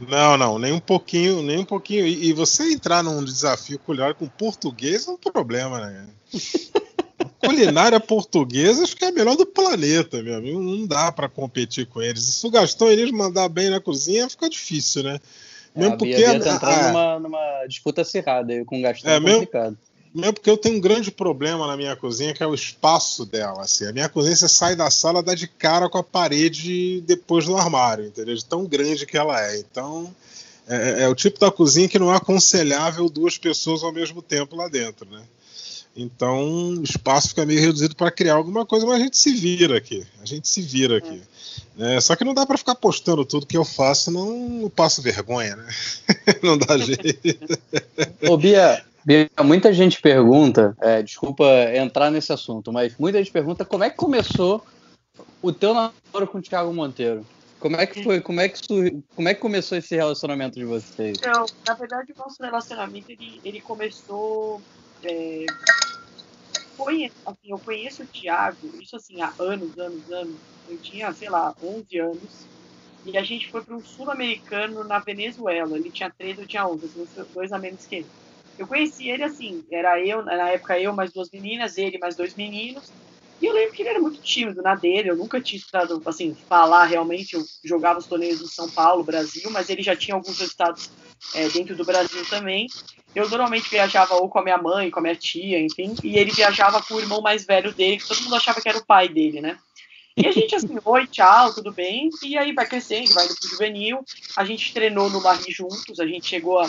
Não, 0.00 0.36
não, 0.36 0.58
nem 0.58 0.72
um 0.72 0.80
pouquinho, 0.80 1.42
nem 1.42 1.58
um 1.58 1.64
pouquinho. 1.64 2.06
E, 2.06 2.26
e 2.28 2.32
você 2.32 2.72
entrar 2.72 3.02
num 3.02 3.24
desafio 3.24 3.78
culinário 3.78 4.14
com 4.14 4.26
português 4.26 5.06
é 5.06 5.10
um 5.10 5.16
problema, 5.16 5.80
né? 5.80 6.06
culinária 7.44 8.00
portuguesa 8.00 8.82
acho 8.82 8.96
que 8.96 9.04
é 9.04 9.08
a 9.08 9.12
melhor 9.12 9.36
do 9.36 9.46
planeta, 9.46 10.22
meu 10.22 10.36
amigo. 10.36 10.60
Não 10.60 10.86
dá 10.86 11.12
para 11.12 11.28
competir 11.28 11.86
com 11.86 12.02
eles. 12.02 12.28
E 12.28 12.32
se 12.32 12.46
o 12.46 12.50
Gastão 12.50 12.90
eles 12.90 13.10
mandar 13.10 13.48
bem 13.48 13.70
na 13.70 13.80
cozinha, 13.80 14.28
fica 14.28 14.48
difícil, 14.48 15.04
né? 15.04 15.20
Mesmo 15.74 15.94
é, 15.94 15.96
porque. 15.96 16.16
Bia, 16.16 16.30
Bia 16.30 16.40
tá 16.40 16.54
entrando 16.54 16.86
numa, 16.88 17.18
numa, 17.20 17.66
disputa 17.66 18.02
acirrada 18.02 18.52
aí 18.52 18.64
com 18.64 18.78
o 18.78 18.82
Gastão 18.82 19.12
é, 19.12 19.20
complicado. 19.20 19.64
Mesmo, 19.64 19.78
mesmo 20.14 20.34
porque 20.34 20.48
eu 20.48 20.56
tenho 20.56 20.76
um 20.76 20.80
grande 20.80 21.10
problema 21.10 21.66
na 21.66 21.76
minha 21.76 21.96
cozinha, 21.96 22.32
que 22.32 22.42
é 22.42 22.46
o 22.46 22.54
espaço 22.54 23.26
dela. 23.26 23.62
Assim. 23.62 23.86
A 23.86 23.92
minha 23.92 24.08
cozinha, 24.08 24.36
você 24.36 24.48
sai 24.48 24.76
da 24.76 24.88
sala, 24.90 25.22
dá 25.22 25.34
de 25.34 25.48
cara 25.48 25.88
com 25.88 25.98
a 25.98 26.04
parede 26.04 27.00
depois 27.00 27.46
do 27.46 27.56
armário, 27.56 28.06
entendeu? 28.06 28.34
De 28.34 28.44
tão 28.44 28.64
grande 28.64 29.06
que 29.06 29.18
ela 29.18 29.40
é. 29.44 29.58
Então, 29.58 30.14
é, 30.68 31.02
é, 31.02 31.08
o 31.08 31.14
tipo 31.14 31.40
da 31.40 31.50
cozinha 31.50 31.88
que 31.88 31.98
não 31.98 32.12
é 32.12 32.16
aconselhável 32.16 33.08
duas 33.08 33.36
pessoas 33.36 33.82
ao 33.82 33.92
mesmo 33.92 34.22
tempo 34.22 34.54
lá 34.54 34.68
dentro, 34.68 35.10
né? 35.10 35.22
Então, 35.96 36.74
o 36.74 36.82
espaço 36.82 37.28
fica 37.28 37.46
meio 37.46 37.60
reduzido 37.60 37.94
para 37.94 38.10
criar 38.10 38.34
alguma 38.34 38.66
coisa, 38.66 38.86
mas 38.86 38.96
a 38.96 39.04
gente 39.04 39.16
se 39.16 39.32
vira 39.32 39.76
aqui. 39.76 40.04
A 40.20 40.26
gente 40.26 40.48
se 40.48 40.60
vira 40.60 40.98
aqui. 40.98 41.22
É. 41.78 42.00
só 42.00 42.14
que 42.14 42.24
não 42.24 42.34
dá 42.34 42.46
para 42.46 42.58
ficar 42.58 42.76
postando 42.76 43.24
tudo 43.24 43.46
que 43.46 43.56
eu 43.56 43.64
faço, 43.64 44.10
não 44.10 44.70
passo 44.74 45.02
vergonha, 45.02 45.56
né? 45.56 45.68
não 46.42 46.56
dá 46.56 46.78
jeito. 46.78 47.38
Ô, 48.28 48.36
Bia, 48.36 48.84
muita 49.44 49.72
gente 49.72 50.00
pergunta, 50.00 50.76
é, 50.80 51.02
desculpa 51.02 51.44
entrar 51.74 52.10
nesse 52.10 52.32
assunto, 52.32 52.72
mas 52.72 52.96
muita 52.98 53.18
gente 53.18 53.30
pergunta 53.30 53.64
como 53.64 53.84
é 53.84 53.90
que 53.90 53.96
começou 53.96 54.64
o 55.42 55.52
teu 55.52 55.74
namoro 55.74 56.26
com 56.26 56.38
o 56.38 56.42
Thiago 56.42 56.72
Monteiro. 56.72 57.24
Como 57.60 57.76
é 57.76 57.86
que 57.86 58.02
foi? 58.02 58.20
Como 58.20 58.40
é 58.40 58.48
que, 58.48 59.02
como 59.14 59.28
é 59.28 59.34
que 59.34 59.40
começou 59.40 59.78
esse 59.78 59.94
relacionamento 59.94 60.58
de 60.58 60.64
vocês? 60.64 61.16
Então, 61.18 61.46
na 61.66 61.74
verdade, 61.74 62.12
o 62.12 62.18
nosso 62.18 62.42
relacionamento 62.42 63.10
ele, 63.10 63.40
ele 63.42 63.60
começou 63.60 64.60
é, 65.02 65.46
assim, 67.26 67.50
eu 67.50 67.58
conheço 67.58 68.02
o 68.02 68.06
Thiago, 68.06 68.58
isso 68.80 68.96
assim, 68.96 69.20
há 69.20 69.32
anos, 69.38 69.78
anos, 69.78 70.10
anos. 70.10 70.36
Eu 70.68 70.78
tinha, 70.78 71.12
sei 71.12 71.28
lá, 71.28 71.54
11 71.62 71.98
anos. 71.98 72.46
E 73.06 73.18
a 73.18 73.22
gente 73.22 73.50
foi 73.50 73.62
para 73.62 73.76
um 73.76 73.84
sul-americano 73.84 74.82
na 74.82 74.98
Venezuela. 74.98 75.76
Ele 75.76 75.90
tinha 75.90 76.10
13, 76.10 76.40
eu 76.40 76.46
tinha 76.46 76.66
11, 76.66 76.86
assim, 76.86 77.24
dois 77.34 77.52
a 77.52 77.58
menos 77.58 77.84
que 77.86 77.96
ele. 77.96 78.06
Eu 78.58 78.66
conheci 78.66 79.08
ele 79.08 79.24
assim, 79.24 79.64
era 79.70 80.00
eu, 80.00 80.24
na 80.24 80.50
época 80.50 80.78
eu 80.78 80.92
mais 80.92 81.12
duas 81.12 81.30
meninas, 81.30 81.76
ele 81.76 81.98
mais 81.98 82.14
dois 82.14 82.34
meninos. 82.34 82.92
E 83.40 83.46
eu 83.46 83.52
lembro 83.52 83.74
que 83.74 83.82
ele 83.82 83.88
era 83.88 84.00
muito 84.00 84.22
tímido 84.22 84.62
na 84.62 84.74
dele, 84.74 85.10
eu 85.10 85.16
nunca 85.16 85.40
tinha 85.40 85.58
estado, 85.58 86.00
assim, 86.06 86.34
falar 86.48 86.84
realmente. 86.84 87.34
Eu 87.34 87.44
jogava 87.64 87.98
os 87.98 88.06
torneios 88.06 88.38
do 88.38 88.46
São 88.46 88.70
Paulo, 88.70 89.04
Brasil, 89.04 89.50
mas 89.50 89.68
ele 89.68 89.82
já 89.82 89.96
tinha 89.96 90.14
alguns 90.14 90.38
resultados 90.38 90.90
é, 91.34 91.48
dentro 91.48 91.76
do 91.76 91.84
Brasil 91.84 92.24
também. 92.30 92.68
Eu 93.14 93.28
normalmente 93.28 93.68
viajava 93.68 94.14
ou 94.14 94.28
com 94.28 94.38
a 94.38 94.42
minha 94.42 94.58
mãe, 94.58 94.90
com 94.90 94.98
a 94.98 95.02
minha 95.02 95.14
tia, 95.14 95.60
enfim, 95.60 95.94
e 96.02 96.16
ele 96.18 96.32
viajava 96.32 96.82
com 96.82 96.94
o 96.94 97.00
irmão 97.00 97.20
mais 97.20 97.44
velho 97.44 97.72
dele, 97.72 97.98
que 97.98 98.08
todo 98.08 98.22
mundo 98.22 98.34
achava 98.34 98.60
que 98.60 98.68
era 98.68 98.78
o 98.78 98.86
pai 98.86 99.08
dele, 99.08 99.40
né? 99.40 99.58
E 100.16 100.28
a 100.28 100.30
gente 100.30 100.54
assim, 100.54 100.78
oi, 100.84 101.06
tchau, 101.08 101.52
tudo 101.52 101.72
bem? 101.72 102.08
E 102.22 102.38
aí 102.38 102.52
vai 102.52 102.66
crescendo, 102.66 103.12
vai 103.14 103.24
indo 103.24 103.34
pro 103.34 103.48
juvenil. 103.48 104.04
A 104.36 104.44
gente 104.44 104.72
treinou 104.72 105.10
no 105.10 105.20
Larry 105.20 105.50
juntos, 105.50 105.98
a 105.98 106.06
gente 106.06 106.26
chegou 106.26 106.60
a, 106.60 106.66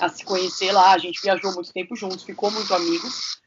a 0.00 0.08
se 0.10 0.22
conhecer 0.22 0.70
lá, 0.70 0.92
a 0.92 0.98
gente 0.98 1.22
viajou 1.22 1.54
muito 1.54 1.72
tempo 1.72 1.96
juntos, 1.96 2.24
ficou 2.24 2.50
muito 2.50 2.74
amigos. 2.74 3.38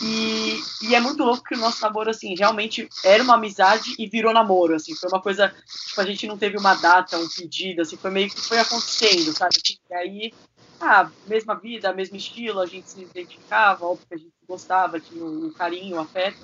E, 0.00 0.60
e, 0.82 0.94
é 0.94 1.00
muito 1.00 1.22
louco 1.24 1.42
que 1.42 1.54
o 1.54 1.58
nosso 1.58 1.82
namoro, 1.82 2.10
assim, 2.10 2.34
realmente 2.36 2.88
era 3.04 3.22
uma 3.22 3.34
amizade 3.34 3.94
e 3.98 4.06
virou 4.06 4.32
namoro, 4.32 4.74
assim, 4.74 4.94
foi 4.94 5.08
uma 5.08 5.20
coisa, 5.20 5.54
tipo, 5.88 6.00
a 6.00 6.06
gente 6.06 6.26
não 6.26 6.38
teve 6.38 6.56
uma 6.56 6.74
data, 6.74 7.18
um 7.18 7.28
pedido, 7.28 7.82
assim, 7.82 7.96
foi 7.96 8.10
meio 8.10 8.30
que 8.30 8.40
foi 8.40 8.58
acontecendo, 8.58 9.36
sabe? 9.36 9.56
E 9.90 9.94
aí, 9.94 10.34
ah, 10.80 11.10
mesma 11.26 11.54
vida, 11.54 11.92
mesmo 11.92 12.16
estilo, 12.16 12.60
a 12.60 12.66
gente 12.66 12.88
se 12.88 13.02
identificava, 13.02 13.84
óbvio 13.84 14.06
que 14.08 14.14
a 14.14 14.18
gente 14.18 14.32
gostava, 14.48 14.98
tinha 14.98 15.24
um 15.24 15.52
carinho, 15.52 15.96
um 15.96 16.00
afeto. 16.00 16.38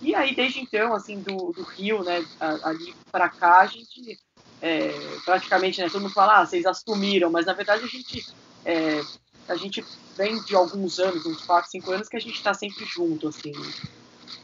E 0.00 0.14
aí, 0.14 0.34
desde 0.34 0.60
então, 0.60 0.94
assim, 0.94 1.20
do, 1.20 1.52
do 1.52 1.62
Rio, 1.62 2.02
né, 2.02 2.24
ali 2.62 2.94
para 3.10 3.28
cá, 3.28 3.60
a 3.60 3.66
gente 3.66 4.18
é, 4.60 4.92
praticamente, 5.24 5.80
né, 5.80 5.88
todo 5.88 6.02
mundo 6.02 6.12
fala, 6.12 6.40
ah, 6.40 6.46
vocês 6.46 6.66
assumiram, 6.66 7.30
mas 7.30 7.46
na 7.46 7.52
verdade 7.52 7.84
a 7.84 7.86
gente 7.86 8.26
é, 8.64 9.00
a 9.48 9.56
gente 9.56 9.84
vem 10.16 10.40
de 10.42 10.54
alguns 10.54 10.98
anos, 10.98 11.26
uns 11.26 11.42
4, 11.42 11.70
5 11.70 11.90
anos, 11.90 12.08
que 12.08 12.16
a 12.16 12.20
gente 12.20 12.36
está 12.36 12.54
sempre 12.54 12.84
junto, 12.84 13.28
assim. 13.28 13.52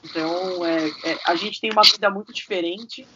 Então, 0.04 0.64
é, 0.64 0.88
é, 1.04 1.18
a 1.24 1.34
gente 1.34 1.60
tem 1.60 1.70
uma 1.70 1.82
vida 1.82 2.10
muito 2.10 2.32
diferente, 2.32 3.06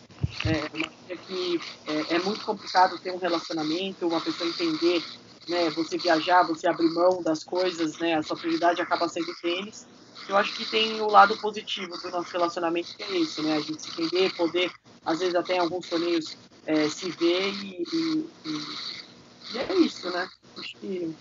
é, 0.45 0.77
uma 0.77 0.89
vida 0.89 1.17
que 1.27 1.61
é, 1.87 2.15
é, 2.15 2.19
muito 2.21 2.45
complicado 2.45 2.99
ter 2.99 3.13
um 3.13 3.19
relacionamento, 3.19 4.07
uma 4.07 4.21
pessoa 4.21 4.49
entender, 4.49 5.03
né, 5.49 5.69
você 5.71 5.99
viajar, 5.99 6.43
você 6.45 6.67
abrir 6.67 6.89
mão 6.91 7.23
das 7.23 7.45
coisas, 7.45 7.99
né, 7.99 8.15
a 8.15 8.23
sua 8.23 8.37
prioridade 8.37 8.81
acaba 8.81 9.09
sendo 9.09 9.35
tênis. 9.41 9.87
Eu 10.29 10.37
acho 10.37 10.55
que 10.55 10.65
tem 10.65 11.01
o 11.01 11.09
lado 11.09 11.37
positivo 11.37 11.97
do 11.99 12.11
nosso 12.11 12.33
relacionamento, 12.33 12.97
que 12.97 13.03
é 13.03 13.19
isso, 13.19 13.43
né, 13.43 13.57
a 13.57 13.61
gente 13.61 13.83
se 13.83 13.91
entender, 13.91 14.35
poder, 14.35 14.71
às 15.05 15.19
vezes 15.19 15.35
até 15.35 15.57
em 15.57 15.61
alguns 15.61 15.89
torneios, 15.89 16.37
é, 16.67 16.89
se 16.89 17.11
ver 17.11 17.53
e, 17.53 17.85
e, 17.93 18.31
e, 18.47 19.55
e 19.55 19.59
é 19.59 19.75
isso, 19.77 20.11
né. 20.11 20.29
Acho 20.57 20.77
que 20.77 21.15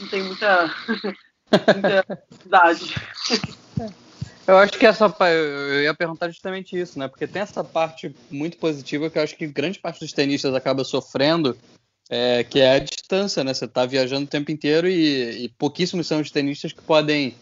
não 0.00 0.08
tem 0.08 0.22
muita, 0.22 0.74
muita 1.74 2.24
idade. 2.44 2.94
Eu 4.46 4.56
acho 4.56 4.72
que 4.78 4.86
essa 4.86 5.14
eu 5.20 5.82
ia 5.82 5.92
perguntar 5.92 6.30
justamente 6.30 6.78
isso, 6.78 6.98
né? 6.98 7.06
Porque 7.06 7.26
tem 7.26 7.42
essa 7.42 7.62
parte 7.62 8.14
muito 8.30 8.56
positiva 8.56 9.10
que 9.10 9.18
eu 9.18 9.22
acho 9.22 9.36
que 9.36 9.46
grande 9.46 9.78
parte 9.78 10.00
dos 10.00 10.12
tenistas 10.12 10.54
acaba 10.54 10.84
sofrendo, 10.84 11.54
é, 12.08 12.42
que 12.44 12.60
é 12.60 12.76
a 12.76 12.78
distância, 12.78 13.44
né? 13.44 13.52
Você 13.52 13.66
está 13.66 13.84
viajando 13.84 14.24
o 14.24 14.28
tempo 14.28 14.50
inteiro 14.50 14.88
e, 14.88 15.44
e, 15.44 15.48
pouquíssimos 15.50 16.06
são 16.06 16.20
os 16.20 16.30
tenistas 16.30 16.72
que 16.72 16.80
podem 16.80 17.36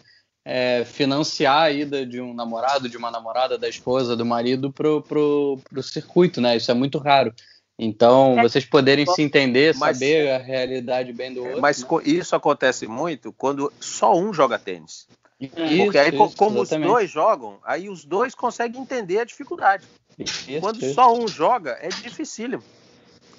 é, 0.49 0.85
financiar 0.85 1.63
a 1.63 1.71
ida 1.71 2.05
de 2.05 2.21
um 2.21 2.33
namorado, 2.33 2.87
de 2.87 2.95
uma 2.95 3.11
namorada, 3.11 3.57
da 3.57 3.67
esposa, 3.67 4.15
do 4.15 4.25
marido 4.25 4.71
pro, 4.71 5.01
pro, 5.01 5.59
pro 5.69 5.83
circuito, 5.83 6.39
né? 6.39 6.55
Isso 6.55 6.71
é 6.71 6.73
muito 6.73 6.97
raro. 6.97 7.33
Então, 7.77 8.39
é. 8.39 8.43
vocês 8.43 8.63
poderem 8.63 9.05
se 9.05 9.21
entender, 9.21 9.75
mas, 9.75 9.97
saber 9.97 10.31
a 10.31 10.37
realidade 10.37 11.11
bem 11.11 11.33
do 11.33 11.43
outro. 11.43 11.61
Mas 11.61 11.83
né? 11.83 11.87
isso 12.05 12.33
acontece 12.33 12.87
muito 12.87 13.33
quando 13.33 13.71
só 13.77 14.17
um 14.17 14.33
joga 14.33 14.57
tênis. 14.57 15.05
Isso, 15.37 15.53
Porque 15.83 15.97
aí, 15.97 16.15
isso, 16.15 16.37
como 16.37 16.61
exatamente. 16.61 16.87
os 16.87 16.93
dois 16.93 17.11
jogam, 17.11 17.57
aí 17.63 17.89
os 17.89 18.05
dois 18.05 18.33
conseguem 18.33 18.81
entender 18.81 19.19
a 19.19 19.25
dificuldade. 19.25 19.85
Isso, 20.17 20.61
quando 20.61 20.81
só 20.93 21.13
um 21.13 21.27
joga, 21.27 21.77
é 21.81 21.89
dificílimo. 21.89 22.63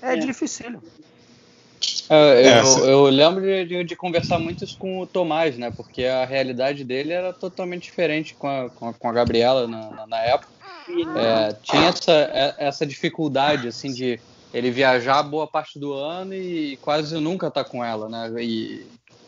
É, 0.03 0.13
é. 0.13 0.17
dificílimo. 0.17 0.83
É, 2.11 2.61
eu, 2.61 2.79
eu, 2.79 2.87
eu, 2.87 3.05
lembro 3.05 3.43
de, 3.67 3.85
de, 3.85 3.97
conversar 3.97 4.39
muito 4.39 4.65
isso 4.65 4.79
com 4.79 5.01
o 5.01 5.07
Tomás, 5.07 5.59
né? 5.59 5.71
Porque 5.71 6.05
a 6.05 6.25
realidade 6.25 6.83
dele 6.83 7.13
era 7.13 7.33
totalmente 7.33 7.85
diferente 7.85 8.35
com 8.35 8.49
a, 8.49 8.71
com 8.71 8.89
a, 8.89 8.95
com 8.95 9.09
a 9.09 9.13
Gabriela 9.13 9.67
na, 9.67 10.07
na 10.07 10.19
época. 10.19 10.53
É, 11.17 11.53
tinha 11.63 11.89
essa, 11.89 12.13
é, 12.13 12.55
essa 12.59 12.87
dificuldade, 12.87 13.69
assim, 13.69 13.93
de 13.93 14.19
ele 14.55 14.71
viajar 14.71 15.23
boa 15.23 15.47
parte 15.47 15.79
do 15.79 15.93
ano 15.93 16.35
e 16.35 16.79
quase 16.79 17.15
nunca 17.21 17.51
tá 17.51 17.63
com 17.63 17.85
ela, 17.85 18.09
né? 18.09 18.43
E 18.43 18.87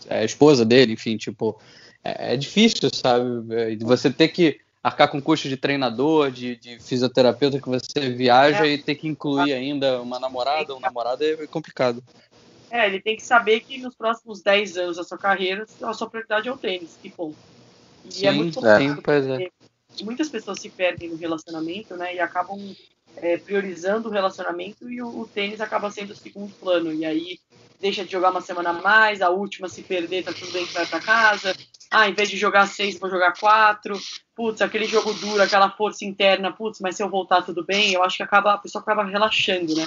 é 0.08 0.20
a 0.20 0.24
esposa 0.24 0.64
dele, 0.64 0.94
enfim, 0.94 1.16
tipo, 1.16 1.58
é, 2.02 2.34
é 2.34 2.36
difícil, 2.36 2.88
sabe? 2.92 3.54
É, 3.54 3.76
você 3.76 4.10
ter 4.10 4.28
que 4.28 4.58
arcar 4.82 5.08
com 5.08 5.20
custo 5.20 5.48
de 5.48 5.56
treinador, 5.56 6.30
de, 6.30 6.56
de 6.56 6.78
fisioterapeuta 6.80 7.60
que 7.60 7.68
você 7.68 8.10
viaja 8.10 8.66
é. 8.66 8.70
e 8.70 8.78
ter 8.78 8.94
que 8.94 9.06
incluir 9.06 9.52
ainda 9.52 10.00
uma 10.00 10.18
namorada, 10.18 10.74
um 10.74 10.80
namorado 10.80 11.22
é 11.22 11.46
complicado. 11.46 12.02
É, 12.70 12.86
ele 12.86 13.00
tem 13.00 13.16
que 13.16 13.24
saber 13.24 13.60
que 13.60 13.78
nos 13.78 13.94
próximos 13.94 14.40
10 14.42 14.76
anos 14.76 14.96
da 14.96 15.04
sua 15.04 15.18
carreira, 15.18 15.66
a 15.82 15.92
sua 15.92 16.08
prioridade 16.08 16.48
é 16.48 16.52
o 16.52 16.56
tênis, 16.56 16.96
que 17.02 17.12
bom. 17.16 17.34
E 18.04 18.12
sim, 18.12 18.26
é 18.26 18.32
muito 18.32 18.60
complicado. 18.60 19.42
É 19.42 19.50
muitas 20.04 20.28
pessoas 20.28 20.60
se 20.60 20.68
perdem 20.68 21.08
no 21.08 21.16
relacionamento, 21.16 21.96
né? 21.96 22.14
E 22.14 22.20
acabam 22.20 22.58
é, 23.16 23.36
priorizando 23.36 24.08
o 24.08 24.12
relacionamento 24.12 24.90
e 24.90 25.02
o, 25.02 25.20
o, 25.20 25.26
tênis 25.26 25.60
acaba 25.60 25.90
sendo 25.90 26.12
o 26.12 26.16
segundo 26.16 26.52
plano. 26.54 26.92
E 26.92 27.04
aí 27.04 27.38
deixa 27.80 28.04
de 28.04 28.12
jogar 28.12 28.30
uma 28.30 28.40
semana 28.40 28.70
a 28.70 28.74
mais, 28.74 29.22
a 29.22 29.30
última 29.30 29.68
se 29.68 29.82
perder, 29.82 30.24
tá 30.24 30.32
tudo 30.32 30.52
bem 30.52 30.66
que 30.66 30.74
vai 30.74 30.86
para 30.86 31.00
casa. 31.00 31.54
Ah, 31.90 32.08
em 32.08 32.14
vez 32.14 32.30
de 32.30 32.36
jogar 32.36 32.66
seis, 32.66 32.98
vou 32.98 33.10
jogar 33.10 33.32
quatro. 33.38 33.98
Putz, 34.34 34.62
aquele 34.62 34.86
jogo 34.86 35.12
duro, 35.14 35.42
aquela 35.42 35.70
força 35.70 36.04
interna, 36.04 36.52
putz, 36.52 36.78
mas 36.80 36.96
se 36.96 37.02
eu 37.02 37.10
voltar 37.10 37.42
tudo 37.42 37.64
bem, 37.64 37.92
eu 37.92 38.02
acho 38.02 38.16
que 38.16 38.22
acaba, 38.22 38.54
a 38.54 38.58
pessoa 38.58 38.80
acaba 38.80 39.04
relaxando, 39.04 39.74
né? 39.74 39.86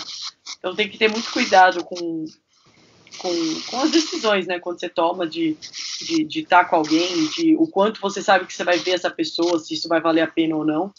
Então 0.57 0.75
tem 0.75 0.89
que 0.89 0.97
ter 0.97 1.09
muito 1.09 1.31
cuidado 1.31 1.83
com, 1.83 2.25
com, 3.17 3.29
com 3.67 3.79
as 3.79 3.91
decisões, 3.91 4.47
né? 4.47 4.59
Quando 4.59 4.79
você 4.79 4.89
toma 4.89 5.27
de 5.27 5.57
de, 6.03 6.23
de 6.23 6.39
estar 6.41 6.65
com 6.65 6.75
alguém, 6.75 7.27
de 7.29 7.55
o 7.57 7.67
quanto 7.67 8.01
você 8.01 8.21
sabe 8.21 8.45
que 8.45 8.53
você 8.53 8.63
vai 8.63 8.77
ver 8.77 8.91
essa 8.91 9.09
pessoa, 9.09 9.59
se 9.59 9.73
isso 9.73 9.87
vai 9.87 10.01
valer 10.01 10.21
a 10.21 10.27
pena 10.27 10.55
ou 10.55 10.65
não. 10.65 10.93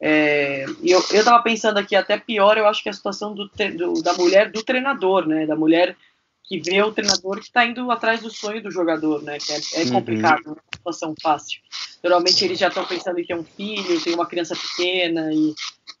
É, 0.00 0.64
eu, 0.82 1.02
eu 1.12 1.24
tava 1.24 1.42
pensando 1.42 1.78
aqui, 1.78 1.96
até 1.96 2.18
pior, 2.18 2.58
eu 2.58 2.66
acho 2.66 2.82
que 2.82 2.88
é 2.88 2.92
a 2.92 2.94
situação 2.94 3.34
do, 3.34 3.50
do, 3.76 4.02
da 4.02 4.12
mulher 4.14 4.50
do 4.50 4.62
treinador, 4.62 5.26
né? 5.26 5.46
Da 5.46 5.56
mulher 5.56 5.96
que 6.42 6.60
vê 6.60 6.82
o 6.82 6.92
treinador 6.92 7.36
que 7.36 7.46
está 7.46 7.64
indo 7.64 7.90
atrás 7.90 8.20
do 8.20 8.30
sonho 8.30 8.62
do 8.62 8.70
jogador, 8.70 9.22
né? 9.22 9.38
Que 9.38 9.52
é, 9.52 9.56
é 9.56 9.84
uhum. 9.84 9.92
complicado, 9.92 10.42
não 10.44 10.52
é 10.52 10.56
uma 10.56 10.76
situação 10.76 11.14
fácil. 11.22 11.60
Normalmente 12.02 12.44
eles 12.44 12.58
já 12.58 12.68
estão 12.68 12.84
pensando 12.84 13.18
em 13.18 13.24
ter 13.24 13.34
um 13.34 13.44
filho, 13.44 14.02
tem 14.02 14.14
uma 14.14 14.26
criança 14.26 14.54
pequena 14.54 15.32
e 15.32 15.54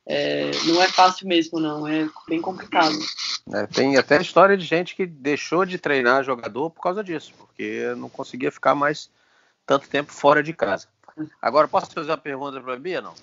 é, 0.06 0.50
não 0.66 0.82
é 0.82 0.88
fácil 0.88 1.26
mesmo, 1.26 1.58
não. 1.58 1.86
É 1.86 2.08
bem 2.28 2.40
complicado. 2.40 2.96
É, 3.52 3.66
tem 3.66 3.96
até 3.96 4.20
história 4.20 4.56
de 4.56 4.64
gente 4.64 4.94
que 4.94 5.06
deixou 5.06 5.64
de 5.64 5.78
treinar 5.78 6.24
jogador 6.24 6.70
por 6.70 6.82
causa 6.82 7.02
disso, 7.02 7.32
porque 7.38 7.94
não 7.96 8.08
conseguia 8.08 8.50
ficar 8.50 8.74
mais 8.74 9.10
tanto 9.66 9.88
tempo 9.88 10.12
fora 10.12 10.42
de 10.42 10.52
casa. 10.52 10.88
Agora, 11.40 11.68
posso 11.68 11.90
fazer 11.92 12.10
uma 12.10 12.18
pergunta 12.18 12.60
para 12.60 12.74
a 12.74 12.78
Bia, 12.78 13.00
não? 13.00 13.14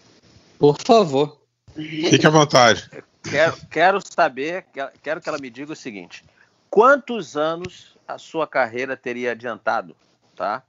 Por 0.58 0.78
favor. 0.82 1.40
Fique 1.76 2.26
à 2.26 2.30
vontade. 2.30 2.90
Quero, 3.24 3.58
quero 3.70 4.00
saber, 4.04 4.66
quero 5.04 5.22
que 5.22 5.30
ela 5.30 5.38
me 5.38 5.50
diga 5.50 5.74
o 5.74 5.76
seguinte: 5.76 6.24
quantos 6.70 7.38
anos 7.38 7.98
a 8.08 8.18
sua 8.18 8.48
carreira 8.48 8.98
teria 8.98 9.32
adiantado, 9.32 9.96
tá? 10.36 10.64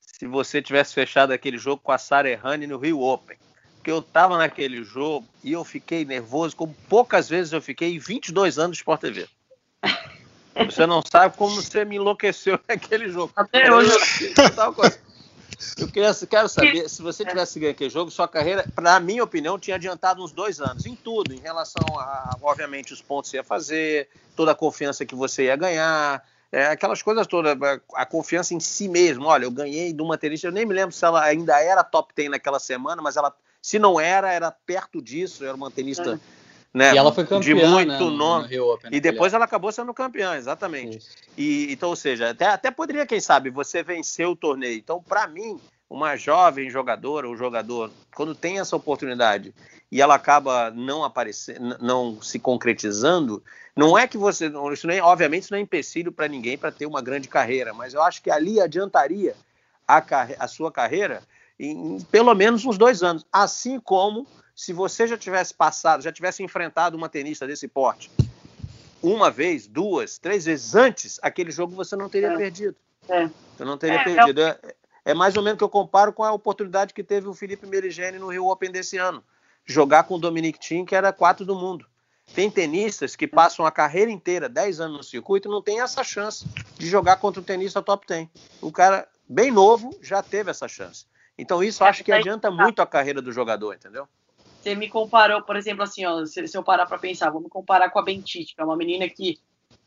Se 0.00 0.26
você 0.26 0.62
tivesse 0.62 0.94
fechado 0.94 1.32
aquele 1.32 1.58
jogo 1.58 1.82
com 1.82 1.92
a 1.92 1.98
Sarah 1.98 2.30
Errani 2.30 2.66
no 2.66 2.78
Rio 2.78 3.00
Open. 3.00 3.36
Porque 3.82 3.90
eu 3.90 3.98
estava 3.98 4.38
naquele 4.38 4.84
jogo 4.84 5.26
e 5.42 5.50
eu 5.50 5.64
fiquei 5.64 6.04
nervoso, 6.04 6.54
como 6.54 6.72
poucas 6.88 7.28
vezes 7.28 7.52
eu 7.52 7.60
fiquei 7.60 7.96
em 7.96 7.98
22 7.98 8.56
anos 8.56 8.76
de 8.76 8.80
Sport 8.80 9.00
TV. 9.00 9.28
Você 10.54 10.86
não 10.86 11.02
sabe 11.02 11.34
como 11.36 11.56
você 11.56 11.82
me 11.82 11.96
enlouqueceu 11.96 12.60
naquele 12.68 13.08
jogo. 13.08 13.32
Até 13.34 13.72
hoje. 13.72 13.90
Eu 15.78 15.88
queria, 15.88 16.12
quero 16.28 16.46
saber, 16.46 16.90
se 16.90 17.00
você 17.00 17.24
tivesse 17.24 17.58
ganho 17.58 17.72
aquele 17.72 17.88
jogo, 17.88 18.10
sua 18.10 18.28
carreira, 18.28 18.66
na 18.78 19.00
minha 19.00 19.24
opinião, 19.24 19.58
tinha 19.58 19.76
adiantado 19.76 20.22
uns 20.22 20.30
dois 20.30 20.60
anos 20.60 20.84
em 20.84 20.94
tudo, 20.94 21.32
em 21.32 21.40
relação 21.40 21.82
a, 21.98 22.36
obviamente, 22.42 22.92
os 22.92 23.00
pontos 23.00 23.30
que 23.30 23.36
você 23.36 23.36
ia 23.38 23.44
fazer, 23.44 24.08
toda 24.36 24.52
a 24.52 24.54
confiança 24.54 25.06
que 25.06 25.14
você 25.14 25.44
ia 25.44 25.56
ganhar, 25.56 26.22
é, 26.52 26.66
aquelas 26.66 27.00
coisas 27.00 27.26
todas, 27.26 27.56
a 27.94 28.04
confiança 28.04 28.52
em 28.52 28.60
si 28.60 28.86
mesmo. 28.88 29.24
Olha, 29.24 29.44
eu 29.44 29.50
ganhei 29.50 29.90
de 29.92 30.02
uma 30.02 30.18
tenista, 30.18 30.46
eu 30.46 30.52
nem 30.52 30.66
me 30.66 30.74
lembro 30.74 30.94
se 30.94 31.02
ela 31.02 31.24
ainda 31.24 31.58
era 31.58 31.82
top 31.82 32.12
10 32.14 32.30
naquela 32.30 32.60
semana, 32.60 33.00
mas 33.00 33.16
ela, 33.16 33.34
se 33.62 33.78
não 33.78 34.00
era, 34.00 34.32
era 34.32 34.50
perto 34.50 35.00
disso, 35.00 35.44
era 35.44 35.54
uma 35.54 35.70
tenista. 35.70 36.14
É. 36.14 36.42
Né, 36.74 36.94
e 36.94 36.96
ela 36.96 37.12
foi 37.12 37.24
campeã, 37.24 37.40
de 37.40 37.54
muito 37.54 38.10
né, 38.10 38.16
nome. 38.16 38.48
e 38.90 38.98
depois 38.98 39.34
ela 39.34 39.44
acabou 39.44 39.70
sendo 39.70 39.92
campeã, 39.92 40.36
exatamente. 40.36 41.00
E, 41.36 41.70
então, 41.70 41.90
ou 41.90 41.96
seja, 41.96 42.30
até, 42.30 42.46
até 42.46 42.70
poderia, 42.70 43.04
quem 43.04 43.20
sabe, 43.20 43.50
você 43.50 43.82
vencer 43.82 44.26
o 44.26 44.34
torneio. 44.34 44.78
Então, 44.78 45.02
para 45.02 45.26
mim, 45.26 45.60
uma 45.88 46.16
jovem 46.16 46.70
jogadora 46.70 47.28
ou 47.28 47.36
jogador, 47.36 47.90
quando 48.14 48.34
tem 48.34 48.58
essa 48.58 48.74
oportunidade 48.74 49.54
e 49.90 50.00
ela 50.00 50.14
acaba 50.14 50.70
não 50.70 51.04
aparecendo, 51.04 51.76
não 51.78 52.22
se 52.22 52.38
concretizando, 52.38 53.42
não 53.76 53.98
é 53.98 54.08
que 54.08 54.16
você, 54.16 54.50
isso 54.72 54.86
nem, 54.86 55.02
obviamente, 55.02 55.42
isso 55.42 55.52
não 55.52 55.58
é 55.58 55.62
empecilho 55.62 56.10
para 56.10 56.26
ninguém 56.26 56.56
para 56.56 56.72
ter 56.72 56.86
uma 56.86 57.02
grande 57.02 57.28
carreira, 57.28 57.74
mas 57.74 57.92
eu 57.92 58.02
acho 58.02 58.22
que 58.22 58.30
ali 58.30 58.58
adiantaria 58.58 59.36
a, 59.86 60.02
a 60.38 60.48
sua 60.48 60.72
carreira 60.72 61.22
em, 61.70 62.00
pelo 62.10 62.34
menos 62.34 62.64
uns 62.64 62.76
dois 62.76 63.02
anos, 63.02 63.24
assim 63.32 63.80
como 63.80 64.26
se 64.54 64.72
você 64.72 65.06
já 65.06 65.16
tivesse 65.16 65.54
passado, 65.54 66.02
já 66.02 66.12
tivesse 66.12 66.42
enfrentado 66.42 66.96
uma 66.96 67.08
tenista 67.08 67.46
desse 67.46 67.66
porte 67.66 68.10
uma 69.02 69.30
vez, 69.30 69.66
duas, 69.66 70.16
três 70.16 70.44
vezes 70.44 70.74
antes, 70.74 71.18
aquele 71.22 71.50
jogo 71.50 71.74
você 71.74 71.96
não 71.96 72.08
teria 72.08 72.32
é. 72.32 72.36
perdido. 72.36 72.76
É. 73.08 73.28
Você 73.56 73.64
não 73.64 73.76
teria 73.76 74.00
é, 74.00 74.04
perdido. 74.04 74.40
É, 74.40 74.58
é 75.06 75.14
mais 75.14 75.36
ou 75.36 75.42
menos 75.42 75.58
que 75.58 75.64
eu 75.64 75.68
comparo 75.68 76.12
com 76.12 76.22
a 76.22 76.32
oportunidade 76.32 76.94
que 76.94 77.02
teve 77.02 77.26
o 77.26 77.34
Felipe 77.34 77.66
Merigene 77.66 78.18
no 78.18 78.28
Rio 78.28 78.46
Open 78.46 78.70
desse 78.70 78.96
ano. 78.96 79.22
Jogar 79.64 80.04
com 80.04 80.14
o 80.14 80.18
Dominic 80.18 80.58
Thiem, 80.58 80.84
que 80.84 80.94
era 80.94 81.12
quatro 81.12 81.44
do 81.44 81.56
mundo. 81.56 81.84
Tem 82.34 82.48
tenistas 82.48 83.16
que 83.16 83.26
passam 83.26 83.66
a 83.66 83.70
carreira 83.70 84.10
inteira, 84.10 84.48
10 84.48 84.80
anos 84.80 84.96
no 84.96 85.02
circuito, 85.02 85.48
e 85.48 85.50
não 85.50 85.60
tem 85.60 85.80
essa 85.80 86.04
chance 86.04 86.46
de 86.78 86.86
jogar 86.86 87.16
contra 87.16 87.40
um 87.40 87.44
tenista 87.44 87.82
top 87.82 88.06
10. 88.06 88.28
O 88.60 88.70
cara, 88.70 89.08
bem 89.28 89.50
novo, 89.50 89.96
já 90.00 90.22
teve 90.22 90.50
essa 90.50 90.68
chance. 90.68 91.06
Então 91.42 91.62
isso 91.62 91.84
acho 91.84 92.04
que 92.04 92.12
adianta 92.12 92.50
muito 92.50 92.80
a 92.80 92.86
carreira 92.86 93.20
do 93.20 93.32
jogador, 93.32 93.74
entendeu? 93.74 94.08
Você 94.60 94.74
me 94.76 94.88
comparou, 94.88 95.42
por 95.42 95.56
exemplo, 95.56 95.82
assim, 95.82 96.06
ó, 96.06 96.24
se, 96.24 96.46
se 96.46 96.56
eu 96.56 96.62
parar 96.62 96.86
para 96.86 96.98
pensar, 96.98 97.30
vamos 97.30 97.50
comparar 97.50 97.90
com 97.90 97.98
a 97.98 98.02
Bentite, 98.02 98.54
que 98.54 98.60
é 98.60 98.64
uma 98.64 98.76
menina 98.76 99.08
que 99.08 99.40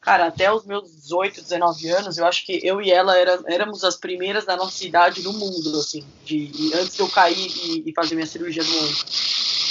Cara, 0.06 0.28
até 0.28 0.54
os 0.54 0.64
meus 0.68 0.92
18, 1.02 1.42
19 1.42 1.90
anos, 1.90 2.18
eu 2.20 2.28
acho 2.28 2.46
que 2.46 2.60
eu 2.64 2.80
e 2.80 2.92
ela 2.92 3.18
era, 3.18 3.40
éramos 3.48 3.84
as 3.84 3.98
primeiras 3.98 4.46
da 4.46 4.56
nossa 4.56 4.86
idade 4.86 5.24
no 5.24 5.34
mundo, 5.34 5.80
assim, 5.80 6.06
de, 6.24 6.52
antes 6.76 6.96
de 6.96 7.02
eu 7.02 7.10
cair 7.10 7.36
e, 7.36 7.90
e 7.90 7.92
fazer 7.92 8.14
minha 8.14 8.28
cirurgia 8.28 8.64
do 8.64 8.78
ombro. 8.78 8.98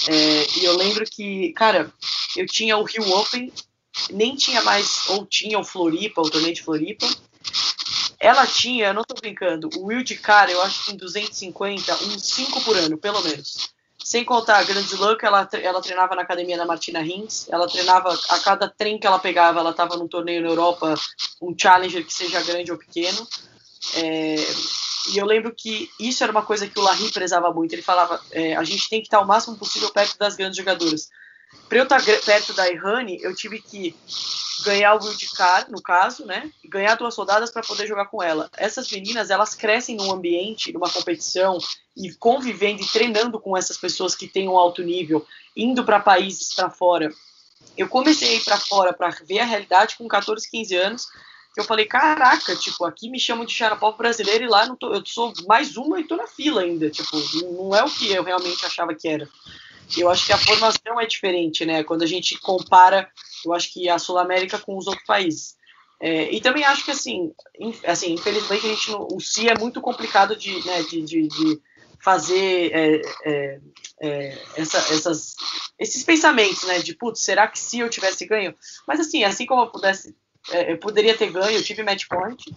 É, 0.09 0.59
e 0.59 0.65
eu 0.65 0.77
lembro 0.77 1.05
que, 1.05 1.53
cara, 1.53 1.89
eu 2.37 2.47
tinha 2.47 2.77
o 2.77 2.83
Rio 2.83 3.09
Open, 3.13 3.53
nem 4.11 4.35
tinha 4.35 4.61
mais, 4.63 5.09
ou 5.11 5.25
tinha 5.25 5.57
o 5.57 5.65
Floripa, 5.65 6.21
o 6.21 6.29
torneio 6.29 6.53
de 6.53 6.65
Floripa. 6.65 7.07
Ela 8.25 8.47
tinha, 8.47 8.87
eu 8.87 8.95
não 8.95 9.05
tô 9.05 9.15
brincando, 9.15 9.69
o 9.77 9.85
Will 9.85 10.03
de 10.03 10.17
cara, 10.17 10.51
eu 10.51 10.63
acho 10.63 10.87
que 10.87 10.93
em 10.93 10.97
250, 10.97 11.95
uns 12.05 12.23
5 12.23 12.63
por 12.63 12.75
ano, 12.75 12.97
pelo 12.97 13.23
menos. 13.23 13.69
Sem 14.03 14.25
contar 14.25 14.61
a 14.61 14.65
Grand 14.65 14.81
Slam, 14.81 15.19
que 15.19 15.27
ela, 15.27 15.47
ela 15.53 15.83
treinava 15.83 16.15
na 16.15 16.23
academia 16.23 16.57
da 16.57 16.65
Martina 16.65 17.03
Hins. 17.03 17.47
Ela 17.51 17.69
treinava, 17.69 18.19
a 18.31 18.39
cada 18.39 18.67
trem 18.67 18.99
que 18.99 19.07
ela 19.07 19.19
pegava, 19.19 19.61
ela 19.61 19.73
estava 19.73 19.99
num 19.99 20.09
torneio 20.09 20.41
na 20.41 20.49
Europa, 20.49 20.95
um 21.43 21.55
challenger 21.55 22.03
que 22.03 22.15
seja 22.15 22.43
grande 22.43 22.73
ou 22.73 22.79
pequeno. 22.79 23.29
É, 23.95 24.37
e 25.13 25.19
eu 25.19 25.27
lembro 25.27 25.55
que 25.55 25.91
isso 26.01 26.23
era 26.23 26.33
uma 26.33 26.43
coisa 26.43 26.67
que 26.67 26.79
o 26.79 26.83
Larry 26.83 27.13
prezava 27.13 27.53
muito. 27.53 27.75
Ele 27.75 27.83
falava: 27.83 28.19
é, 28.33 28.57
a 28.57 28.65
gente 28.65 28.89
tem 28.89 29.01
que 29.01 29.07
estar 29.07 29.21
o 29.21 29.27
máximo 29.27 29.59
possível 29.59 29.91
perto 29.91 30.17
das 30.19 30.35
grandes 30.35 30.57
jogadoras. 30.57 31.11
Para 31.69 31.79
eu 31.79 31.85
estar 31.85 32.03
perto 32.25 32.53
da 32.53 32.71
Irani, 32.71 33.19
eu 33.23 33.35
tive 33.35 33.61
que 33.61 33.95
ganhar 34.65 34.95
o 34.95 35.05
wildcard, 35.05 35.71
no 35.71 35.83
caso, 35.83 36.25
né? 36.25 36.51
E 36.63 36.69
ganhar 36.69 36.95
duas 36.95 37.15
soldadas 37.15 37.51
para 37.51 37.63
poder 37.63 37.87
jogar 37.87 38.07
com 38.07 38.23
ela. 38.23 38.49
Essas 38.57 38.91
meninas, 38.91 39.31
elas 39.31 39.55
crescem 39.55 39.97
num 39.97 40.13
ambiente, 40.13 40.73
numa 40.73 40.91
competição 40.91 41.59
e 41.97 42.13
convivendo 42.15 42.83
e 42.83 42.87
treinando 42.87 43.41
com 43.41 43.57
essas 43.57 43.77
pessoas 43.77 44.15
que 44.15 44.27
têm 44.27 44.49
um 44.49 44.59
alto 44.59 44.83
nível, 44.83 45.27
indo 45.57 45.85
para 45.85 46.01
países 46.01 46.55
para 46.55 46.71
fora. 46.71 47.13
Eu 47.77 47.89
comecei 47.89 48.29
a 48.29 48.35
ir 48.35 48.45
para 48.45 48.59
fora 48.59 48.93
para 48.93 49.11
ver 49.25 49.41
a 49.41 49.45
realidade 49.45 49.97
com 49.97 50.07
14, 50.07 50.49
15 50.49 50.77
anos. 50.77 51.07
Eu 51.57 51.65
falei, 51.65 51.87
caraca, 51.87 52.57
tipo, 52.57 52.85
aqui 52.85 53.09
me 53.09 53.19
chamam 53.19 53.45
de 53.45 53.53
Xarapov 53.53 53.97
brasileiro 53.97 54.45
e 54.45 54.49
lá 54.49 54.69
tô, 54.75 54.93
eu 54.93 55.05
sou 55.07 55.33
mais 55.47 55.77
uma 55.77 56.01
e 56.01 56.05
tô 56.05 56.17
na 56.17 56.27
fila 56.27 56.63
ainda. 56.63 56.91
Tipo, 56.91 57.17
não 57.43 57.75
é 57.75 57.85
o 57.85 57.91
que 57.91 58.13
eu 58.13 58.25
realmente 58.25 58.67
achava 58.67 58.95
que 58.95 59.09
era. 59.09 59.29
Eu 59.97 60.11
acho 60.11 60.27
que 60.27 60.33
a 60.33 60.39
formação 60.39 61.01
é 61.01 61.07
diferente, 61.07 61.65
né? 61.65 61.85
Quando 61.85 62.03
a 62.03 62.07
gente 62.07 62.39
compara, 62.41 63.09
eu 63.45 63.53
acho 63.53 63.73
que 63.73 63.89
a 63.89 63.99
Sul 63.99 64.19
América 64.19 64.59
com 64.59 64.77
os 64.77 64.87
outros 64.87 65.07
países. 65.07 65.57
É, 66.01 66.31
e 66.33 66.41
também 66.41 66.65
acho 66.65 66.85
que 66.85 66.91
assim, 66.91 67.33
assim, 67.87 68.13
infelizmente 68.13 68.67
a 68.67 68.69
gente 68.69 68.91
o 68.93 69.21
CI 69.21 69.49
é 69.49 69.59
muito 69.59 69.81
complicado 69.81 70.37
de, 70.37 70.53
né, 70.67 70.83
de, 70.83 71.03
de, 71.03 71.29
de 71.29 71.63
fazer 72.03 72.71
é, 72.75 73.01
é, 73.25 73.61
é, 74.03 74.39
essa, 74.57 74.79
essas, 74.93 75.37
esses 75.79 76.03
pensamentos, 76.03 76.65
né? 76.65 76.81
De 76.81 76.95
putz, 76.95 77.21
será 77.21 77.47
que 77.49 77.59
se 77.59 77.79
eu 77.79 77.89
tivesse 77.89 78.27
ganho? 78.27 78.55
Mas 78.87 79.01
assim, 79.01 79.25
assim 79.25 79.47
como 79.47 79.63
eu 79.63 79.71
pudesse, 79.71 80.15
é, 80.51 80.73
eu 80.73 80.79
poderia 80.79 81.17
ter 81.17 81.31
ganho, 81.31 81.57
eu 81.57 81.65
tive 81.65 81.83
match 81.83 82.07
point, 82.09 82.55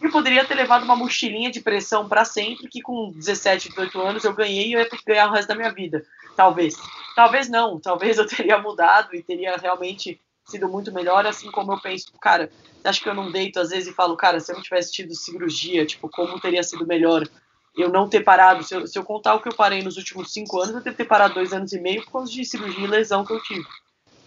eu 0.00 0.10
poderia 0.10 0.44
ter 0.44 0.54
levado 0.54 0.84
uma 0.84 0.96
mochilinha 0.96 1.50
de 1.50 1.60
pressão 1.60 2.08
para 2.08 2.24
sempre, 2.24 2.68
que 2.68 2.80
com 2.80 3.12
17, 3.12 3.70
18 3.70 4.00
anos 4.00 4.24
eu 4.24 4.32
ganhei 4.32 4.68
e 4.68 4.72
eu 4.74 4.80
ia 4.80 4.88
ter 4.88 4.96
que 4.96 5.04
ganhar 5.04 5.28
o 5.28 5.32
resto 5.32 5.48
da 5.48 5.54
minha 5.54 5.72
vida. 5.72 6.04
Talvez. 6.36 6.76
Talvez 7.16 7.48
não. 7.48 7.80
Talvez 7.80 8.18
eu 8.18 8.26
teria 8.26 8.58
mudado 8.58 9.14
e 9.14 9.22
teria 9.22 9.56
realmente 9.56 10.20
sido 10.48 10.68
muito 10.68 10.90
melhor, 10.92 11.26
assim 11.26 11.50
como 11.50 11.72
eu 11.72 11.80
penso, 11.80 12.10
cara, 12.20 12.50
acho 12.82 13.02
que 13.02 13.08
eu 13.08 13.14
não 13.14 13.30
deito 13.30 13.60
às 13.60 13.68
vezes 13.68 13.88
e 13.88 13.94
falo, 13.94 14.16
cara, 14.16 14.40
se 14.40 14.50
eu 14.50 14.56
não 14.56 14.62
tivesse 14.62 14.90
tido 14.90 15.14
cirurgia, 15.14 15.84
tipo, 15.84 16.08
como 16.08 16.40
teria 16.40 16.62
sido 16.62 16.86
melhor 16.86 17.28
eu 17.76 17.90
não 17.90 18.08
ter 18.08 18.22
parado, 18.22 18.64
se 18.64 18.74
eu, 18.74 18.86
se 18.86 18.98
eu 18.98 19.04
contar 19.04 19.34
o 19.34 19.40
que 19.40 19.48
eu 19.48 19.54
parei 19.54 19.82
nos 19.82 19.96
últimos 19.96 20.32
cinco 20.32 20.58
anos, 20.58 20.74
eu 20.74 20.80
devo 20.80 20.96
ter 20.96 21.04
parado 21.04 21.34
dois 21.34 21.52
anos 21.52 21.72
e 21.72 21.80
meio 21.80 22.02
por 22.04 22.12
causa 22.12 22.32
de 22.32 22.44
cirurgia 22.44 22.84
e 22.84 22.88
lesão 22.88 23.24
que 23.24 23.32
eu 23.32 23.42
tive. 23.42 23.64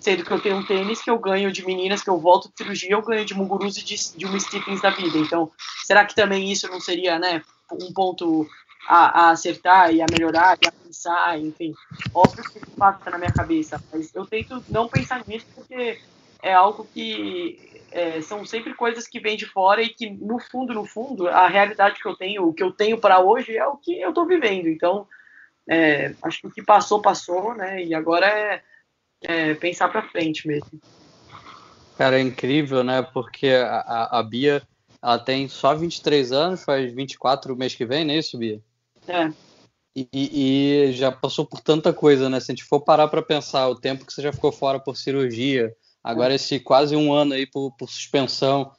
Sendo 0.01 0.25
que 0.25 0.31
eu 0.31 0.41
tenho 0.41 0.57
um 0.57 0.65
tênis 0.65 1.01
que 1.01 1.09
eu 1.09 1.17
ganho 1.17 1.51
de 1.51 1.65
meninas, 1.65 2.01
que 2.01 2.09
eu 2.09 2.17
volto 2.17 2.49
de 2.49 2.57
cirurgia, 2.57 2.91
eu 2.91 3.01
ganho 3.01 3.23
de 3.23 3.35
Muguruza 3.35 3.79
e 3.79 3.83
de, 3.83 4.17
de 4.17 4.25
uma 4.25 4.39
Stephens 4.39 4.81
da 4.81 4.89
vida. 4.89 5.17
Então, 5.17 5.49
será 5.85 6.03
que 6.03 6.15
também 6.15 6.51
isso 6.51 6.67
não 6.67 6.81
seria, 6.81 7.19
né, 7.19 7.41
um 7.71 7.93
ponto 7.93 8.49
a, 8.87 9.27
a, 9.27 9.29
acertar 9.29 9.93
e 9.93 10.01
a 10.01 10.05
melhorar 10.11 10.57
e 10.61 10.67
a 10.67 10.71
pensar, 10.71 11.39
enfim. 11.39 11.73
Óbvio 12.13 12.43
que 12.43 12.59
passa 12.71 13.09
na 13.09 13.17
minha 13.17 13.31
cabeça, 13.31 13.81
mas 13.93 14.13
eu 14.13 14.25
tento 14.25 14.63
não 14.67 14.87
pensar 14.87 15.23
nisso 15.27 15.45
porque 15.55 15.99
é 16.41 16.53
algo 16.53 16.87
que 16.93 17.83
é, 17.91 18.21
são 18.21 18.45
sempre 18.45 18.73
coisas 18.73 19.07
que 19.07 19.19
vêm 19.19 19.37
de 19.37 19.45
fora 19.45 19.81
e 19.81 19.89
que 19.89 20.09
no 20.09 20.39
fundo, 20.39 20.73
no 20.73 20.85
fundo, 20.85 21.27
a 21.27 21.47
realidade 21.47 22.01
que 22.01 22.07
eu 22.07 22.15
tenho, 22.15 22.47
o 22.47 22.53
que 22.53 22.63
eu 22.63 22.71
tenho 22.71 22.97
para 22.97 23.19
hoje 23.19 23.55
é 23.55 23.65
o 23.65 23.77
que 23.77 23.99
eu 23.99 24.09
estou 24.09 24.25
vivendo. 24.25 24.67
Então, 24.67 25.07
é, 25.67 26.15
acho 26.23 26.41
que 26.41 26.47
o 26.47 26.51
que 26.51 26.63
passou, 26.63 27.01
passou, 27.01 27.53
né? 27.53 27.83
E 27.83 27.93
agora 27.93 28.27
é, 28.27 28.63
é 29.21 29.53
pensar 29.53 29.89
para 29.89 30.07
frente 30.09 30.47
mesmo. 30.47 30.81
Cara, 31.97 32.17
é 32.17 32.21
incrível, 32.21 32.83
né? 32.83 33.01
Porque 33.01 33.47
a, 33.47 34.19
a 34.19 34.23
Bia, 34.23 34.61
ela 35.01 35.19
tem 35.19 35.47
só 35.47 35.75
23 35.75 36.31
anos, 36.31 36.63
faz 36.63 36.91
24 36.93 37.53
o 37.53 37.57
mês 37.57 37.75
que 37.75 37.85
vem, 37.85 38.03
não 38.03 38.13
é 38.13 38.17
isso, 38.17 38.37
Bia? 38.37 38.59
É. 39.07 39.31
E, 39.95 40.07
e, 40.13 40.91
já 40.93 41.11
passou 41.11 41.45
por 41.45 41.59
tanta 41.59 41.93
coisa, 41.93 42.29
né? 42.29 42.39
Se 42.39 42.51
a 42.51 42.55
gente 42.55 42.63
for 42.63 42.79
parar 42.79 43.07
para 43.07 43.21
pensar, 43.21 43.67
o 43.67 43.75
tempo 43.75 44.05
que 44.05 44.13
você 44.13 44.21
já 44.21 44.31
ficou 44.31 44.51
fora 44.51 44.79
por 44.79 44.95
cirurgia, 44.95 45.75
agora 46.03 46.33
esse 46.33 46.59
quase 46.59 46.95
um 46.95 47.13
ano 47.13 47.33
aí 47.33 47.45
por, 47.45 47.71
por 47.77 47.89
suspensão, 47.89 48.71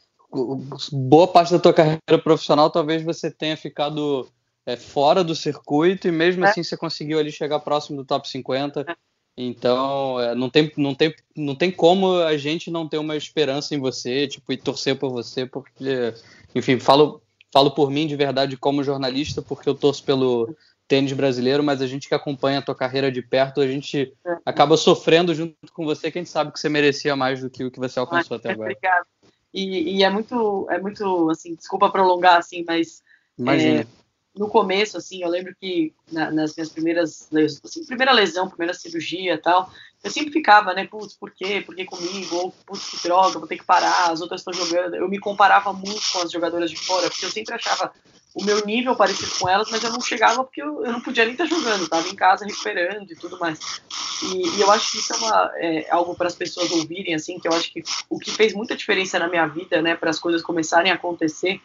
boa 0.91 1.29
parte 1.29 1.53
da 1.53 1.59
tua 1.59 1.75
carreira 1.75 2.19
profissional 2.23 2.71
talvez 2.71 3.03
você 3.03 3.31
tenha 3.31 3.57
ficado 3.57 4.27
é, 4.65 4.77
fora 4.77 5.23
do 5.23 5.35
circuito 5.35 6.09
e 6.09 6.13
mesmo 6.13 6.45
é. 6.45 6.49
assim 6.49 6.63
você 6.63 6.77
conseguiu 6.77 7.19
ali 7.19 7.31
chegar 7.31 7.61
próximo 7.61 7.99
do 7.99 8.05
top 8.05 8.29
50. 8.29 8.81
É. 8.89 8.97
Então, 9.37 10.21
é, 10.21 10.35
não, 10.35 10.51
tem, 10.51 10.71
não, 10.77 10.95
tem, 10.95 11.15
não 11.37 11.55
tem 11.55 11.71
como 11.71 12.17
a 12.17 12.37
gente 12.37 12.71
não 12.71 12.87
ter 12.87 12.99
uma 12.99 13.17
esperança 13.17 13.75
em 13.75 13.79
você, 13.79 14.29
tipo, 14.29 14.53
e 14.53 14.57
torcer 14.57 14.99
por 14.99 15.11
você, 15.11 15.47
porque, 15.47 16.15
enfim, 16.55 16.79
falo, 16.79 17.23
falo 17.51 17.71
por 17.71 17.91
mim 17.91 18.07
de 18.07 18.15
verdade 18.15 18.57
como 18.57 18.85
jornalista, 18.85 19.41
porque 19.41 19.69
eu 19.69 19.75
torço 19.75 20.05
pelo 20.05 20.55
tênis 20.87 21.13
brasileiro, 21.13 21.63
mas 21.63 21.81
a 21.81 21.87
gente 21.87 22.09
que 22.09 22.15
acompanha 22.15 22.59
a 22.59 22.63
tua 22.63 22.75
carreira 22.75 23.11
de 23.11 23.23
perto, 23.23 23.63
a 23.63 23.67
gente 23.67 24.13
acaba 24.45 24.77
sofrendo 24.77 25.35
junto 25.35 25.73
com 25.73 25.85
você, 25.85 26.11
que 26.11 26.19
a 26.19 26.23
gente 26.23 26.31
sabe 26.31 26.53
que 26.53 26.61
você 26.61 26.69
merecia 26.69 27.17
mais 27.17 27.41
do 27.41 27.49
que 27.49 27.65
o 27.65 27.71
que 27.71 27.79
você 27.79 27.99
alcançou 27.99 28.37
até 28.37 28.51
agora. 28.51 28.73
Obrigado. 28.73 29.07
E, 29.55 29.99
e, 29.99 30.05
é 30.05 30.11
muito, 30.11 30.67
é 30.71 30.79
muito, 30.79 31.31
assim, 31.31 31.55
desculpa 31.55 31.91
prolongar, 31.91 32.37
assim, 32.37 32.65
mas 32.67 33.03
Imagina. 33.39 33.81
É, 33.81 33.87
no 34.35 34.49
começo, 34.49 34.97
assim, 34.97 35.23
eu 35.23 35.29
lembro 35.29 35.55
que 35.61 35.95
na, 36.11 36.31
nas 36.31 36.57
minhas 36.57 36.71
primeiras, 36.71 37.29
assim, 37.63 37.85
primeira 37.85 38.13
lesão, 38.13 38.49
primeira 38.49 38.73
cirurgia 38.73 39.35
e 39.35 39.39
tal, 39.39 39.71
eu 40.03 40.11
sempre 40.11 40.33
ficava, 40.33 40.73
né, 40.73 40.87
putz, 40.87 41.15
por 41.15 41.31
quê? 41.31 41.63
Por 41.65 41.77
que 41.77 41.85
comigo? 41.85 42.37
Ou, 42.37 42.51
putz, 42.67 42.91
que 42.91 43.03
droga, 43.03 43.39
vou 43.39 43.47
ter 43.47 43.59
que 43.59 43.65
parar, 43.65 44.11
as 44.11 44.21
outras 44.23 44.41
estão 44.41 44.53
jogando. 44.55 44.97
Eu 44.97 45.09
me 45.09 45.19
comparava 45.19 45.73
muito 45.73 46.03
com 46.13 46.21
as 46.21 46.33
jogadoras 46.33 46.71
de 46.71 46.77
fora, 46.77 47.11
porque 47.11 47.27
eu 47.27 47.31
sempre 47.31 47.55
achava 47.55 47.93
o 48.35 48.43
meu 48.43 48.65
nível 48.65 48.97
parecido 48.97 49.31
com 49.39 49.49
elas, 49.49 49.71
mas 49.71 49.85
eu 49.85 49.91
não 49.91 50.01
chegava 50.01 50.43
porque 50.43 50.63
eu, 50.63 50.83
eu 50.83 50.93
não 50.93 51.03
podia 51.03 51.25
nem 51.25 51.35
estar 51.35 51.45
jogando, 51.45 51.85
estava 51.85 52.09
em 52.09 52.17
casa 52.17 52.47
recuperando 52.47 53.11
e 53.13 53.15
tudo 53.15 53.39
mais. 53.39 53.83
E, 54.23 54.57
e 54.57 54.61
eu 54.63 54.71
acho 54.71 54.93
que 54.93 54.99
isso 54.99 55.13
é, 55.13 55.17
uma, 55.19 55.53
é 55.57 55.91
algo 55.91 56.15
para 56.15 56.29
as 56.29 56.35
pessoas 56.35 56.71
ouvirem, 56.71 57.15
assim, 57.15 57.39
que 57.39 57.47
eu 57.47 57.53
acho 57.53 57.71
que 57.71 57.83
o 58.09 58.19
que 58.19 58.31
fez 58.31 58.55
muita 58.55 58.75
diferença 58.75 59.19
na 59.19 59.29
minha 59.29 59.47
vida, 59.47 59.83
né, 59.83 59.95
para 59.95 60.09
as 60.09 60.19
coisas 60.19 60.41
começarem 60.41 60.91
a 60.91 60.95
acontecer, 60.95 61.61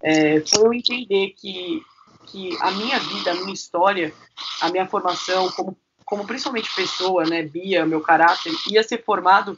é, 0.00 0.40
foi 0.40 0.66
eu 0.66 0.72
entender 0.72 1.34
que 1.36 1.82
que 2.26 2.56
a 2.60 2.70
minha 2.72 2.98
vida, 2.98 3.30
a 3.30 3.34
minha 3.34 3.54
história, 3.54 4.12
a 4.60 4.68
minha 4.70 4.86
formação, 4.86 5.50
como, 5.52 5.76
como 6.04 6.26
principalmente 6.26 6.74
pessoa, 6.74 7.24
né, 7.24 7.42
Bia, 7.42 7.86
meu 7.86 8.00
caráter, 8.00 8.52
ia 8.70 8.82
ser 8.82 9.02
formado 9.02 9.56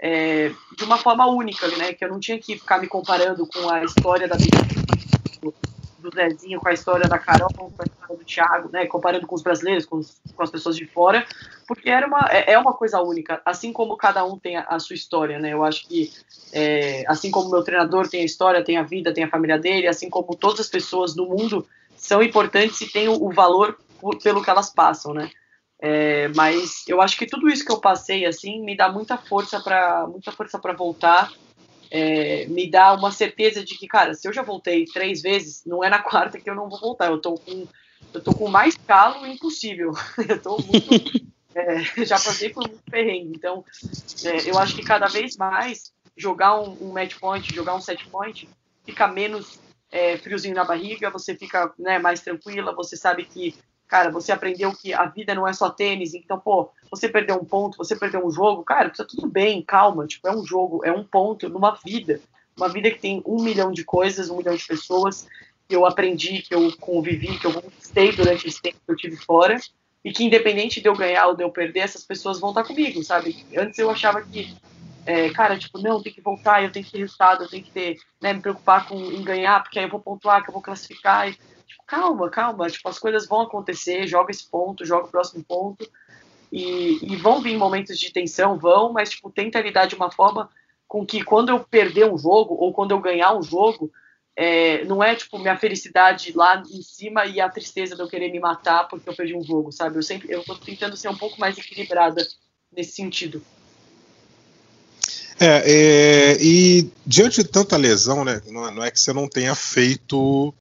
é, 0.00 0.50
de 0.76 0.84
uma 0.84 0.96
forma 0.96 1.26
única, 1.26 1.66
né, 1.76 1.92
que 1.92 2.04
eu 2.04 2.08
não 2.08 2.20
tinha 2.20 2.38
que 2.38 2.58
ficar 2.58 2.78
me 2.78 2.86
comparando 2.86 3.46
com 3.46 3.68
a 3.68 3.84
história 3.84 4.28
da 4.28 4.36
Bia, 4.36 5.54
do 6.00 6.10
Zezinho, 6.14 6.58
com 6.58 6.68
a 6.68 6.72
história 6.72 7.06
da 7.06 7.18
Carol, 7.18 7.52
com 7.54 7.66
a 7.66 7.84
história 7.84 8.16
do 8.16 8.24
Thiago, 8.24 8.70
né, 8.72 8.86
comparando 8.86 9.26
com 9.26 9.34
os 9.34 9.42
brasileiros, 9.42 9.84
com, 9.84 9.96
os, 9.96 10.20
com 10.34 10.42
as 10.42 10.50
pessoas 10.50 10.76
de 10.76 10.86
fora, 10.86 11.26
porque 11.68 11.90
era 11.90 12.06
uma, 12.06 12.26
é, 12.30 12.52
é 12.52 12.58
uma 12.58 12.72
coisa 12.72 13.00
única, 13.02 13.40
assim 13.44 13.72
como 13.72 13.96
cada 13.96 14.24
um 14.24 14.38
tem 14.38 14.56
a, 14.56 14.62
a 14.62 14.78
sua 14.78 14.94
história, 14.94 15.38
né, 15.38 15.52
eu 15.52 15.62
acho 15.62 15.86
que, 15.86 16.10
é, 16.52 17.04
assim 17.06 17.30
como 17.30 17.50
meu 17.50 17.62
treinador 17.62 18.08
tem 18.08 18.22
a 18.22 18.24
história, 18.24 18.64
tem 18.64 18.78
a 18.78 18.82
vida, 18.82 19.12
tem 19.12 19.24
a 19.24 19.30
família 19.30 19.58
dele, 19.58 19.86
assim 19.86 20.08
como 20.08 20.34
todas 20.34 20.60
as 20.60 20.68
pessoas 20.68 21.14
no 21.14 21.26
mundo 21.26 21.66
são 22.00 22.22
importantes 22.22 22.80
e 22.80 22.90
têm 22.90 23.08
o, 23.08 23.22
o 23.22 23.30
valor 23.30 23.78
por, 24.00 24.18
pelo 24.18 24.42
que 24.42 24.48
elas 24.48 24.70
passam, 24.70 25.12
né? 25.12 25.30
É, 25.78 26.28
mas 26.28 26.84
eu 26.88 27.00
acho 27.00 27.16
que 27.16 27.26
tudo 27.26 27.48
isso 27.48 27.64
que 27.64 27.72
eu 27.72 27.80
passei 27.80 28.26
assim 28.26 28.62
me 28.62 28.76
dá 28.76 28.90
muita 28.90 29.16
força 29.16 29.60
para 29.60 30.06
muita 30.06 30.32
força 30.32 30.58
para 30.58 30.72
voltar. 30.72 31.30
É, 31.90 32.46
me 32.46 32.70
dá 32.70 32.92
uma 32.94 33.10
certeza 33.10 33.64
de 33.64 33.76
que 33.76 33.88
cara 33.88 34.14
se 34.14 34.26
eu 34.28 34.32
já 34.32 34.42
voltei 34.42 34.84
três 34.84 35.20
vezes 35.20 35.64
não 35.66 35.82
é 35.82 35.90
na 35.90 35.98
quarta 36.02 36.40
que 36.40 36.48
eu 36.48 36.54
não 36.54 36.68
vou 36.68 36.80
voltar. 36.80 37.06
Eu 37.10 37.20
tô 37.20 37.34
com 37.34 37.66
eu 38.14 38.20
tô 38.20 38.34
com 38.34 38.48
mais 38.48 38.76
calo 38.86 39.26
impossível. 39.26 39.92
Eu 40.28 40.40
tô 40.40 40.58
muito 40.58 41.30
é, 41.54 42.04
já 42.04 42.18
passei 42.18 42.48
por 42.48 42.66
muito 42.66 42.82
perrengue. 42.90 43.32
Então 43.36 43.64
é, 44.24 44.50
eu 44.50 44.58
acho 44.58 44.74
que 44.74 44.82
cada 44.82 45.06
vez 45.06 45.36
mais 45.36 45.92
jogar 46.16 46.60
um, 46.60 46.76
um 46.80 46.92
match 46.92 47.16
point 47.18 47.54
jogar 47.54 47.74
um 47.74 47.80
set 47.80 48.04
point 48.08 48.48
fica 48.84 49.06
menos 49.06 49.58
é, 49.90 50.16
friozinho 50.18 50.54
na 50.54 50.64
barriga, 50.64 51.10
você 51.10 51.34
fica 51.34 51.72
né, 51.78 51.98
mais 51.98 52.20
tranquila, 52.20 52.74
você 52.74 52.96
sabe 52.96 53.24
que, 53.24 53.54
cara, 53.88 54.10
você 54.10 54.32
aprendeu 54.32 54.72
que 54.72 54.92
a 54.94 55.06
vida 55.06 55.34
não 55.34 55.46
é 55.46 55.52
só 55.52 55.68
tênis, 55.68 56.14
então, 56.14 56.38
pô, 56.38 56.70
você 56.90 57.08
perdeu 57.08 57.36
um 57.36 57.44
ponto, 57.44 57.76
você 57.76 57.96
perdeu 57.96 58.24
um 58.24 58.30
jogo, 58.30 58.62
cara, 58.62 58.90
tá 58.90 59.04
tudo 59.04 59.28
bem, 59.28 59.62
calma, 59.62 60.06
tipo, 60.06 60.28
é 60.28 60.34
um 60.34 60.44
jogo, 60.44 60.84
é 60.84 60.92
um 60.92 61.04
ponto 61.04 61.48
numa 61.48 61.72
vida, 61.84 62.20
uma 62.56 62.68
vida 62.68 62.90
que 62.90 62.98
tem 62.98 63.22
um 63.26 63.42
milhão 63.42 63.72
de 63.72 63.84
coisas, 63.84 64.30
um 64.30 64.36
milhão 64.36 64.54
de 64.54 64.66
pessoas, 64.66 65.26
que 65.68 65.76
eu 65.76 65.86
aprendi, 65.86 66.42
que 66.42 66.54
eu 66.54 66.76
convivi, 66.78 67.38
que 67.38 67.46
eu 67.46 67.52
conquistei 67.52 68.12
durante 68.12 68.46
esse 68.48 68.60
tempo 68.60 68.78
que 68.84 68.92
eu 68.92 68.96
tive 68.96 69.16
fora, 69.16 69.56
e 70.04 70.12
que 70.12 70.24
independente 70.24 70.80
de 70.80 70.88
eu 70.88 70.96
ganhar 70.96 71.26
ou 71.28 71.36
de 71.36 71.44
eu 71.44 71.50
perder, 71.50 71.80
essas 71.80 72.04
pessoas 72.04 72.40
vão 72.40 72.50
estar 72.50 72.64
comigo, 72.64 73.02
sabe? 73.04 73.44
Antes 73.56 73.78
eu 73.78 73.90
achava 73.90 74.22
que 74.22 74.56
é, 75.10 75.28
cara, 75.30 75.58
tipo, 75.58 75.76
não, 75.80 76.00
tem 76.00 76.12
que 76.12 76.20
voltar, 76.20 76.62
eu 76.62 76.70
tenho 76.70 76.84
que 76.84 76.92
ter 76.92 76.98
resultado, 76.98 77.42
eu 77.42 77.48
tenho 77.48 77.64
que 77.64 77.72
ter, 77.72 77.98
né, 78.22 78.32
me 78.32 78.40
preocupar 78.40 78.86
com, 78.86 78.94
em 78.94 79.24
ganhar, 79.24 79.60
porque 79.60 79.80
aí 79.80 79.84
eu 79.84 79.90
vou 79.90 79.98
pontuar, 79.98 80.40
que 80.40 80.50
eu 80.50 80.52
vou 80.52 80.62
classificar. 80.62 81.28
E, 81.28 81.32
tipo, 81.32 81.82
calma, 81.84 82.30
calma, 82.30 82.70
tipo, 82.70 82.88
as 82.88 82.96
coisas 82.96 83.26
vão 83.26 83.40
acontecer, 83.40 84.06
joga 84.06 84.30
esse 84.30 84.48
ponto, 84.48 84.86
joga 84.86 85.06
o 85.06 85.10
próximo 85.10 85.42
ponto. 85.42 85.90
E, 86.52 87.12
e 87.12 87.16
vão 87.16 87.42
vir 87.42 87.58
momentos 87.58 87.98
de 87.98 88.12
tensão, 88.12 88.56
vão, 88.56 88.92
mas, 88.92 89.10
tipo, 89.10 89.30
tenta 89.32 89.60
lidar 89.60 89.86
de 89.86 89.96
uma 89.96 90.12
forma 90.12 90.48
com 90.86 91.04
que 91.04 91.24
quando 91.24 91.48
eu 91.48 91.58
perder 91.58 92.08
um 92.08 92.16
jogo, 92.16 92.54
ou 92.54 92.72
quando 92.72 92.92
eu 92.92 93.00
ganhar 93.00 93.36
um 93.36 93.42
jogo, 93.42 93.90
é, 94.36 94.84
não 94.84 95.02
é, 95.02 95.16
tipo, 95.16 95.40
minha 95.40 95.56
felicidade 95.56 96.32
lá 96.36 96.62
em 96.70 96.82
cima 96.82 97.26
e 97.26 97.40
a 97.40 97.48
tristeza 97.48 97.96
de 97.96 98.02
eu 98.02 98.08
querer 98.08 98.30
me 98.30 98.38
matar 98.38 98.86
porque 98.86 99.08
eu 99.08 99.16
perdi 99.16 99.36
um 99.36 99.42
jogo, 99.42 99.72
sabe? 99.72 99.96
Eu 99.96 100.02
sempre, 100.04 100.32
eu 100.32 100.44
tô 100.44 100.54
tentando 100.54 100.96
ser 100.96 101.08
um 101.08 101.16
pouco 101.16 101.40
mais 101.40 101.58
equilibrada 101.58 102.24
nesse 102.72 102.92
sentido. 102.92 103.42
É, 105.42 105.62
é, 105.64 106.36
e 106.38 106.92
diante 107.06 107.42
de 107.42 107.48
tanta 107.48 107.74
lesão, 107.78 108.26
né, 108.26 108.42
não, 108.48 108.68
é, 108.68 108.70
não, 108.70 108.84
é 108.84 108.90
que 108.90 109.00
você 109.00 109.10
não 109.10 109.26
tenha 109.26 109.54
feito 109.54 110.52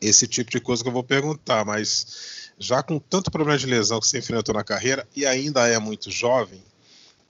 esse 0.00 0.26
tipo 0.26 0.50
de 0.50 0.58
coisa 0.58 0.82
que 0.82 0.88
eu 0.88 0.92
vou 0.92 1.04
perguntar, 1.04 1.64
mas 1.64 2.50
já 2.58 2.82
com 2.82 2.98
tanto 2.98 3.30
problema 3.30 3.56
de 3.56 3.66
lesão 3.66 4.00
que 4.00 4.08
você 4.08 4.18
enfrentou 4.18 4.52
na 4.52 4.64
carreira 4.64 5.06
e 5.14 5.24
ainda 5.24 5.68
é 5.68 5.78
muito 5.78 6.10
jovem, 6.10 6.60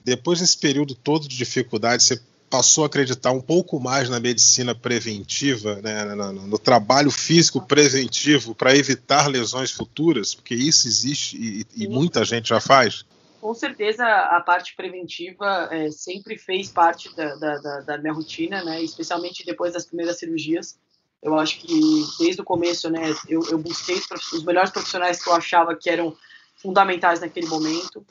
depois 0.03 0.39
desse 0.39 0.57
período 0.57 0.95
todo 0.95 1.27
de 1.27 1.37
dificuldade, 1.37 2.01
você 2.01 2.19
passou 2.49 2.83
a 2.83 2.87
acreditar 2.87 3.31
um 3.31 3.39
pouco 3.39 3.79
mais 3.79 4.09
na 4.09 4.19
medicina 4.19 4.73
preventiva, 4.73 5.79
né, 5.83 6.03
no, 6.15 6.33
no, 6.33 6.57
trabalho 6.57 7.11
físico 7.11 7.61
preventivo 7.61 8.55
para 8.55 8.75
evitar 8.75 9.27
lesões 9.27 9.69
futuras, 9.69 10.33
porque 10.33 10.55
isso 10.55 10.87
existe 10.87 11.37
e, 11.37 11.83
e 11.83 11.87
muita 11.87 12.25
gente 12.25 12.49
já 12.49 12.59
faz? 12.59 13.05
Com 13.41 13.53
certeza 13.55 14.05
a 14.05 14.39
parte 14.39 14.75
preventiva 14.75 15.67
é, 15.71 15.89
sempre 15.89 16.37
fez 16.37 16.69
parte 16.69 17.13
da, 17.15 17.35
da, 17.35 17.79
da, 17.81 17.97
minha 17.97 18.13
rotina, 18.13 18.63
né? 18.63 18.83
Especialmente 18.83 19.43
depois 19.43 19.73
das 19.73 19.85
primeiras 19.85 20.19
cirurgias. 20.19 20.77
Eu 21.21 21.37
acho 21.37 21.59
que 21.59 22.03
desde 22.19 22.41
o 22.41 22.45
começo, 22.45 22.89
né? 22.89 23.13
Eu, 23.27 23.41
eu 23.49 23.57
busquei 23.57 23.99
os 24.33 24.43
melhores 24.43 24.69
profissionais 24.69 25.21
que 25.21 25.27
eu 25.27 25.33
achava 25.33 25.75
que 25.75 25.89
eram 25.89 26.15
fundamentais 26.55 27.19
naquele 27.19 27.47
momento. 27.47 28.05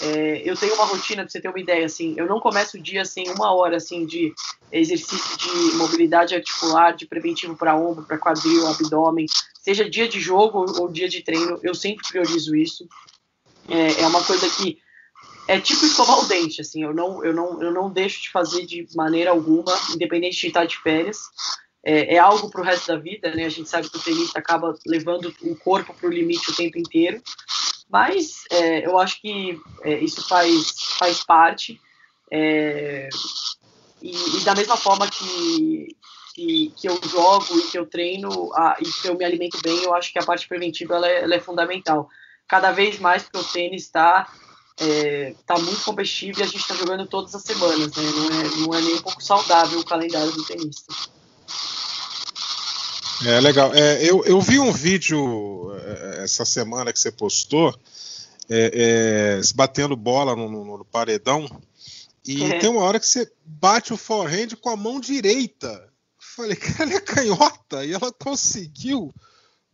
É, 0.00 0.42
eu 0.48 0.56
tenho 0.56 0.74
uma 0.74 0.84
rotina, 0.84 1.22
para 1.22 1.30
você 1.30 1.40
ter 1.40 1.48
uma 1.48 1.58
ideia, 1.58 1.86
assim, 1.86 2.14
eu 2.18 2.26
não 2.26 2.38
começo 2.38 2.76
o 2.76 2.80
dia 2.80 3.04
sem 3.04 3.30
uma 3.30 3.52
hora, 3.54 3.78
assim, 3.78 4.04
de 4.04 4.32
exercício 4.70 5.38
de 5.38 5.74
mobilidade 5.76 6.34
articular, 6.34 6.92
de 6.92 7.06
preventivo 7.06 7.56
para 7.56 7.74
ombro, 7.74 8.04
para 8.04 8.18
quadril, 8.18 8.68
abdômen, 8.68 9.26
seja 9.54 9.88
dia 9.88 10.06
de 10.06 10.20
jogo 10.20 10.66
ou 10.78 10.88
dia 10.88 11.08
de 11.08 11.22
treino, 11.22 11.58
eu 11.62 11.74
sempre 11.74 12.06
priorizo 12.06 12.54
isso. 12.54 12.86
É, 13.68 14.02
é 14.02 14.06
uma 14.06 14.22
coisa 14.24 14.48
que 14.50 14.78
é 15.48 15.60
tipo 15.60 15.84
escovar 15.84 16.18
o 16.18 16.26
dente, 16.26 16.60
assim, 16.60 16.82
eu 16.82 16.92
não, 16.92 17.24
eu 17.24 17.32
não, 17.32 17.62
eu 17.62 17.72
não 17.72 17.90
deixo 17.90 18.22
de 18.22 18.30
fazer 18.30 18.66
de 18.66 18.86
maneira 18.94 19.30
alguma, 19.30 19.72
independente 19.94 20.40
de 20.40 20.46
estar 20.48 20.64
de 20.64 20.76
férias. 20.78 21.18
É, 21.84 22.16
é 22.16 22.18
algo 22.18 22.50
para 22.50 22.60
o 22.60 22.64
resto 22.64 22.88
da 22.88 22.96
vida, 22.96 23.32
né? 23.32 23.44
A 23.44 23.48
gente 23.48 23.68
sabe 23.68 23.88
que 23.88 23.96
o 23.96 24.02
tenista 24.02 24.40
acaba 24.40 24.74
levando 24.84 25.32
o 25.42 25.54
corpo 25.54 25.94
para 25.94 26.08
o 26.08 26.12
limite 26.12 26.50
o 26.50 26.56
tempo 26.56 26.76
inteiro, 26.76 27.22
mas 27.88 28.42
é, 28.50 28.84
eu 28.84 28.98
acho 28.98 29.20
que 29.20 29.60
é, 29.82 30.00
isso 30.00 30.26
faz, 30.26 30.72
faz 30.98 31.22
parte. 31.22 31.80
É, 32.32 33.08
e, 34.02 34.10
e, 34.10 34.40
da 34.44 34.52
mesma 34.52 34.76
forma 34.76 35.08
que, 35.08 35.96
que, 36.34 36.72
que, 36.76 36.88
eu 36.88 36.98
jogo 37.08 37.56
e 37.56 37.70
que 37.70 37.78
eu 37.78 37.86
treino 37.86 38.52
a, 38.54 38.76
e 38.80 38.84
que 38.84 39.08
eu 39.08 39.16
me 39.16 39.24
alimento 39.24 39.58
bem, 39.62 39.84
eu 39.84 39.94
acho 39.94 40.12
que 40.12 40.18
a 40.18 40.24
parte 40.24 40.48
preventiva 40.48 40.96
ela 40.96 41.08
é, 41.08 41.22
ela 41.22 41.36
é 41.36 41.40
fundamental 41.40 42.08
cada 42.48 42.72
vez 42.72 42.98
mais 42.98 43.22
porque 43.22 43.38
o 43.38 43.44
tênis 43.44 43.82
está 43.82 44.28
é, 44.78 45.34
tá 45.46 45.58
muito 45.58 45.82
competitivo 45.82 46.40
e 46.40 46.42
a 46.42 46.46
gente 46.46 46.60
está 46.60 46.74
jogando 46.74 47.06
todas 47.06 47.34
as 47.34 47.42
semanas, 47.42 47.94
né? 47.96 48.02
Não 48.02 48.40
é, 48.40 48.56
não 48.56 48.74
é 48.74 48.80
nem 48.82 48.94
um 48.94 49.02
pouco 49.02 49.22
saudável 49.22 49.80
o 49.80 49.84
calendário 49.84 50.32
do 50.32 50.44
tenista. 50.44 50.94
É 53.24 53.40
legal. 53.40 53.74
É, 53.74 54.04
eu, 54.04 54.22
eu 54.24 54.40
vi 54.40 54.58
um 54.58 54.72
vídeo 54.72 55.72
é, 55.74 56.24
essa 56.24 56.44
semana 56.44 56.92
que 56.92 56.98
você 56.98 57.10
postou, 57.10 57.74
é, 58.48 59.38
é, 59.38 59.40
batendo 59.54 59.96
bola 59.96 60.36
no, 60.36 60.50
no, 60.50 60.78
no 60.78 60.84
paredão, 60.84 61.48
e 62.26 62.44
é. 62.44 62.58
tem 62.58 62.68
uma 62.68 62.82
hora 62.82 63.00
que 63.00 63.06
você 63.06 63.30
bate 63.44 63.94
o 63.94 63.96
forehand 63.96 64.56
com 64.60 64.68
a 64.68 64.76
mão 64.76 65.00
direita. 65.00 65.88
Falei, 66.18 66.56
cara, 66.56 66.82
ela 66.82 66.94
é 66.94 67.00
canhota, 67.00 67.84
e 67.86 67.94
ela 67.94 68.12
conseguiu 68.12 69.14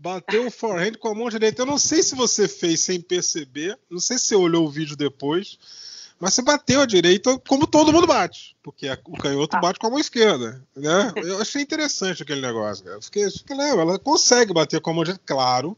bateu 0.03 0.49
o 0.49 0.51
forehand 0.51 0.95
com 0.99 1.09
a 1.09 1.15
mão 1.15 1.31
direita. 1.31 1.63
Eu 1.63 1.67
não 1.67 1.79
sei 1.79 2.03
se 2.03 2.17
você 2.17 2.49
fez 2.49 2.81
sem 2.81 3.01
perceber, 3.01 3.79
não 3.89 4.01
sei 4.01 4.19
se 4.19 4.27
você 4.27 4.35
olhou 4.35 4.67
o 4.67 4.71
vídeo 4.71 4.97
depois, 4.97 5.57
mas 6.19 6.35
você 6.35 6.43
bateu 6.43 6.81
a 6.81 6.87
direita 6.87 7.39
como 7.47 7.69
todo 7.69 7.93
mundo 7.93 8.07
bate, 8.07 8.57
porque 8.63 8.91
o 9.07 9.17
canhoto 9.17 9.61
bate 9.61 9.79
com 9.79 9.87
a 9.87 9.91
mão 9.91 10.01
esquerda, 10.01 10.61
né? 10.75 11.13
Eu 11.17 11.41
achei 11.41 11.63
interessante 11.63 12.23
aquele 12.23 12.41
negócio, 12.41 12.85
cara. 12.85 13.01
Fiquei, 13.01 13.31
fiquei, 13.31 13.57
ela 13.57 13.97
consegue 13.99 14.53
bater 14.53 14.81
com 14.81 14.91
a 14.91 14.95
mão 14.95 15.05
direita, 15.05 15.23
claro 15.25 15.77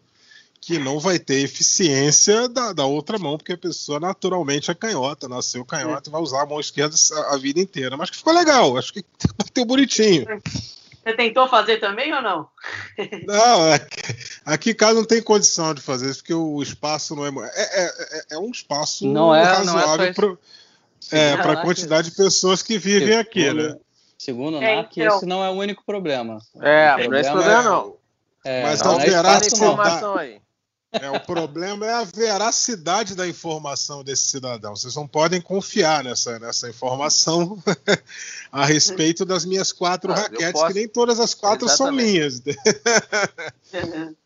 que 0.58 0.78
não 0.78 0.98
vai 0.98 1.18
ter 1.18 1.40
eficiência 1.40 2.48
da, 2.48 2.72
da 2.72 2.86
outra 2.86 3.18
mão, 3.18 3.36
porque 3.36 3.52
a 3.52 3.58
pessoa 3.58 4.00
naturalmente 4.00 4.70
é 4.70 4.74
canhota, 4.74 5.28
nasceu 5.28 5.62
canhota 5.62 6.08
e 6.08 6.12
vai 6.12 6.22
usar 6.22 6.42
a 6.42 6.46
mão 6.46 6.58
esquerda 6.58 6.96
a, 7.12 7.34
a 7.34 7.36
vida 7.36 7.60
inteira. 7.60 7.98
Mas 7.98 8.08
que 8.08 8.16
ficou 8.16 8.32
legal, 8.32 8.74
acho 8.78 8.94
que 8.94 9.04
bateu 9.36 9.66
bonitinho. 9.66 10.24
Você 11.04 11.14
tentou 11.14 11.46
fazer 11.48 11.78
também 11.78 12.12
ou 12.14 12.22
não? 12.22 12.48
Não, 13.26 13.74
é 13.74 13.86
aqui 14.44 14.72
casa 14.72 14.94
não 14.94 15.04
tem 15.04 15.22
condição 15.22 15.74
de 15.74 15.82
fazer 15.82 16.08
isso, 16.10 16.20
porque 16.20 16.32
o 16.32 16.62
espaço 16.62 17.14
não 17.14 17.26
é. 17.26 17.50
É, 17.54 17.82
é, 17.82 17.86
é, 17.86 18.24
é 18.32 18.38
um 18.38 18.50
espaço 18.50 19.06
não 19.06 19.34
é, 19.34 19.42
razoável 19.42 20.38
para 21.42 21.52
a 21.52 21.62
quantidade 21.62 22.10
de 22.10 22.16
pessoas 22.16 22.62
que 22.62 22.78
vivem 22.78 23.08
segundo, 23.08 23.20
aqui, 23.20 23.52
né? 23.52 23.76
Segundo 24.16 24.58
o 24.58 24.62
é, 24.62 24.76
NAC, 24.76 25.00
então. 25.00 25.16
esse 25.16 25.26
não 25.26 25.44
é 25.44 25.50
o 25.50 25.54
único 25.54 25.84
problema. 25.84 26.38
É, 26.60 27.06
não 27.06 27.16
é 27.16 27.20
esse 27.20 27.30
problema, 27.30 27.62
não. 27.62 27.96
É, 28.42 28.62
mas 28.62 28.80
não, 28.80 28.92
haverá 28.92 29.38
informação 29.38 30.16
aí. 30.16 30.40
É, 31.00 31.10
o 31.10 31.20
problema 31.20 31.86
é 31.86 31.92
a 31.92 32.04
veracidade 32.04 33.14
da 33.16 33.26
informação 33.26 34.04
desse 34.04 34.24
cidadão. 34.30 34.76
Vocês 34.76 34.94
não 34.94 35.08
podem 35.08 35.40
confiar 35.40 36.04
nessa, 36.04 36.38
nessa 36.38 36.68
informação 36.68 37.58
a 38.52 38.64
respeito 38.64 39.24
das 39.24 39.44
minhas 39.44 39.72
quatro 39.72 40.12
ah, 40.12 40.16
raquetes, 40.16 40.52
posso... 40.52 40.68
que 40.68 40.74
nem 40.74 40.88
todas 40.88 41.18
as 41.18 41.34
quatro 41.34 41.66
Exatamente. 41.66 42.04
são 42.04 42.12
minhas. 42.12 42.42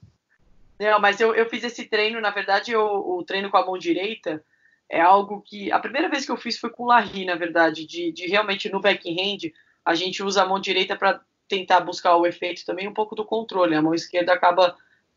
Não, 0.79 1.01
mas 1.01 1.21
eu, 1.21 1.35
eu 1.35 1.49
fiz 1.49 1.65
esse 1.65 1.85
treino, 1.87 2.21
na 2.21 2.31
verdade, 2.31 2.71
eu, 2.71 2.85
o 2.85 3.25
treino 3.25 3.51
com 3.51 3.57
a 3.57 3.67
mão 3.67 3.77
direita 3.77 4.45
é 4.89 5.01
algo 5.01 5.41
que. 5.41 5.73
A 5.73 5.79
primeira 5.79 6.09
vez 6.09 6.25
que 6.25 6.31
eu 6.31 6.37
fiz 6.37 6.59
foi 6.59 6.71
com 6.71 6.85
o 6.85 6.87
Larry, 6.87 7.25
na 7.25 7.35
verdade, 7.35 7.85
de, 7.85 8.13
de 8.13 8.27
realmente 8.27 8.71
no 8.71 8.81
backhand, 8.81 9.53
a 9.85 9.95
gente 9.95 10.23
usa 10.23 10.43
a 10.43 10.47
mão 10.47 10.61
direita 10.61 10.95
para 10.95 11.21
tentar 11.49 11.81
buscar 11.81 12.15
o 12.17 12.27
efeito 12.27 12.65
também 12.65 12.87
um 12.87 12.95
pouco 12.95 13.17
do 13.17 13.25
controle. 13.25 13.75
A 13.75 13.83
mão 13.83 13.95
esquerda 13.95 14.33
acaba 14.33 14.77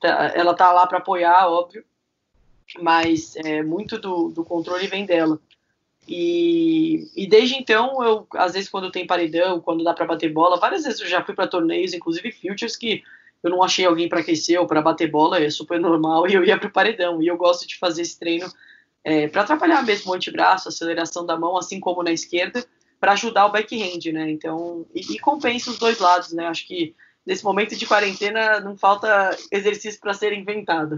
ela 0.10 0.54
tá 0.54 0.72
lá 0.72 0.88
para 0.88 0.98
apoiar, 0.98 1.48
óbvio, 1.48 1.84
mas 2.80 3.36
é, 3.38 3.62
muito 3.62 3.98
do, 3.98 4.30
do 4.30 4.44
controle 4.44 4.88
vem 4.88 5.06
dela. 5.06 5.40
E, 6.08 7.08
e, 7.16 7.28
desde 7.28 7.56
então, 7.56 8.04
eu, 8.04 8.28
às 8.34 8.54
vezes, 8.54 8.70
quando 8.70 8.92
tem 8.92 9.06
paredão, 9.06 9.62
quando 9.62 9.84
dá 9.84 9.94
para 9.94 10.06
bater 10.06 10.32
bola, 10.32 10.60
várias 10.60 10.84
vezes 10.84 11.00
eu 11.00 11.08
já 11.08 11.24
fui 11.24 11.36
para 11.36 11.48
torneios, 11.48 11.94
inclusive 11.94 12.32
futures, 12.32 12.76
que 12.76 13.04
eu 13.44 13.50
não 13.50 13.64
achei 13.64 13.86
alguém 13.86 14.10
para 14.10 14.20
aquecer 14.20 14.60
ou 14.60 14.68
para 14.68 14.82
bater 14.82 15.10
bola, 15.10 15.40
é 15.40 15.50
super 15.50 15.80
normal, 15.80 16.28
e 16.30 16.34
eu 16.34 16.44
ia 16.44 16.58
pro 16.58 16.72
paredão. 16.72 17.22
E 17.22 17.28
eu 17.28 17.38
gosto 17.38 17.68
de 17.68 17.78
fazer 17.78 18.02
esse 18.02 18.20
treino 18.20 18.52
é, 19.04 19.28
para 19.28 19.44
atrapalhar 19.44 19.84
mesmo 19.84 20.12
o 20.12 20.16
antebraço, 20.16 20.70
aceleração 20.70 21.26
da 21.26 21.38
mão, 21.38 21.58
assim 21.58 21.80
como 21.80 22.04
na 22.04 22.12
esquerda, 22.12 22.66
para 23.00 23.14
ajudar 23.14 23.46
o 23.46 23.52
backhand, 23.52 24.12
né? 24.12 24.30
Então, 24.30 24.86
e, 24.94 25.16
e 25.16 25.20
compensa 25.20 25.72
os 25.72 25.80
dois 25.80 26.00
lados, 26.00 26.34
né? 26.34 26.48
Acho 26.48 26.68
que 26.68 26.96
nesse 27.26 27.44
momento 27.44 27.76
de 27.76 27.86
quarentena 27.86 28.60
não 28.60 28.78
falta 28.78 29.38
exercício 29.52 30.00
para 30.00 30.14
ser 30.14 30.34
inventado. 30.34 30.98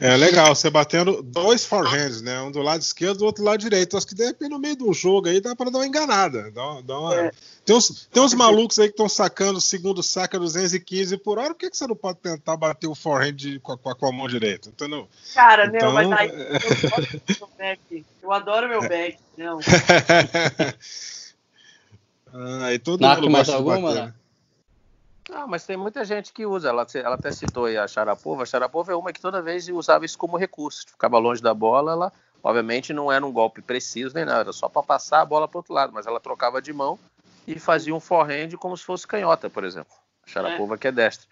É 0.00 0.16
legal, 0.16 0.54
você 0.54 0.68
batendo 0.68 1.22
dois 1.22 1.64
forehands, 1.64 2.20
né? 2.20 2.40
Um 2.40 2.50
do 2.50 2.60
lado 2.60 2.82
esquerdo 2.82 3.16
e 3.16 3.18
do 3.18 3.24
outro 3.24 3.42
lado 3.44 3.60
direito. 3.60 3.96
Acho 3.96 4.06
que 4.06 4.14
de 4.14 4.26
repente 4.26 4.50
no 4.50 4.58
meio 4.58 4.76
de 4.76 4.84
um 4.84 4.92
jogo 4.92 5.28
aí 5.28 5.40
dá 5.40 5.56
para 5.56 5.70
dar 5.70 5.78
uma 5.78 5.86
enganada. 5.86 6.50
Dá, 6.50 6.80
dá 6.82 6.98
uma... 6.98 7.14
é. 7.14 7.30
tem, 7.64 7.74
uns, 7.74 8.06
tem 8.12 8.22
uns 8.22 8.34
malucos 8.34 8.78
aí 8.78 8.88
que 8.88 8.92
estão 8.92 9.08
sacando 9.08 9.58
o 9.58 9.62
segundo 9.62 10.02
saca 10.02 10.38
215 10.38 11.16
por 11.18 11.38
hora. 11.38 11.54
Por 11.54 11.58
que, 11.58 11.70
que 11.70 11.76
você 11.76 11.86
não 11.86 11.96
pode 11.96 12.18
tentar 12.18 12.56
bater 12.56 12.86
o 12.86 12.94
forehand 12.94 13.58
com 13.62 13.72
a, 13.72 13.94
com 13.94 14.06
a 14.06 14.12
mão 14.12 14.28
direita? 14.28 14.68
Entendeu? 14.68 15.08
Cara, 15.32 15.66
então... 15.66 15.88
não, 15.88 15.94
mas 15.94 16.12
aí 16.12 16.28
eu, 16.30 16.36
meu 17.38 17.48
back. 17.56 18.04
eu 18.22 18.32
adoro 18.32 18.68
meu 18.68 18.80
back. 18.80 19.16
Não. 19.38 19.58
ah, 22.34 22.72
e 22.72 22.78
todo 22.78 23.00
Naco, 23.00 23.22
mundo 23.22 23.32
mais 23.32 23.48
alguma, 23.48 23.94
né? 23.94 24.14
Ah, 25.32 25.46
mas 25.46 25.64
tem 25.64 25.76
muita 25.76 26.04
gente 26.04 26.32
que 26.32 26.44
usa. 26.44 26.68
Ela, 26.68 26.86
ela 26.94 27.14
até 27.14 27.30
citou 27.32 27.64
aí 27.64 27.76
a 27.76 27.88
Sharapova. 27.88 28.42
A 28.42 28.46
Sharapova 28.46 28.92
é 28.92 28.96
uma 28.96 29.12
que 29.12 29.20
toda 29.20 29.40
vez 29.40 29.68
usava 29.68 30.04
isso 30.04 30.18
como 30.18 30.36
recurso. 30.36 30.84
Ficava 30.88 31.18
longe 31.18 31.42
da 31.42 31.54
bola, 31.54 31.92
ela 31.92 32.12
obviamente 32.42 32.92
não 32.92 33.10
era 33.10 33.24
um 33.24 33.32
golpe 33.32 33.62
preciso 33.62 34.14
nem 34.14 34.26
nada, 34.26 34.40
era 34.40 34.52
só 34.52 34.68
para 34.68 34.82
passar 34.82 35.22
a 35.22 35.24
bola 35.24 35.48
para 35.48 35.58
outro 35.58 35.72
lado, 35.72 35.94
mas 35.94 36.06
ela 36.06 36.20
trocava 36.20 36.60
de 36.60 36.74
mão 36.74 36.98
e 37.46 37.58
fazia 37.58 37.94
um 37.94 38.00
forehand 38.00 38.50
como 38.58 38.76
se 38.76 38.84
fosse 38.84 39.06
canhota, 39.06 39.48
por 39.48 39.64
exemplo. 39.64 39.94
A 40.26 40.30
Sharapova 40.30 40.74
é. 40.74 40.78
que 40.78 40.88
é 40.88 40.92
destra. 40.92 41.26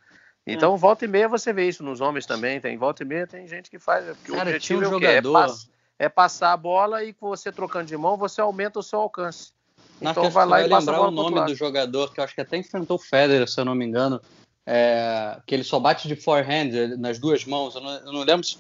Então, 0.47 0.75
é. 0.75 0.79
volta 0.79 1.05
e 1.05 1.09
meia 1.09 1.29
você 1.29 1.53
vê 1.53 1.69
isso 1.69 1.85
nos 1.85 2.01
homens 2.01 2.27
também. 2.27 2.61
Tem 2.61 2.77
volta 2.77 3.03
e 3.03 3.07
meia 3.07 3.27
tem 3.27 3.47
gente 3.47 3.71
que 3.71 3.79
faz. 3.79 4.05
Porque 4.05 4.33
Cara, 4.33 4.45
o 4.45 4.49
objetivo 4.49 4.89
um 4.89 4.97
é, 4.97 5.01
quê? 5.01 5.07
É, 5.07 5.23
pass, 5.23 5.71
é 5.99 6.09
passar 6.09 6.53
a 6.53 6.57
bola 6.57 7.05
e 7.05 7.13
com 7.13 7.29
você 7.29 7.53
trocando 7.53 7.87
de 7.87 7.97
mão, 7.97 8.17
você 8.17 8.41
aumenta 8.41 8.79
o 8.79 8.83
seu 8.83 8.99
alcance. 8.99 9.53
Na 10.03 10.11
então 10.11 10.31
vai 10.31 10.47
lá 10.47 10.61
e 10.61 10.69
passa 10.69 10.91
lembrar 10.91 11.09
o 11.09 11.11
nome 11.11 11.45
do 11.47 11.55
jogador, 11.55 12.13
que 12.13 12.21
eu 12.21 12.25
acho 12.25 12.35
que 12.35 12.41
até 12.41 12.57
enfrentou 12.57 12.97
o 12.97 13.01
Federer, 13.01 13.49
se 13.49 13.61
eu 13.61 13.65
não 13.65 13.75
me 13.75 13.85
engano. 13.85 14.21
É, 14.65 15.41
que 15.45 15.57
ele 15.57 15.65
só 15.65 15.81
bate 15.81 16.07
de 16.07 16.15
forehand 16.15 16.97
nas 16.97 17.19
duas 17.19 17.45
mãos. 17.45 17.75
Eu 17.75 17.81
não, 17.81 17.91
eu 17.91 18.13
não 18.13 18.23
lembro 18.23 18.47
se 18.47 18.57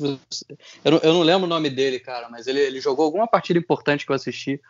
eu 0.84 0.90
não, 0.90 0.98
eu 0.98 1.12
não, 1.12 1.22
lembro 1.22 1.44
o 1.44 1.48
nome 1.48 1.70
dele, 1.70 2.00
cara, 2.00 2.28
mas 2.28 2.48
ele, 2.48 2.58
ele, 2.58 2.80
jogou 2.80 3.04
alguma 3.04 3.28
partida 3.28 3.58
importante 3.58 4.04
que 4.04 4.10
eu 4.10 4.16
assisti, 4.16 4.60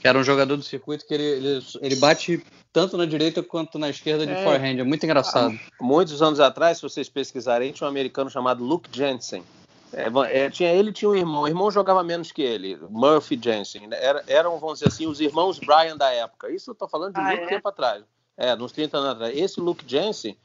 que 0.00 0.08
era 0.08 0.18
um 0.18 0.24
jogador 0.24 0.56
do 0.56 0.62
circuito 0.64 1.06
que 1.06 1.14
ele, 1.14 1.22
ele, 1.22 1.66
ele 1.80 1.96
bate 1.96 2.44
tanto 2.72 2.96
na 2.96 3.06
direita 3.06 3.44
quanto 3.44 3.78
na 3.78 3.90
esquerda 3.90 4.26
de 4.26 4.32
é, 4.32 4.42
forehand. 4.42 4.80
É 4.80 4.82
muito 4.82 5.04
engraçado. 5.04 5.56
muitos 5.80 6.20
anos 6.20 6.40
atrás, 6.40 6.78
se 6.78 6.82
vocês 6.82 7.08
pesquisarem, 7.08 7.70
tinha 7.70 7.86
um 7.86 7.90
americano 7.90 8.28
chamado 8.28 8.64
Luke 8.64 8.88
Jensen. 8.92 9.44
É, 9.92 10.44
é, 10.44 10.50
tinha 10.50 10.72
ele 10.72 10.92
tinha 10.92 11.10
um 11.10 11.14
irmão. 11.14 11.42
O 11.42 11.48
irmão 11.48 11.70
jogava 11.70 12.02
menos 12.02 12.32
que 12.32 12.42
ele, 12.42 12.78
Murphy 12.88 13.38
Jensen. 13.42 13.88
Era, 13.92 14.24
eram, 14.26 14.58
vamos 14.58 14.78
dizer 14.78 14.88
assim, 14.88 15.06
os 15.06 15.20
irmãos 15.20 15.58
Brian 15.58 15.96
da 15.96 16.10
época. 16.10 16.50
Isso 16.50 16.70
eu 16.70 16.74
tô 16.74 16.88
falando 16.88 17.14
de 17.14 17.20
ah, 17.20 17.24
muito 17.24 17.44
é? 17.44 17.46
tempo 17.46 17.68
atrás. 17.68 18.04
É, 18.36 18.56
nos 18.56 18.72
30 18.72 18.96
anos 18.96 19.10
atrás. 19.10 19.36
Esse 19.36 19.60
Luke 19.60 19.84
Jensen, 19.86 20.36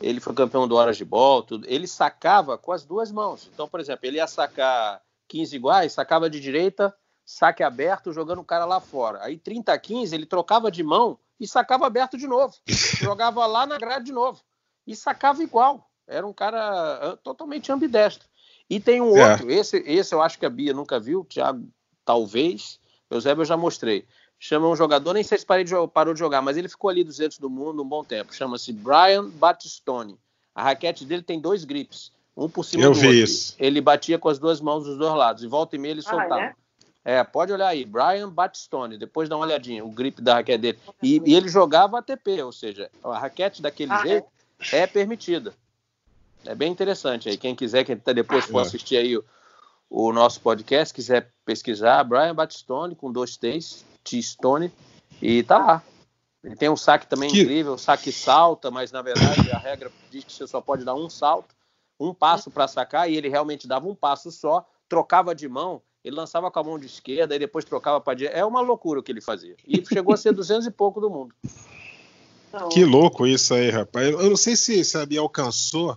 ele 0.00 0.20
foi 0.20 0.34
campeão 0.34 0.66
do 0.66 0.74
Horas 0.74 0.96
de 0.96 1.04
Ball, 1.04 1.42
tudo, 1.42 1.66
ele 1.68 1.86
sacava 1.86 2.58
com 2.58 2.72
as 2.72 2.84
duas 2.84 3.12
mãos. 3.12 3.48
Então, 3.52 3.68
por 3.68 3.78
exemplo, 3.78 4.04
ele 4.06 4.16
ia 4.16 4.26
sacar 4.26 5.00
15 5.28 5.54
iguais, 5.54 5.92
sacava 5.92 6.28
de 6.28 6.40
direita, 6.40 6.94
saque 7.24 7.62
aberto, 7.62 8.12
jogando 8.12 8.40
o 8.40 8.44
cara 8.44 8.64
lá 8.64 8.80
fora. 8.80 9.22
Aí 9.22 9.38
30 9.38 9.72
a 9.72 9.78
15, 9.78 10.14
ele 10.14 10.26
trocava 10.26 10.70
de 10.70 10.82
mão 10.82 11.18
e 11.38 11.46
sacava 11.46 11.86
aberto 11.86 12.18
de 12.18 12.26
novo. 12.26 12.54
Jogava 13.00 13.46
lá 13.46 13.64
na 13.64 13.78
grade 13.78 14.06
de 14.06 14.12
novo. 14.12 14.40
E 14.86 14.96
sacava 14.96 15.42
igual. 15.42 15.88
Era 16.06 16.26
um 16.26 16.32
cara 16.32 17.12
ah, 17.12 17.16
totalmente 17.16 17.70
ambidestro. 17.70 18.28
E 18.72 18.80
tem 18.80 19.02
um 19.02 19.14
é. 19.18 19.32
outro, 19.32 19.50
esse, 19.50 19.76
esse 19.86 20.14
eu 20.14 20.22
acho 20.22 20.38
que 20.38 20.46
a 20.46 20.48
Bia 20.48 20.72
nunca 20.72 20.98
viu, 20.98 21.20
o 21.20 21.24
Thiago 21.26 21.68
talvez, 22.06 22.80
o 23.10 23.14
Eusébio 23.14 23.42
eu 23.42 23.44
já 23.44 23.54
mostrei. 23.54 24.06
Chama 24.38 24.66
um 24.66 24.74
jogador, 24.74 25.12
nem 25.12 25.22
sei 25.22 25.36
se 25.36 25.44
parou 25.44 25.62
de, 25.62 25.74
parou 25.92 26.14
de 26.14 26.20
jogar, 26.20 26.40
mas 26.40 26.56
ele 26.56 26.70
ficou 26.70 26.88
ali 26.88 27.04
200 27.04 27.36
do 27.36 27.50
mundo 27.50 27.82
um 27.82 27.86
bom 27.86 28.02
tempo. 28.02 28.34
Chama-se 28.34 28.72
Brian 28.72 29.28
Battistone. 29.28 30.18
A 30.54 30.62
raquete 30.62 31.04
dele 31.04 31.20
tem 31.22 31.38
dois 31.38 31.64
grips, 31.64 32.12
um 32.34 32.48
por 32.48 32.64
cima 32.64 32.84
eu 32.84 32.92
do 32.92 32.98
vi 32.98 33.08
outro. 33.08 33.22
Isso. 33.22 33.54
Ele 33.58 33.78
batia 33.78 34.18
com 34.18 34.30
as 34.30 34.38
duas 34.38 34.58
mãos 34.58 34.84
dos 34.84 34.96
dois 34.96 35.14
lados, 35.14 35.44
e 35.44 35.46
volta 35.46 35.76
e 35.76 35.78
meia 35.78 35.92
ele 35.92 36.00
ah, 36.06 36.08
soltava. 36.08 36.54
É? 37.04 37.16
é? 37.16 37.24
pode 37.24 37.52
olhar 37.52 37.68
aí, 37.68 37.84
Brian 37.84 38.30
Battistone, 38.30 38.96
depois 38.96 39.28
dá 39.28 39.36
uma 39.36 39.44
olhadinha, 39.44 39.84
o 39.84 39.90
grip 39.90 40.22
da 40.22 40.36
raquete 40.36 40.58
dele. 40.58 40.78
E, 41.02 41.20
e 41.26 41.34
ele 41.34 41.50
jogava 41.50 41.98
ATP, 41.98 42.42
ou 42.42 42.52
seja, 42.52 42.90
a 43.04 43.18
raquete 43.18 43.60
daquele 43.60 43.92
ah, 43.92 44.00
é? 44.00 44.08
jeito 44.08 44.26
é? 44.72 44.78
é 44.78 44.86
permitida. 44.86 45.54
É 46.46 46.54
bem 46.54 46.70
interessante 46.70 47.28
aí. 47.28 47.36
Quem 47.36 47.54
quiser, 47.54 47.84
quem 47.84 47.96
tá 47.96 48.12
depois 48.12 48.44
for 48.44 48.58
é. 48.58 48.62
assistir 48.62 48.96
aí 48.96 49.16
o, 49.16 49.24
o, 49.88 50.12
nosso 50.12 50.40
podcast, 50.40 50.92
quiser 50.92 51.30
pesquisar, 51.44 52.02
Brian 52.04 52.34
Batistone 52.34 52.94
com 52.94 53.12
dois 53.12 53.36
T's, 53.36 53.84
T-Stone, 54.02 54.72
e 55.20 55.42
tá 55.42 55.58
lá. 55.58 55.82
Ele 56.42 56.56
tem 56.56 56.68
um 56.68 56.76
saque 56.76 57.06
também 57.06 57.30
que... 57.30 57.42
incrível, 57.42 57.74
o 57.74 57.78
saque 57.78 58.10
salta, 58.10 58.70
mas 58.70 58.90
na 58.90 59.00
verdade 59.00 59.50
a 59.52 59.58
regra 59.58 59.92
diz 60.10 60.24
que 60.24 60.32
você 60.32 60.46
só 60.46 60.60
pode 60.60 60.84
dar 60.84 60.94
um 60.94 61.08
salto, 61.08 61.54
um 61.98 62.12
passo 62.12 62.50
para 62.50 62.66
sacar, 62.66 63.08
e 63.08 63.16
ele 63.16 63.28
realmente 63.28 63.68
dava 63.68 63.86
um 63.86 63.94
passo 63.94 64.30
só, 64.32 64.66
trocava 64.88 65.34
de 65.34 65.48
mão, 65.48 65.80
ele 66.04 66.16
lançava 66.16 66.50
com 66.50 66.58
a 66.58 66.64
mão 66.64 66.78
de 66.78 66.86
esquerda 66.86 67.36
e 67.36 67.38
depois 67.38 67.64
trocava 67.64 68.00
para 68.00 68.14
direita. 68.14 68.38
É 68.38 68.44
uma 68.44 68.60
loucura 68.60 68.98
o 68.98 69.02
que 69.02 69.12
ele 69.12 69.20
fazia. 69.20 69.54
E 69.66 69.84
chegou 69.86 70.12
a 70.12 70.16
ser 70.16 70.32
200 70.32 70.66
e 70.66 70.70
pouco 70.70 71.00
do 71.00 71.08
mundo. 71.08 71.32
Que 72.70 72.84
louco 72.84 73.26
isso 73.26 73.54
aí, 73.54 73.70
rapaz. 73.70 74.08
Eu 74.08 74.28
não 74.28 74.36
sei 74.36 74.56
se, 74.56 74.84
se 74.84 74.98
a 74.98 75.06
Bia 75.06 75.20
alcançou 75.20 75.96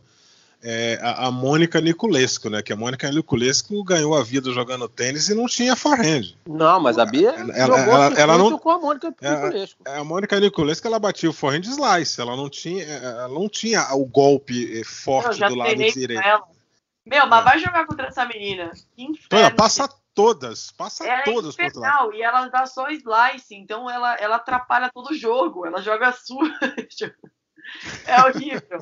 é, 0.63 0.99
a, 1.01 1.27
a 1.27 1.31
Mônica 1.31 1.79
Niculesco, 1.79 2.49
né? 2.49 2.61
Que 2.61 2.73
a 2.73 2.75
Mônica 2.75 3.09
Niculesco 3.11 3.83
ganhou 3.83 4.15
a 4.15 4.23
vida 4.23 4.51
jogando 4.51 4.87
tênis 4.87 5.29
e 5.29 5.35
não 5.35 5.47
tinha 5.47 5.75
forehand. 5.75 6.35
Não, 6.47 6.79
mas 6.79 6.97
a 6.97 7.05
Bia 7.05 7.31
ela, 7.31 7.53
ela, 7.53 7.79
ela, 7.79 8.19
ela 8.19 8.37
não 8.37 8.57
com 8.57 8.69
a 8.69 8.79
Mônica 8.79 9.13
Niculesco. 9.21 9.81
É, 9.85 9.97
a 9.97 10.03
Mônica 10.03 10.39
Niculesco 10.39 10.87
ela 10.87 10.99
batia 10.99 11.29
o 11.29 11.33
forehand 11.33 11.63
slice, 11.63 12.19
ela 12.19 12.35
não 12.35 12.49
tinha, 12.49 12.83
ela 12.83 13.27
não 13.27 13.47
tinha 13.47 13.93
o 13.93 14.05
golpe 14.05 14.83
forte 14.83 15.39
do 15.39 15.55
lado 15.55 15.75
direito. 15.75 16.21
Meu, 17.05 17.27
mas 17.27 17.41
é. 17.41 17.43
vai 17.43 17.59
jogar 17.59 17.85
contra 17.85 18.07
essa 18.07 18.25
menina. 18.25 18.71
Que 18.95 19.03
inferno. 19.03 19.55
passa 19.55 19.87
todas, 20.15 20.71
passa 20.71 21.05
ela 21.05 21.19
é 21.19 21.23
todas 21.23 21.59
é 21.59 21.67
infernal, 21.67 22.13
e 22.13 22.21
ela 22.21 22.47
dá 22.47 22.65
só 22.65 22.89
slice, 22.89 23.53
então 23.53 23.89
ela, 23.89 24.15
ela 24.15 24.37
atrapalha 24.37 24.89
todo 24.91 25.11
o 25.11 25.15
jogo, 25.15 25.65
ela 25.65 25.81
joga 25.81 26.13
suja. 26.13 27.13
é 28.07 28.23
horrível. 28.23 28.79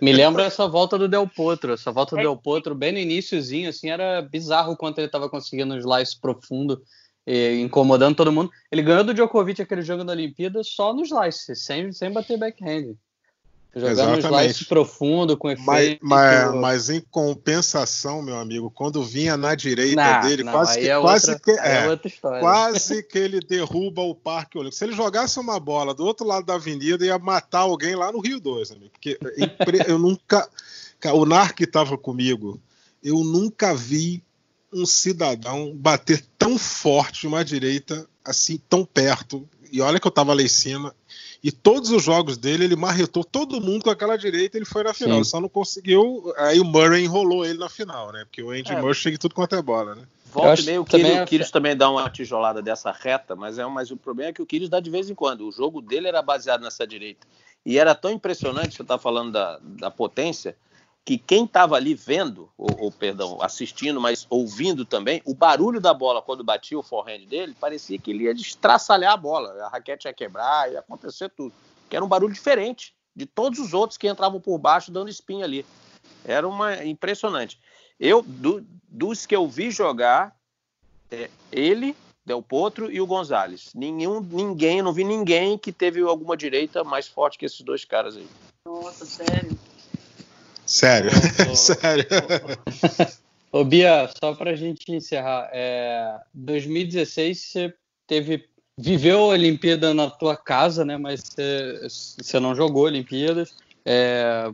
Me 0.00 0.12
lembra 0.12 0.44
essa 0.46 0.66
volta 0.66 0.98
do 0.98 1.08
Del 1.08 1.28
Potro. 1.28 1.72
Essa 1.72 1.90
volta 1.90 2.16
do 2.16 2.20
é. 2.20 2.24
Del 2.24 2.36
Potro, 2.36 2.74
bem 2.74 2.92
no 2.92 2.98
iníciozinho, 2.98 3.68
assim, 3.68 3.90
era 3.90 4.22
bizarro 4.22 4.76
quanto 4.76 4.98
ele 4.98 5.06
estava 5.06 5.28
conseguindo 5.28 5.74
um 5.74 5.78
slice 5.78 6.20
profundo, 6.20 6.82
e 7.26 7.60
incomodando 7.60 8.16
todo 8.16 8.32
mundo. 8.32 8.50
Ele 8.70 8.82
ganhou 8.82 9.04
do 9.04 9.14
Djokovic 9.14 9.60
aquele 9.62 9.82
jogo 9.82 10.04
da 10.04 10.12
Olimpíada 10.12 10.62
só 10.64 10.92
no 10.92 11.02
slice, 11.02 11.54
sem, 11.54 11.92
sem 11.92 12.10
bater 12.12 12.38
backhand. 12.38 12.96
Jogando 13.74 14.18
Exatamente. 14.18 14.26
slice 14.26 14.64
profundo, 14.66 15.34
com 15.34 15.50
efeito. 15.50 15.66
Mas, 15.66 15.98
mas, 16.02 16.54
mas, 16.54 16.90
em 16.90 17.00
compensação, 17.00 18.20
meu 18.20 18.36
amigo, 18.36 18.70
quando 18.70 19.02
vinha 19.02 19.34
na 19.34 19.54
direita 19.54 19.96
não, 19.96 20.20
dele, 20.20 20.44
não, 20.44 20.52
quase, 20.52 20.78
que, 20.78 20.90
é 20.90 21.00
quase, 21.00 21.30
outra, 21.30 21.40
que, 21.42 21.60
é, 21.60 21.86
é 21.86 22.40
quase 22.40 23.02
que 23.08 23.18
ele 23.18 23.40
derruba 23.40 24.02
o 24.02 24.14
Parque 24.14 24.58
Olímpico. 24.58 24.76
Se 24.76 24.84
ele 24.84 24.92
jogasse 24.92 25.40
uma 25.40 25.58
bola 25.58 25.94
do 25.94 26.04
outro 26.04 26.26
lado 26.26 26.44
da 26.44 26.54
avenida, 26.54 27.06
ia 27.06 27.18
matar 27.18 27.60
alguém 27.60 27.96
lá 27.96 28.12
no 28.12 28.20
Rio 28.20 28.38
2, 28.38 28.72
amigo. 28.72 28.90
Porque 28.92 29.18
eu 29.88 29.98
nunca. 29.98 30.46
O 31.14 31.24
Narc 31.24 31.58
estava 31.60 31.96
comigo. 31.96 32.60
Eu 33.02 33.24
nunca 33.24 33.74
vi 33.74 34.22
um 34.70 34.84
cidadão 34.84 35.74
bater 35.74 36.22
tão 36.38 36.58
forte 36.58 37.26
uma 37.26 37.44
direita, 37.44 38.06
assim, 38.22 38.60
tão 38.68 38.84
perto. 38.84 39.48
E 39.72 39.80
olha 39.80 39.98
que 39.98 40.06
eu 40.06 40.10
estava 40.10 40.34
lá 40.34 40.42
em 40.42 40.48
cima 40.48 40.94
e 41.42 41.50
todos 41.50 41.90
os 41.90 42.04
jogos 42.04 42.36
dele, 42.36 42.64
ele 42.64 42.76
marretou 42.76 43.24
todo 43.24 43.60
mundo 43.60 43.82
com 43.82 43.90
aquela 43.90 44.16
direita 44.16 44.56
ele 44.56 44.64
foi 44.64 44.84
na 44.84 44.94
final. 44.94 45.24
Sim. 45.24 45.30
Só 45.30 45.40
não 45.40 45.48
conseguiu. 45.48 46.32
Aí 46.36 46.60
o 46.60 46.64
Murray 46.64 47.04
enrolou 47.04 47.44
ele 47.44 47.58
na 47.58 47.68
final, 47.68 48.12
né? 48.12 48.24
Porque 48.24 48.42
o 48.42 48.50
Andy 48.50 48.70
é. 48.72 48.80
Murray 48.80 48.94
chega 48.94 49.18
tudo 49.18 49.34
quanto 49.34 49.56
é 49.56 49.62
bola, 49.62 49.96
né? 49.96 50.02
Volta 50.32 50.62
e 50.62 50.64
meio, 50.64 50.80
o 50.80 50.84
Kyrgios, 50.84 51.50
também, 51.50 51.50
também 51.50 51.76
dá 51.76 51.90
uma 51.90 52.08
tijolada 52.08 52.62
dessa 52.62 52.90
reta, 52.90 53.36
mas, 53.36 53.58
é, 53.58 53.66
mas 53.66 53.90
o 53.90 53.96
problema 53.98 54.30
é 54.30 54.32
que 54.32 54.40
o 54.40 54.46
Kyrgios 54.46 54.70
dá 54.70 54.80
de 54.80 54.88
vez 54.88 55.10
em 55.10 55.14
quando. 55.14 55.46
O 55.46 55.52
jogo 55.52 55.82
dele 55.82 56.08
era 56.08 56.22
baseado 56.22 56.62
nessa 56.62 56.86
direita. 56.86 57.26
E 57.66 57.78
era 57.78 57.94
tão 57.94 58.10
impressionante, 58.10 58.76
você 58.76 58.82
está 58.82 58.96
falando 58.96 59.32
da, 59.32 59.58
da 59.62 59.90
potência, 59.90 60.56
que 61.04 61.18
quem 61.18 61.44
estava 61.44 61.76
ali 61.76 61.94
vendo, 61.94 62.50
ou, 62.56 62.84
ou, 62.84 62.92
perdão, 62.92 63.38
assistindo, 63.42 64.00
mas 64.00 64.26
ouvindo 64.30 64.84
também, 64.84 65.20
o 65.24 65.34
barulho 65.34 65.80
da 65.80 65.92
bola 65.92 66.22
quando 66.22 66.44
batia 66.44 66.78
o 66.78 66.82
forehand 66.82 67.26
dele, 67.26 67.56
parecia 67.58 67.98
que 67.98 68.10
ele 68.10 68.24
ia 68.24 68.34
destraçalhar 68.34 69.12
a 69.12 69.16
bola, 69.16 69.52
a 69.64 69.68
raquete 69.68 70.06
ia 70.06 70.14
quebrar, 70.14 70.70
ia 70.70 70.78
acontecer 70.78 71.28
tudo. 71.30 71.52
Que 71.90 71.96
era 71.96 72.04
um 72.04 72.08
barulho 72.08 72.32
diferente 72.32 72.94
de 73.14 73.26
todos 73.26 73.58
os 73.58 73.74
outros 73.74 73.98
que 73.98 74.08
entravam 74.08 74.40
por 74.40 74.56
baixo 74.58 74.92
dando 74.92 75.10
spin 75.10 75.42
ali. 75.42 75.66
Era 76.24 76.46
uma 76.46 76.84
impressionante. 76.84 77.58
Eu 77.98 78.22
do, 78.22 78.64
dos 78.88 79.26
que 79.26 79.34
eu 79.34 79.46
vi 79.48 79.70
jogar, 79.70 80.36
é, 81.10 81.28
ele, 81.50 81.96
Del 82.24 82.40
Potro 82.40 82.90
e 82.90 83.00
o 83.00 83.06
Gonzalez. 83.06 83.72
Nenhum, 83.74 84.20
ninguém, 84.20 84.80
não 84.80 84.92
vi 84.92 85.02
ninguém 85.02 85.58
que 85.58 85.72
teve 85.72 86.00
alguma 86.00 86.36
direita 86.36 86.84
mais 86.84 87.08
forte 87.08 87.36
que 87.36 87.44
esses 87.44 87.60
dois 87.60 87.84
caras 87.84 88.16
aí. 88.16 88.26
Nossa, 88.64 89.04
sério. 89.04 89.58
Sério, 90.72 91.10
sério. 91.54 92.06
Ô, 93.52 93.62
Bia, 93.62 94.10
só 94.18 94.34
para 94.34 94.52
a 94.52 94.56
gente 94.56 94.90
encerrar, 94.90 95.50
é, 95.52 96.18
2016 96.32 97.38
você 97.38 97.74
teve 98.06 98.48
viveu 98.78 99.18
a 99.18 99.26
Olimpíada 99.26 99.92
na 99.92 100.08
tua 100.08 100.34
casa, 100.34 100.82
né? 100.82 100.96
Mas 100.96 101.20
você, 101.20 101.78
você 102.22 102.40
não 102.40 102.54
jogou 102.54 102.84
Olimpíadas. 102.84 103.54
É, 103.84 104.50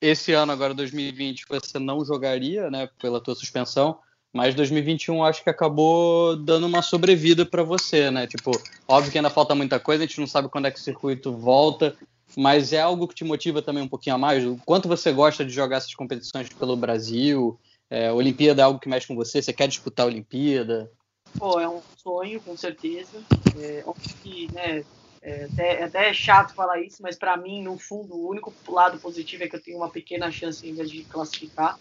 esse 0.00 0.32
ano 0.32 0.50
agora 0.50 0.74
2020 0.74 1.44
você 1.48 1.78
não 1.78 2.04
jogaria, 2.04 2.68
né? 2.68 2.88
Pela 3.00 3.20
tua 3.20 3.36
suspensão. 3.36 4.00
Mas 4.32 4.56
2021 4.56 5.22
acho 5.22 5.44
que 5.44 5.50
acabou 5.50 6.34
dando 6.34 6.66
uma 6.66 6.82
sobrevida 6.82 7.46
para 7.46 7.62
você, 7.62 8.10
né? 8.10 8.26
Tipo, 8.26 8.50
óbvio 8.88 9.12
que 9.12 9.18
ainda 9.18 9.30
falta 9.30 9.54
muita 9.54 9.78
coisa, 9.78 10.02
a 10.02 10.06
gente 10.08 10.18
não 10.18 10.26
sabe 10.26 10.48
quando 10.48 10.66
é 10.66 10.72
que 10.72 10.80
o 10.80 10.82
circuito 10.82 11.32
volta, 11.32 11.94
mas 12.36 12.72
é 12.72 12.80
algo 12.80 13.06
que 13.06 13.14
te 13.14 13.24
motiva 13.24 13.62
também 13.62 13.82
um 13.82 13.88
pouquinho 13.88 14.16
a 14.16 14.18
mais? 14.18 14.44
O 14.44 14.58
quanto 14.64 14.88
você 14.88 15.12
gosta 15.12 15.44
de 15.44 15.52
jogar 15.52 15.76
essas 15.78 15.94
competições 15.94 16.48
pelo 16.48 16.76
Brasil? 16.76 17.58
É, 17.90 18.12
Olimpíada 18.12 18.62
é 18.62 18.64
algo 18.64 18.80
que 18.80 18.88
mexe 18.88 19.06
com 19.06 19.14
você? 19.14 19.42
Você 19.42 19.52
quer 19.52 19.68
disputar 19.68 20.04
a 20.04 20.08
Olimpíada? 20.08 20.90
Pô, 21.38 21.60
é 21.60 21.68
um 21.68 21.80
sonho, 21.96 22.40
com 22.40 22.56
certeza. 22.56 23.22
É, 23.58 23.84
que, 24.22 24.52
né, 24.52 24.84
é 25.20 25.44
até, 25.44 25.80
é 25.80 25.84
até 25.84 26.12
chato 26.12 26.54
falar 26.54 26.80
isso, 26.80 27.02
mas 27.02 27.16
para 27.16 27.36
mim, 27.36 27.62
no 27.62 27.78
fundo, 27.78 28.14
o 28.14 28.28
único 28.28 28.52
lado 28.68 28.98
positivo 28.98 29.44
é 29.44 29.48
que 29.48 29.56
eu 29.56 29.62
tenho 29.62 29.76
uma 29.76 29.88
pequena 29.88 30.30
chance 30.30 30.66
ainda 30.66 30.84
de 30.84 31.04
classificar. 31.04 31.78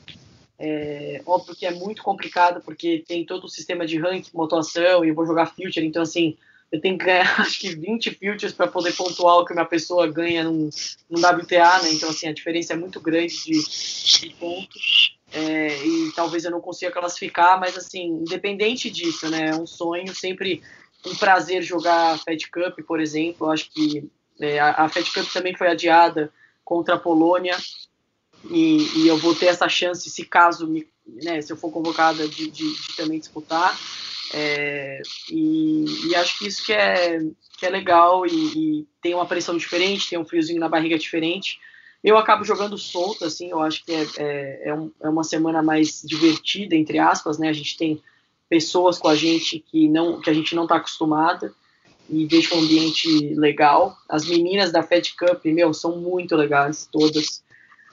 É, 0.59 1.23
óbvio 1.25 1.55
que 1.55 1.65
é 1.65 1.71
muito 1.71 2.03
complicado, 2.03 2.61
porque 2.63 3.03
tem 3.07 3.25
todo 3.25 3.45
o 3.45 3.49
sistema 3.49 3.85
de 3.85 3.97
ranking, 3.97 4.29
pontuação, 4.31 5.03
e 5.03 5.09
eu 5.09 5.15
vou 5.15 5.25
jogar 5.25 5.47
future, 5.47 5.83
então, 5.83 6.03
assim, 6.03 6.37
eu 6.71 6.79
tenho 6.79 6.97
que 6.97 7.05
ganhar 7.05 7.27
acho 7.41 7.59
que 7.59 7.75
20 7.75 8.11
filters 8.11 8.53
para 8.53 8.67
poder 8.67 8.93
pontuar 8.93 9.37
o 9.37 9.45
que 9.45 9.53
uma 9.53 9.65
pessoa 9.65 10.07
ganha 10.07 10.43
num, 10.43 10.69
num 11.09 11.19
WTA, 11.19 11.81
né? 11.83 11.91
Então, 11.91 12.09
assim, 12.09 12.27
a 12.27 12.33
diferença 12.33 12.73
é 12.73 12.77
muito 12.77 12.99
grande 12.99 13.35
de, 13.43 13.61
de 13.61 14.29
pontos. 14.39 15.17
É, 15.33 15.85
e 15.85 16.11
talvez 16.13 16.43
eu 16.43 16.51
não 16.51 16.61
consiga 16.61 16.91
classificar, 16.91 17.59
mas, 17.59 17.77
assim, 17.77 18.05
independente 18.05 18.89
disso, 18.89 19.29
né? 19.29 19.49
É 19.49 19.55
um 19.55 19.67
sonho, 19.67 20.13
sempre 20.15 20.61
um 21.05 21.15
prazer 21.15 21.61
jogar 21.61 22.13
a 22.13 22.17
Fed 22.17 22.49
Cup, 22.49 22.79
por 22.85 23.01
exemplo. 23.01 23.49
Acho 23.49 23.69
que 23.71 24.09
é, 24.39 24.59
a, 24.59 24.85
a 24.85 24.89
Fed 24.89 25.11
Cup 25.11 25.25
também 25.31 25.55
foi 25.55 25.67
adiada 25.67 26.31
contra 26.63 26.95
a 26.95 26.99
Polônia. 26.99 27.57
E, 28.49 29.03
e, 29.03 29.07
eu 29.07 29.17
vou 29.17 29.35
ter 29.35 29.47
essa 29.47 29.69
chance, 29.69 30.09
se 30.09 30.25
caso, 30.25 30.67
me, 30.67 30.87
né, 31.05 31.41
se 31.41 31.53
eu 31.53 31.57
for 31.57 31.71
convocada, 31.71 32.27
de, 32.27 32.49
de, 32.49 32.73
de 32.73 32.95
também 32.97 33.19
disputar. 33.19 33.77
É, 34.33 35.01
e, 35.29 35.85
e, 36.07 36.15
acho 36.15 36.39
que 36.39 36.47
isso 36.47 36.65
que 36.65 36.71
é, 36.71 37.19
que 37.57 37.65
é 37.65 37.69
legal 37.69 38.25
e, 38.25 38.29
e, 38.31 38.87
tem 39.01 39.13
uma 39.13 39.25
pressão 39.25 39.57
diferente, 39.57 40.09
tem 40.09 40.17
um 40.17 40.25
friozinho 40.25 40.59
na 40.59 40.69
barriga 40.69 40.97
diferente. 40.97 41.59
Eu 42.03 42.17
acabo 42.17 42.43
jogando 42.43 42.77
solto, 42.77 43.25
assim, 43.25 43.51
eu 43.51 43.61
acho 43.61 43.85
que 43.85 43.91
é, 43.91 44.07
é, 44.17 44.69
é, 44.69 44.73
um, 44.73 44.91
é 45.01 45.09
uma 45.09 45.23
semana 45.23 45.61
mais 45.61 46.01
divertida, 46.03 46.75
entre 46.75 46.97
aspas, 46.97 47.37
né? 47.37 47.49
A 47.49 47.53
gente 47.53 47.77
tem 47.77 48.01
pessoas 48.49 48.97
com 48.97 49.07
a 49.07 49.15
gente 49.15 49.59
que, 49.59 49.87
não, 49.87 50.19
que 50.19 50.29
a 50.29 50.33
gente 50.33 50.55
não 50.55 50.63
está 50.63 50.77
acostumada 50.77 51.53
e 52.09 52.25
deixa 52.25 52.55
um 52.55 52.59
ambiente 52.59 53.33
legal. 53.35 53.95
As 54.09 54.25
meninas 54.25 54.71
da 54.71 54.81
Fed 54.81 55.13
Cup, 55.15 55.45
meu, 55.45 55.73
são 55.73 55.97
muito 55.97 56.35
legais, 56.35 56.87
todas. 56.91 57.43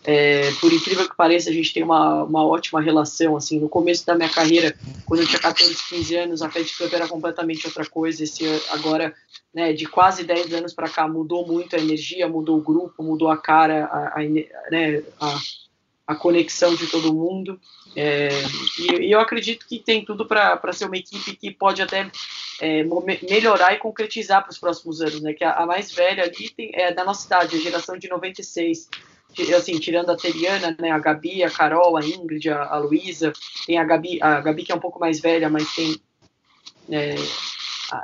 É, 0.05 0.51
por 0.61 0.73
incrível 0.73 1.09
que 1.09 1.17
pareça, 1.17 1.51
a 1.51 1.53
gente 1.53 1.73
tem 1.73 1.83
uma, 1.83 2.25
uma 2.25 2.47
ótima 2.47 2.81
relação. 2.81 3.37
Assim, 3.37 3.59
no 3.59 3.69
começo 3.69 4.07
da 4.07 4.15
minha 4.15 4.29
carreira, 4.29 4.75
quando 5.05 5.21
eu 5.21 5.27
tinha 5.27 5.41
14, 5.41 5.77
15 5.89 6.17
anos, 6.17 6.43
a 6.43 6.51
Fed 6.51 6.73
Cup 6.77 6.93
era 6.93 7.09
completamente 7.09 7.67
outra 7.67 7.85
coisa. 7.85 8.23
Esse 8.23 8.45
agora, 8.71 9.15
né, 9.53 9.73
de 9.73 9.87
quase 9.87 10.25
10 10.25 10.53
anos 10.55 10.73
para 10.73 10.89
cá, 10.89 11.07
mudou 11.09 11.47
muito 11.47 11.75
a 11.77 11.79
energia, 11.79 12.29
mudou 12.29 12.59
o 12.59 12.63
grupo, 12.63 13.03
mudou 13.03 13.31
a 13.31 13.37
cara, 13.37 13.87
a, 13.87 14.21
a, 14.21 14.23
né, 14.71 15.03
a, 15.21 15.39
a 16.07 16.15
conexão 16.15 16.75
de 16.75 16.87
todo 16.87 17.13
mundo. 17.13 17.61
É, 17.97 18.29
e, 18.79 19.07
e, 19.07 19.13
eu 19.13 19.21
acredito 19.21 19.67
que 19.67 19.79
tem 19.79 20.05
tudo 20.05 20.25
para 20.25 20.73
ser 20.73 20.87
uma 20.87 20.97
equipe 20.97 21.35
que 21.35 21.51
pode 21.51 21.83
até 21.83 22.11
é, 22.61 22.85
melhorar 23.29 23.75
e 23.75 23.79
concretizar 23.79 24.43
para 24.43 24.53
os 24.53 24.59
próximos 24.59 25.03
anos. 25.03 25.21
Né, 25.21 25.35
que 25.35 25.45
a, 25.45 25.67
mais 25.67 25.93
velha 25.93 26.23
ali 26.23 26.49
tem, 26.51 26.71
é 26.73 26.95
da 26.95 27.05
nossa 27.05 27.27
idade, 27.27 27.57
a 27.57 27.61
geração 27.61 27.99
de 27.99 28.09
96 28.09 28.89
assim, 29.55 29.79
tirando 29.79 30.11
a 30.11 30.17
Teriana, 30.17 30.77
né, 30.79 30.91
a 30.91 30.99
Gabi, 30.99 31.43
a 31.43 31.51
Carol, 31.51 31.97
a 31.97 32.05
Ingrid, 32.05 32.49
a, 32.51 32.65
a 32.65 32.79
Luísa, 32.79 33.33
tem 33.67 33.79
a 33.79 33.85
Gabi, 33.85 34.19
a 34.23 34.41
Gabi 34.41 34.65
que 34.65 34.73
é 34.73 34.75
um 34.75 34.81
pouco 34.81 34.99
mais 34.99 35.21
velha, 35.21 35.49
mas 35.49 35.73
tem 35.75 36.01
é, 36.91 37.15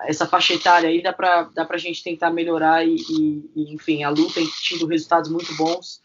essa 0.07 0.26
faixa 0.26 0.55
etária 0.55 0.89
aí, 0.89 1.03
dá 1.03 1.12
pra, 1.12 1.43
dá 1.55 1.64
pra 1.64 1.78
gente 1.78 2.03
tentar 2.03 2.30
melhorar 2.30 2.87
e, 2.87 2.97
e, 3.55 3.74
enfim, 3.74 4.03
a 4.03 4.11
luta 4.11 4.35
tem 4.35 4.47
tido 4.61 4.87
resultados 4.87 5.30
muito 5.30 5.55
bons, 5.57 6.01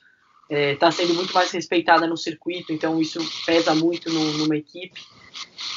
está 0.49 0.87
é, 0.87 0.91
sendo 0.91 1.13
muito 1.13 1.33
mais 1.33 1.51
respeitada 1.51 2.07
no 2.07 2.17
circuito, 2.17 2.73
então 2.73 2.99
isso 2.99 3.19
pesa 3.45 3.73
muito 3.75 4.11
no, 4.11 4.33
numa 4.33 4.57
equipe. 4.57 4.99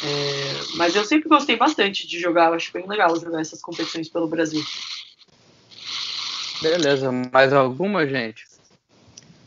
É, 0.05 0.77
mas 0.77 0.97
eu 0.97 1.05
sempre 1.05 1.29
gostei 1.29 1.57
bastante 1.57 2.07
de 2.07 2.19
jogar, 2.19 2.53
acho 2.53 2.73
bem 2.73 2.87
legal 2.89 3.15
jogar 3.21 3.41
essas 3.41 3.61
competições 3.61 4.09
pelo 4.09 4.27
Brasil. 4.27 4.65
Beleza, 6.61 7.11
mais 7.33 7.53
alguma, 7.53 8.07
gente? 8.07 8.45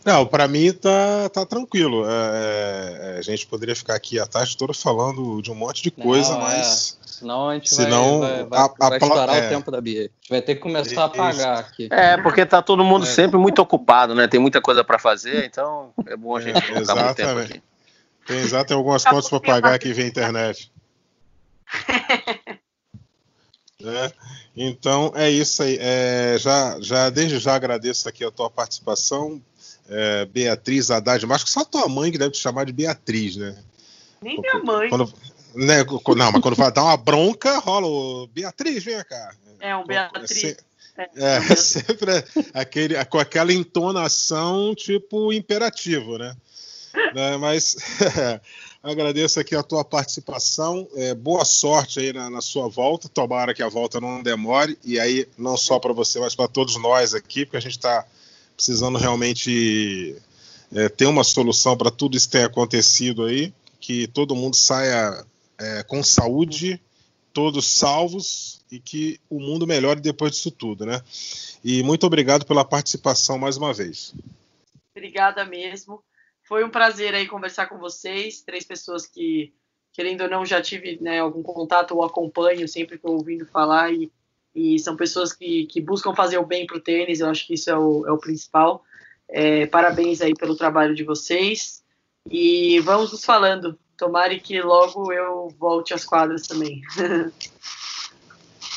Não, 0.06 0.24
para 0.24 0.48
mim 0.48 0.72
tá, 0.72 1.28
tá 1.30 1.44
tranquilo. 1.48 2.06
É, 2.08 3.16
é, 3.16 3.18
a 3.18 3.22
gente 3.24 3.48
poderia 3.48 3.76
ficar 3.76 3.96
aqui 3.96 4.20
a 4.20 4.28
tarde 4.28 4.56
toda 4.56 4.72
falando 4.72 5.42
de 5.42 5.52
um 5.52 5.56
monte 5.56 5.82
de 5.82 5.90
coisa, 5.90 6.34
não, 6.34 6.42
mas. 6.42 7.00
É. 7.02 7.06
Senão 7.16 7.50
a 7.50 7.54
gente 7.56 7.74
Senão, 7.74 8.20
vai, 8.20 8.30
vai, 8.30 8.46
vai, 8.46 8.60
a, 8.60 8.90
vai 8.90 8.98
estourar 9.00 9.36
é. 9.36 9.48
o 9.48 9.50
tempo 9.50 9.72
da 9.72 9.82
Bia. 9.82 10.02
A 10.02 10.04
gente 10.04 10.30
vai 10.30 10.42
ter 10.44 10.56
que 10.56 10.62
começar 10.62 11.02
a 11.02 11.06
apagar 11.06 11.58
aqui. 11.60 11.88
É, 11.90 12.18
porque 12.18 12.46
tá 12.46 12.62
todo 12.62 12.84
mundo 12.84 13.06
é. 13.06 13.10
sempre 13.10 13.40
muito 13.40 13.60
ocupado, 13.60 14.14
né? 14.14 14.28
Tem 14.28 14.40
muita 14.40 14.62
coisa 14.62 14.84
para 14.84 15.00
fazer, 15.00 15.46
então 15.46 15.92
é 16.06 16.16
bom 16.16 16.36
a 16.36 16.42
gente 16.42 16.56
é, 16.58 16.74
muito 16.74 17.16
tempo 17.16 17.40
aqui. 17.40 17.64
Tem 18.28 18.38
exato 18.38 18.68
tem 18.68 18.78
algumas 18.78 19.04
contas 19.04 19.28
para 19.28 19.40
pagar 19.40 19.74
aqui 19.74 19.92
via 19.92 20.06
internet. 20.06 20.72
É, 23.88 24.12
então 24.56 25.12
é 25.16 25.30
isso 25.30 25.62
aí. 25.62 25.78
É, 25.80 26.38
já, 26.40 26.78
já 26.80 27.10
desde 27.12 27.38
já 27.38 27.54
agradeço 27.54 28.10
aqui 28.10 28.24
a 28.24 28.32
tua 28.32 28.50
participação 28.50 29.40
é, 29.90 30.26
Beatriz 30.26 30.90
Haddad, 30.90 31.26
mas 31.26 31.36
acho 31.36 31.46
que 31.46 31.52
só 31.52 31.64
tua 31.64 31.88
mãe 31.88 32.12
que 32.12 32.18
deve 32.18 32.32
te 32.32 32.40
chamar 32.40 32.66
de 32.66 32.74
Beatriz, 32.74 33.36
né? 33.36 33.56
Nem 34.22 34.40
minha 34.40 34.60
mãe. 34.64 34.90
Quando, 34.90 35.12
né, 35.54 35.84
não, 35.84 36.32
mas 36.32 36.42
quando 36.42 36.56
vai 36.56 36.72
dar 36.72 36.84
uma 36.84 36.98
bronca, 36.98 37.60
rola 37.60 37.88
o 37.88 38.28
Beatriz, 38.28 38.84
vem 38.84 39.04
cá. 39.04 39.34
É, 39.60 39.76
um 39.76 39.86
Beatriz. 39.86 40.58
É, 40.98 41.08
é 41.16 41.56
sempre 41.56 42.12
aquele, 42.54 43.04
com 43.06 43.20
aquela 43.20 43.52
entonação 43.52 44.74
tipo 44.74 45.34
imperativo, 45.34 46.18
né? 46.18 46.36
né? 47.14 47.38
Mas 47.38 47.76
agradeço 48.82 49.40
aqui 49.40 49.56
a 49.56 49.64
tua 49.64 49.84
participação. 49.84 50.88
É, 50.96 51.14
boa 51.14 51.44
sorte 51.44 52.00
aí 52.00 52.14
na, 52.14 52.30
na, 52.30 52.42
sua 52.42 52.70
volta. 52.70 53.10
Tomara 53.10 53.54
que 53.54 53.62
a 53.62 53.68
volta 53.68 54.00
não 54.00 54.24
demore. 54.24 54.78
E 54.84 55.00
aí, 55.00 55.28
não 55.38 55.58
só 55.58 55.80
para 55.80 55.92
você, 55.92 56.20
mas 56.20 56.34
para 56.34 56.48
todos 56.48 56.78
nós 56.78 57.14
aqui, 57.14 57.46
porque 57.46 57.58
a 57.58 57.62
gente 57.62 57.78
está 57.78 58.06
precisando 58.56 58.98
realmente 58.98 60.16
é, 60.74 60.90
ter 60.90 61.06
uma 61.06 61.24
solução 61.24 61.78
para 61.78 61.92
tudo 61.92 62.16
isso 62.16 62.28
que 62.28 62.34
tem 62.34 62.44
acontecido 62.44 63.26
aí. 63.26 63.54
Que 63.80 64.08
todo 64.08 64.36
mundo 64.36 64.56
saia 64.56 65.26
é, 65.58 65.84
com 65.84 66.04
saúde, 66.04 66.82
todos 67.34 67.68
salvos 67.68 68.62
e 68.72 68.80
que 68.80 69.20
o 69.30 69.40
mundo 69.40 69.68
melhore 69.68 70.00
depois 70.00 70.32
disso 70.32 70.50
tudo, 70.50 70.86
né? 70.86 71.02
E 71.64 71.84
muito 71.84 72.06
obrigado 72.06 72.46
pela 72.46 72.66
participação 72.66 73.38
mais 73.38 73.58
uma 73.58 73.74
vez. 73.74 74.14
Obrigada 74.96 75.46
mesmo. 75.46 76.04
Foi 76.44 76.64
um 76.64 76.70
prazer 76.70 77.14
aí 77.14 77.28
conversar 77.28 77.68
com 77.68 77.78
vocês, 77.78 78.42
três 78.42 78.64
pessoas 78.64 79.06
que, 79.06 79.54
querendo 79.92 80.22
ou 80.22 80.30
não, 80.30 80.46
já 80.46 80.62
tive 80.62 80.98
né, 81.02 81.20
algum 81.20 81.44
contato 81.44 81.96
ou 81.96 82.04
acompanho, 82.04 82.68
sempre 82.68 82.96
estou 82.96 83.14
ouvindo 83.14 83.46
falar 83.46 83.92
e, 83.92 84.12
e 84.56 84.80
são 84.80 84.96
pessoas 84.96 85.34
que, 85.34 85.66
que 85.66 85.82
buscam 85.82 86.16
fazer 86.16 86.38
o 86.38 86.46
bem 86.46 86.66
para 86.66 86.78
o 86.78 86.82
tênis, 86.82 87.20
eu 87.20 87.30
acho 87.30 87.46
que 87.46 87.56
isso 87.56 87.70
é 87.70 87.78
o, 87.78 88.08
é 88.08 88.12
o 88.12 88.18
principal. 88.18 88.84
É, 89.28 89.66
parabéns 89.66 90.22
aí 90.22 90.34
pelo 90.34 90.56
trabalho 90.56 90.96
de 90.96 91.04
vocês 91.04 91.84
e 92.30 92.80
vamos 92.80 93.12
nos 93.12 93.26
falando. 93.26 93.78
Tomare 93.98 94.40
que 94.40 94.62
logo 94.62 95.12
eu 95.12 95.50
volte 95.60 95.94
às 95.94 96.06
quadras 96.06 96.48
também. 96.48 96.82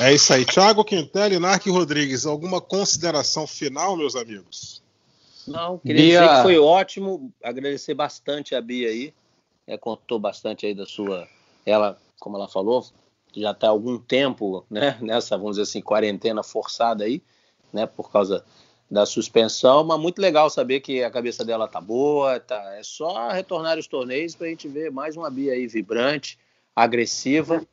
é 0.01 0.13
isso 0.13 0.33
aí. 0.33 0.45
Thiago 0.45 0.85
Quintelli 0.85 1.37
e 1.37 1.39
Narc 1.39 1.67
Rodrigues, 1.67 2.27
alguma 2.27 2.61
consideração 2.61 3.47
final, 3.47 3.97
meus 3.97 4.17
amigos? 4.17 4.83
Não, 5.47 5.79
queria 5.79 6.03
Bia... 6.03 6.21
dizer 6.21 6.37
que 6.37 6.43
foi 6.43 6.59
ótimo, 6.59 7.33
agradecer 7.43 7.95
bastante 7.95 8.55
a 8.55 8.61
Bia 8.61 8.89
aí, 8.89 9.15
é, 9.67 9.79
contou 9.79 10.19
bastante 10.19 10.67
aí 10.67 10.75
da 10.75 10.87
sua, 10.87 11.27
ela, 11.65 11.99
como 12.21 12.37
ela 12.37 12.49
falou, 12.49 12.85
já 13.35 13.51
está 13.51 13.67
há 13.67 13.71
algum 13.71 13.99
tempo, 13.99 14.65
né, 14.71 14.97
nessa, 15.03 15.37
vamos 15.37 15.53
dizer 15.53 15.63
assim, 15.63 15.81
quarentena 15.81 16.43
forçada 16.43 17.05
aí, 17.05 17.23
né, 17.73 17.87
por 17.87 18.11
causa 18.11 18.45
da 18.91 19.05
suspensão, 19.05 19.85
mas 19.85 20.01
muito 20.01 20.19
legal 20.19 20.49
saber 20.49 20.81
que 20.81 21.05
a 21.05 21.11
cabeça 21.11 21.45
dela 21.45 21.69
tá 21.69 21.81
boa, 21.81 22.41
tá, 22.41 22.75
é 22.77 22.83
só 22.83 23.29
retornar 23.31 23.79
os 23.79 23.87
torneios 23.87 24.35
para 24.35 24.47
a 24.47 24.51
gente 24.51 24.67
ver 24.67 24.91
mais 24.91 25.17
uma 25.17 25.31
Bia 25.31 25.53
aí 25.53 25.67
vibrante, 25.67 26.39
agressiva, 26.75 27.67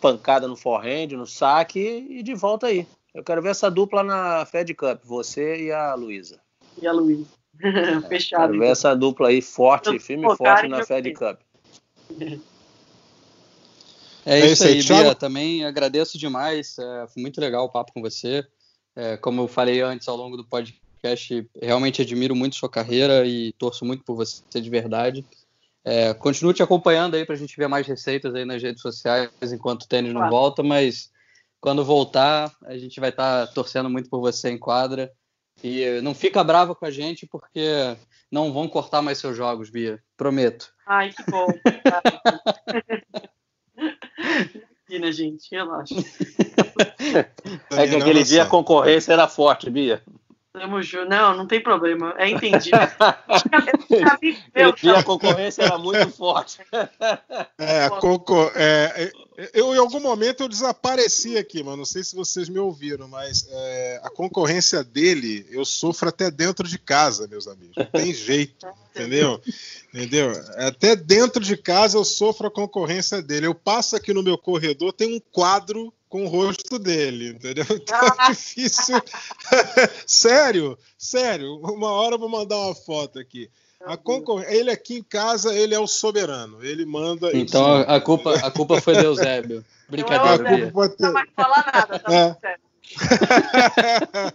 pancada 0.00 0.46
no 0.46 0.56
forehand, 0.56 1.08
no 1.16 1.26
saque 1.26 2.06
e 2.08 2.22
de 2.22 2.34
volta 2.34 2.68
aí. 2.68 2.86
Eu 3.12 3.24
quero 3.24 3.42
ver 3.42 3.50
essa 3.50 3.68
dupla 3.68 4.04
na 4.04 4.46
Fed 4.46 4.72
Cup, 4.74 5.02
você 5.04 5.64
e 5.64 5.72
a 5.72 5.94
Luísa. 5.94 6.40
E 6.80 6.86
a 6.86 6.92
Luísa. 6.92 7.26
Fechado. 8.08 8.42
Quero 8.42 8.52
ver 8.52 8.58
então. 8.58 8.72
essa 8.72 8.94
dupla 8.94 9.28
aí 9.28 9.42
forte, 9.42 9.98
firme 9.98 10.32
e 10.32 10.36
forte 10.36 10.68
na 10.68 10.84
Fed 10.84 11.12
Cup. 11.14 11.40
É, 14.28 14.40
é 14.40 14.46
isso 14.46 14.64
aí, 14.64 14.82
Bia. 14.82 15.14
Também 15.14 15.64
agradeço 15.64 16.18
demais. 16.18 16.78
É, 16.78 17.06
foi 17.08 17.22
muito 17.22 17.40
legal 17.40 17.64
o 17.64 17.70
papo 17.70 17.92
com 17.94 18.02
você. 18.02 18.46
É, 18.94 19.16
como 19.16 19.40
eu 19.40 19.48
falei 19.48 19.80
antes 19.80 20.06
ao 20.06 20.16
longo 20.16 20.36
do 20.36 20.44
podcast, 20.44 21.48
realmente 21.62 22.02
admiro 22.02 22.36
muito 22.36 22.56
sua 22.56 22.68
carreira 22.68 23.26
e 23.26 23.52
torço 23.54 23.86
muito 23.86 24.04
por 24.04 24.14
você 24.14 24.60
de 24.60 24.68
verdade. 24.68 25.24
É, 25.82 26.12
continuo 26.12 26.52
te 26.52 26.62
acompanhando 26.62 27.14
aí 27.14 27.24
para 27.24 27.34
a 27.34 27.38
gente 27.38 27.56
ver 27.56 27.68
mais 27.68 27.86
receitas 27.86 28.34
aí 28.34 28.44
nas 28.44 28.62
redes 28.62 28.82
sociais 28.82 29.30
enquanto 29.50 29.84
o 29.84 29.88
tênis 29.88 30.12
não 30.12 30.28
volta, 30.28 30.62
mas 30.62 31.10
quando 31.60 31.82
voltar 31.82 32.52
a 32.66 32.76
gente 32.76 33.00
vai 33.00 33.08
estar 33.08 33.46
tá 33.46 33.52
torcendo 33.52 33.88
muito 33.88 34.10
por 34.10 34.20
você 34.20 34.50
em 34.50 34.58
quadra. 34.58 35.10
E 35.64 36.00
não 36.02 36.14
fica 36.14 36.44
brava 36.44 36.74
com 36.74 36.84
a 36.84 36.90
gente 36.90 37.26
porque 37.26 37.96
não 38.30 38.52
vão 38.52 38.68
cortar 38.68 39.00
mais 39.00 39.18
seus 39.18 39.36
jogos, 39.36 39.70
Bia. 39.70 40.00
Prometo. 40.16 40.72
Ai, 40.86 41.12
que 41.12 41.30
bom. 41.30 41.46
Imagina, 44.88 45.12
gente, 45.12 45.54
relaxa. 45.54 45.94
é 47.72 47.86
que 47.86 47.96
aquele 47.96 48.24
dia 48.24 48.44
a 48.44 48.46
concorrência 48.46 49.12
era 49.12 49.28
forte, 49.28 49.68
Bia. 49.68 50.02
Tamo 50.58 50.82
junto. 50.82 51.08
Não, 51.08 51.36
não 51.36 51.46
tem 51.46 51.62
problema. 51.62 52.14
É 52.18 52.28
entendido. 52.28 52.76
Dia 54.80 54.98
a 54.98 55.02
concorrência 55.02 55.62
era 55.62 55.78
muito 55.78 56.10
forte. 56.10 56.58
É, 57.58 57.88
concor... 57.90 58.52
É, 58.54 59.12
eu, 59.52 59.74
em 59.74 59.78
algum 59.78 60.00
momento, 60.00 60.42
eu 60.42 60.48
desapareci 60.48 61.36
aqui, 61.36 61.62
mas 61.62 61.76
não 61.76 61.84
sei 61.84 62.02
se 62.02 62.16
vocês 62.16 62.48
me 62.48 62.58
ouviram, 62.58 63.06
mas 63.06 63.46
é, 63.50 64.00
a 64.02 64.10
concorrência 64.10 64.82
dele, 64.82 65.46
eu 65.50 65.64
sofro 65.64 66.08
até 66.08 66.30
dentro 66.30 66.66
de 66.66 66.78
casa, 66.78 67.28
meus 67.28 67.46
amigos. 67.46 67.76
Não 67.76 67.86
tem 67.86 68.12
jeito, 68.14 68.66
entendeu? 68.90 69.40
Entendeu? 69.94 70.32
Até 70.56 70.96
dentro 70.96 71.42
de 71.42 71.56
casa 71.56 71.96
eu 71.96 72.04
sofro 72.04 72.48
a 72.48 72.50
concorrência 72.50 73.22
dele. 73.22 73.46
Eu 73.46 73.54
passo 73.54 73.94
aqui 73.94 74.12
no 74.12 74.22
meu 74.22 74.38
corredor, 74.38 74.92
tem 74.92 75.16
um 75.16 75.20
quadro 75.32 75.92
com 76.08 76.24
o 76.24 76.28
rosto 76.28 76.78
dele, 76.78 77.30
entendeu? 77.30 77.64
Então 77.70 77.98
é 77.98 78.30
difícil. 78.30 79.00
sério, 80.06 80.78
sério. 80.96 81.56
Uma 81.56 81.90
hora 81.90 82.14
eu 82.14 82.18
vou 82.18 82.28
mandar 82.28 82.56
uma 82.56 82.74
foto 82.74 83.18
aqui. 83.18 83.50
A 83.84 83.96
concor... 83.96 84.44
Ele 84.48 84.70
aqui 84.70 84.98
em 84.98 85.02
casa, 85.02 85.54
ele 85.54 85.74
é 85.74 85.78
o 85.78 85.86
soberano. 85.86 86.64
Ele 86.64 86.84
manda. 86.84 87.30
Então 87.36 87.76
a 87.76 88.00
culpa, 88.00 88.34
a 88.34 88.50
culpa 88.50 88.80
foi 88.80 88.94
do 88.94 89.04
Eusébio. 89.04 89.64
Brincadeira. 89.88 90.50
Não, 90.50 90.58
não 90.58 90.70
pode 90.70 90.96
ter... 90.96 91.04
não 91.04 91.12
vai 91.12 91.26
falar 91.34 91.70
nada, 91.72 91.98
tá 91.98 92.12
é. 92.14 92.36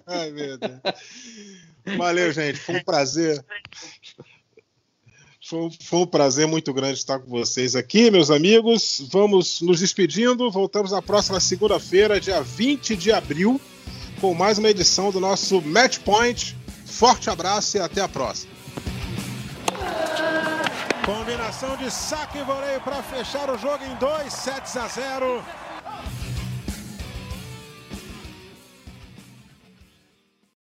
Ai, 0.08 0.32
meu 0.32 0.58
Deus. 0.58 0.80
Valeu, 1.98 2.32
gente. 2.32 2.60
Foi 2.60 2.78
um 2.78 2.84
prazer. 2.84 3.44
Foi, 5.46 5.70
foi, 5.82 6.00
um 6.00 6.06
prazer 6.06 6.48
muito 6.48 6.74
grande 6.74 6.94
estar 6.94 7.20
com 7.20 7.30
vocês 7.30 7.76
aqui, 7.76 8.10
meus 8.10 8.32
amigos. 8.32 9.06
Vamos 9.12 9.60
nos 9.60 9.82
despedindo. 9.82 10.50
Voltamos 10.50 10.92
na 10.92 11.02
próxima 11.02 11.38
segunda-feira, 11.38 12.18
dia 12.18 12.42
20 12.42 12.96
de 12.96 13.12
abril, 13.12 13.60
com 14.22 14.34
mais 14.34 14.58
uma 14.58 14.70
edição 14.70 15.12
do 15.12 15.20
nosso 15.20 15.62
Match 15.62 16.00
Point. 16.00 16.56
Forte 16.86 17.30
abraço 17.30 17.76
e 17.76 17.82
até 17.82 18.00
a 18.00 18.08
próxima. 18.08 18.54
Combinação 21.06 21.76
de 21.76 21.92
saque 21.92 22.38
e 22.38 22.44
voleio 22.44 22.80
para 22.80 23.04
fechar 23.04 23.50
o 23.50 23.58
jogo 23.58 23.84
em 23.84 23.96
2 23.96 24.32
sets 24.32 24.78
a 24.78 24.88
0. 24.88 25.44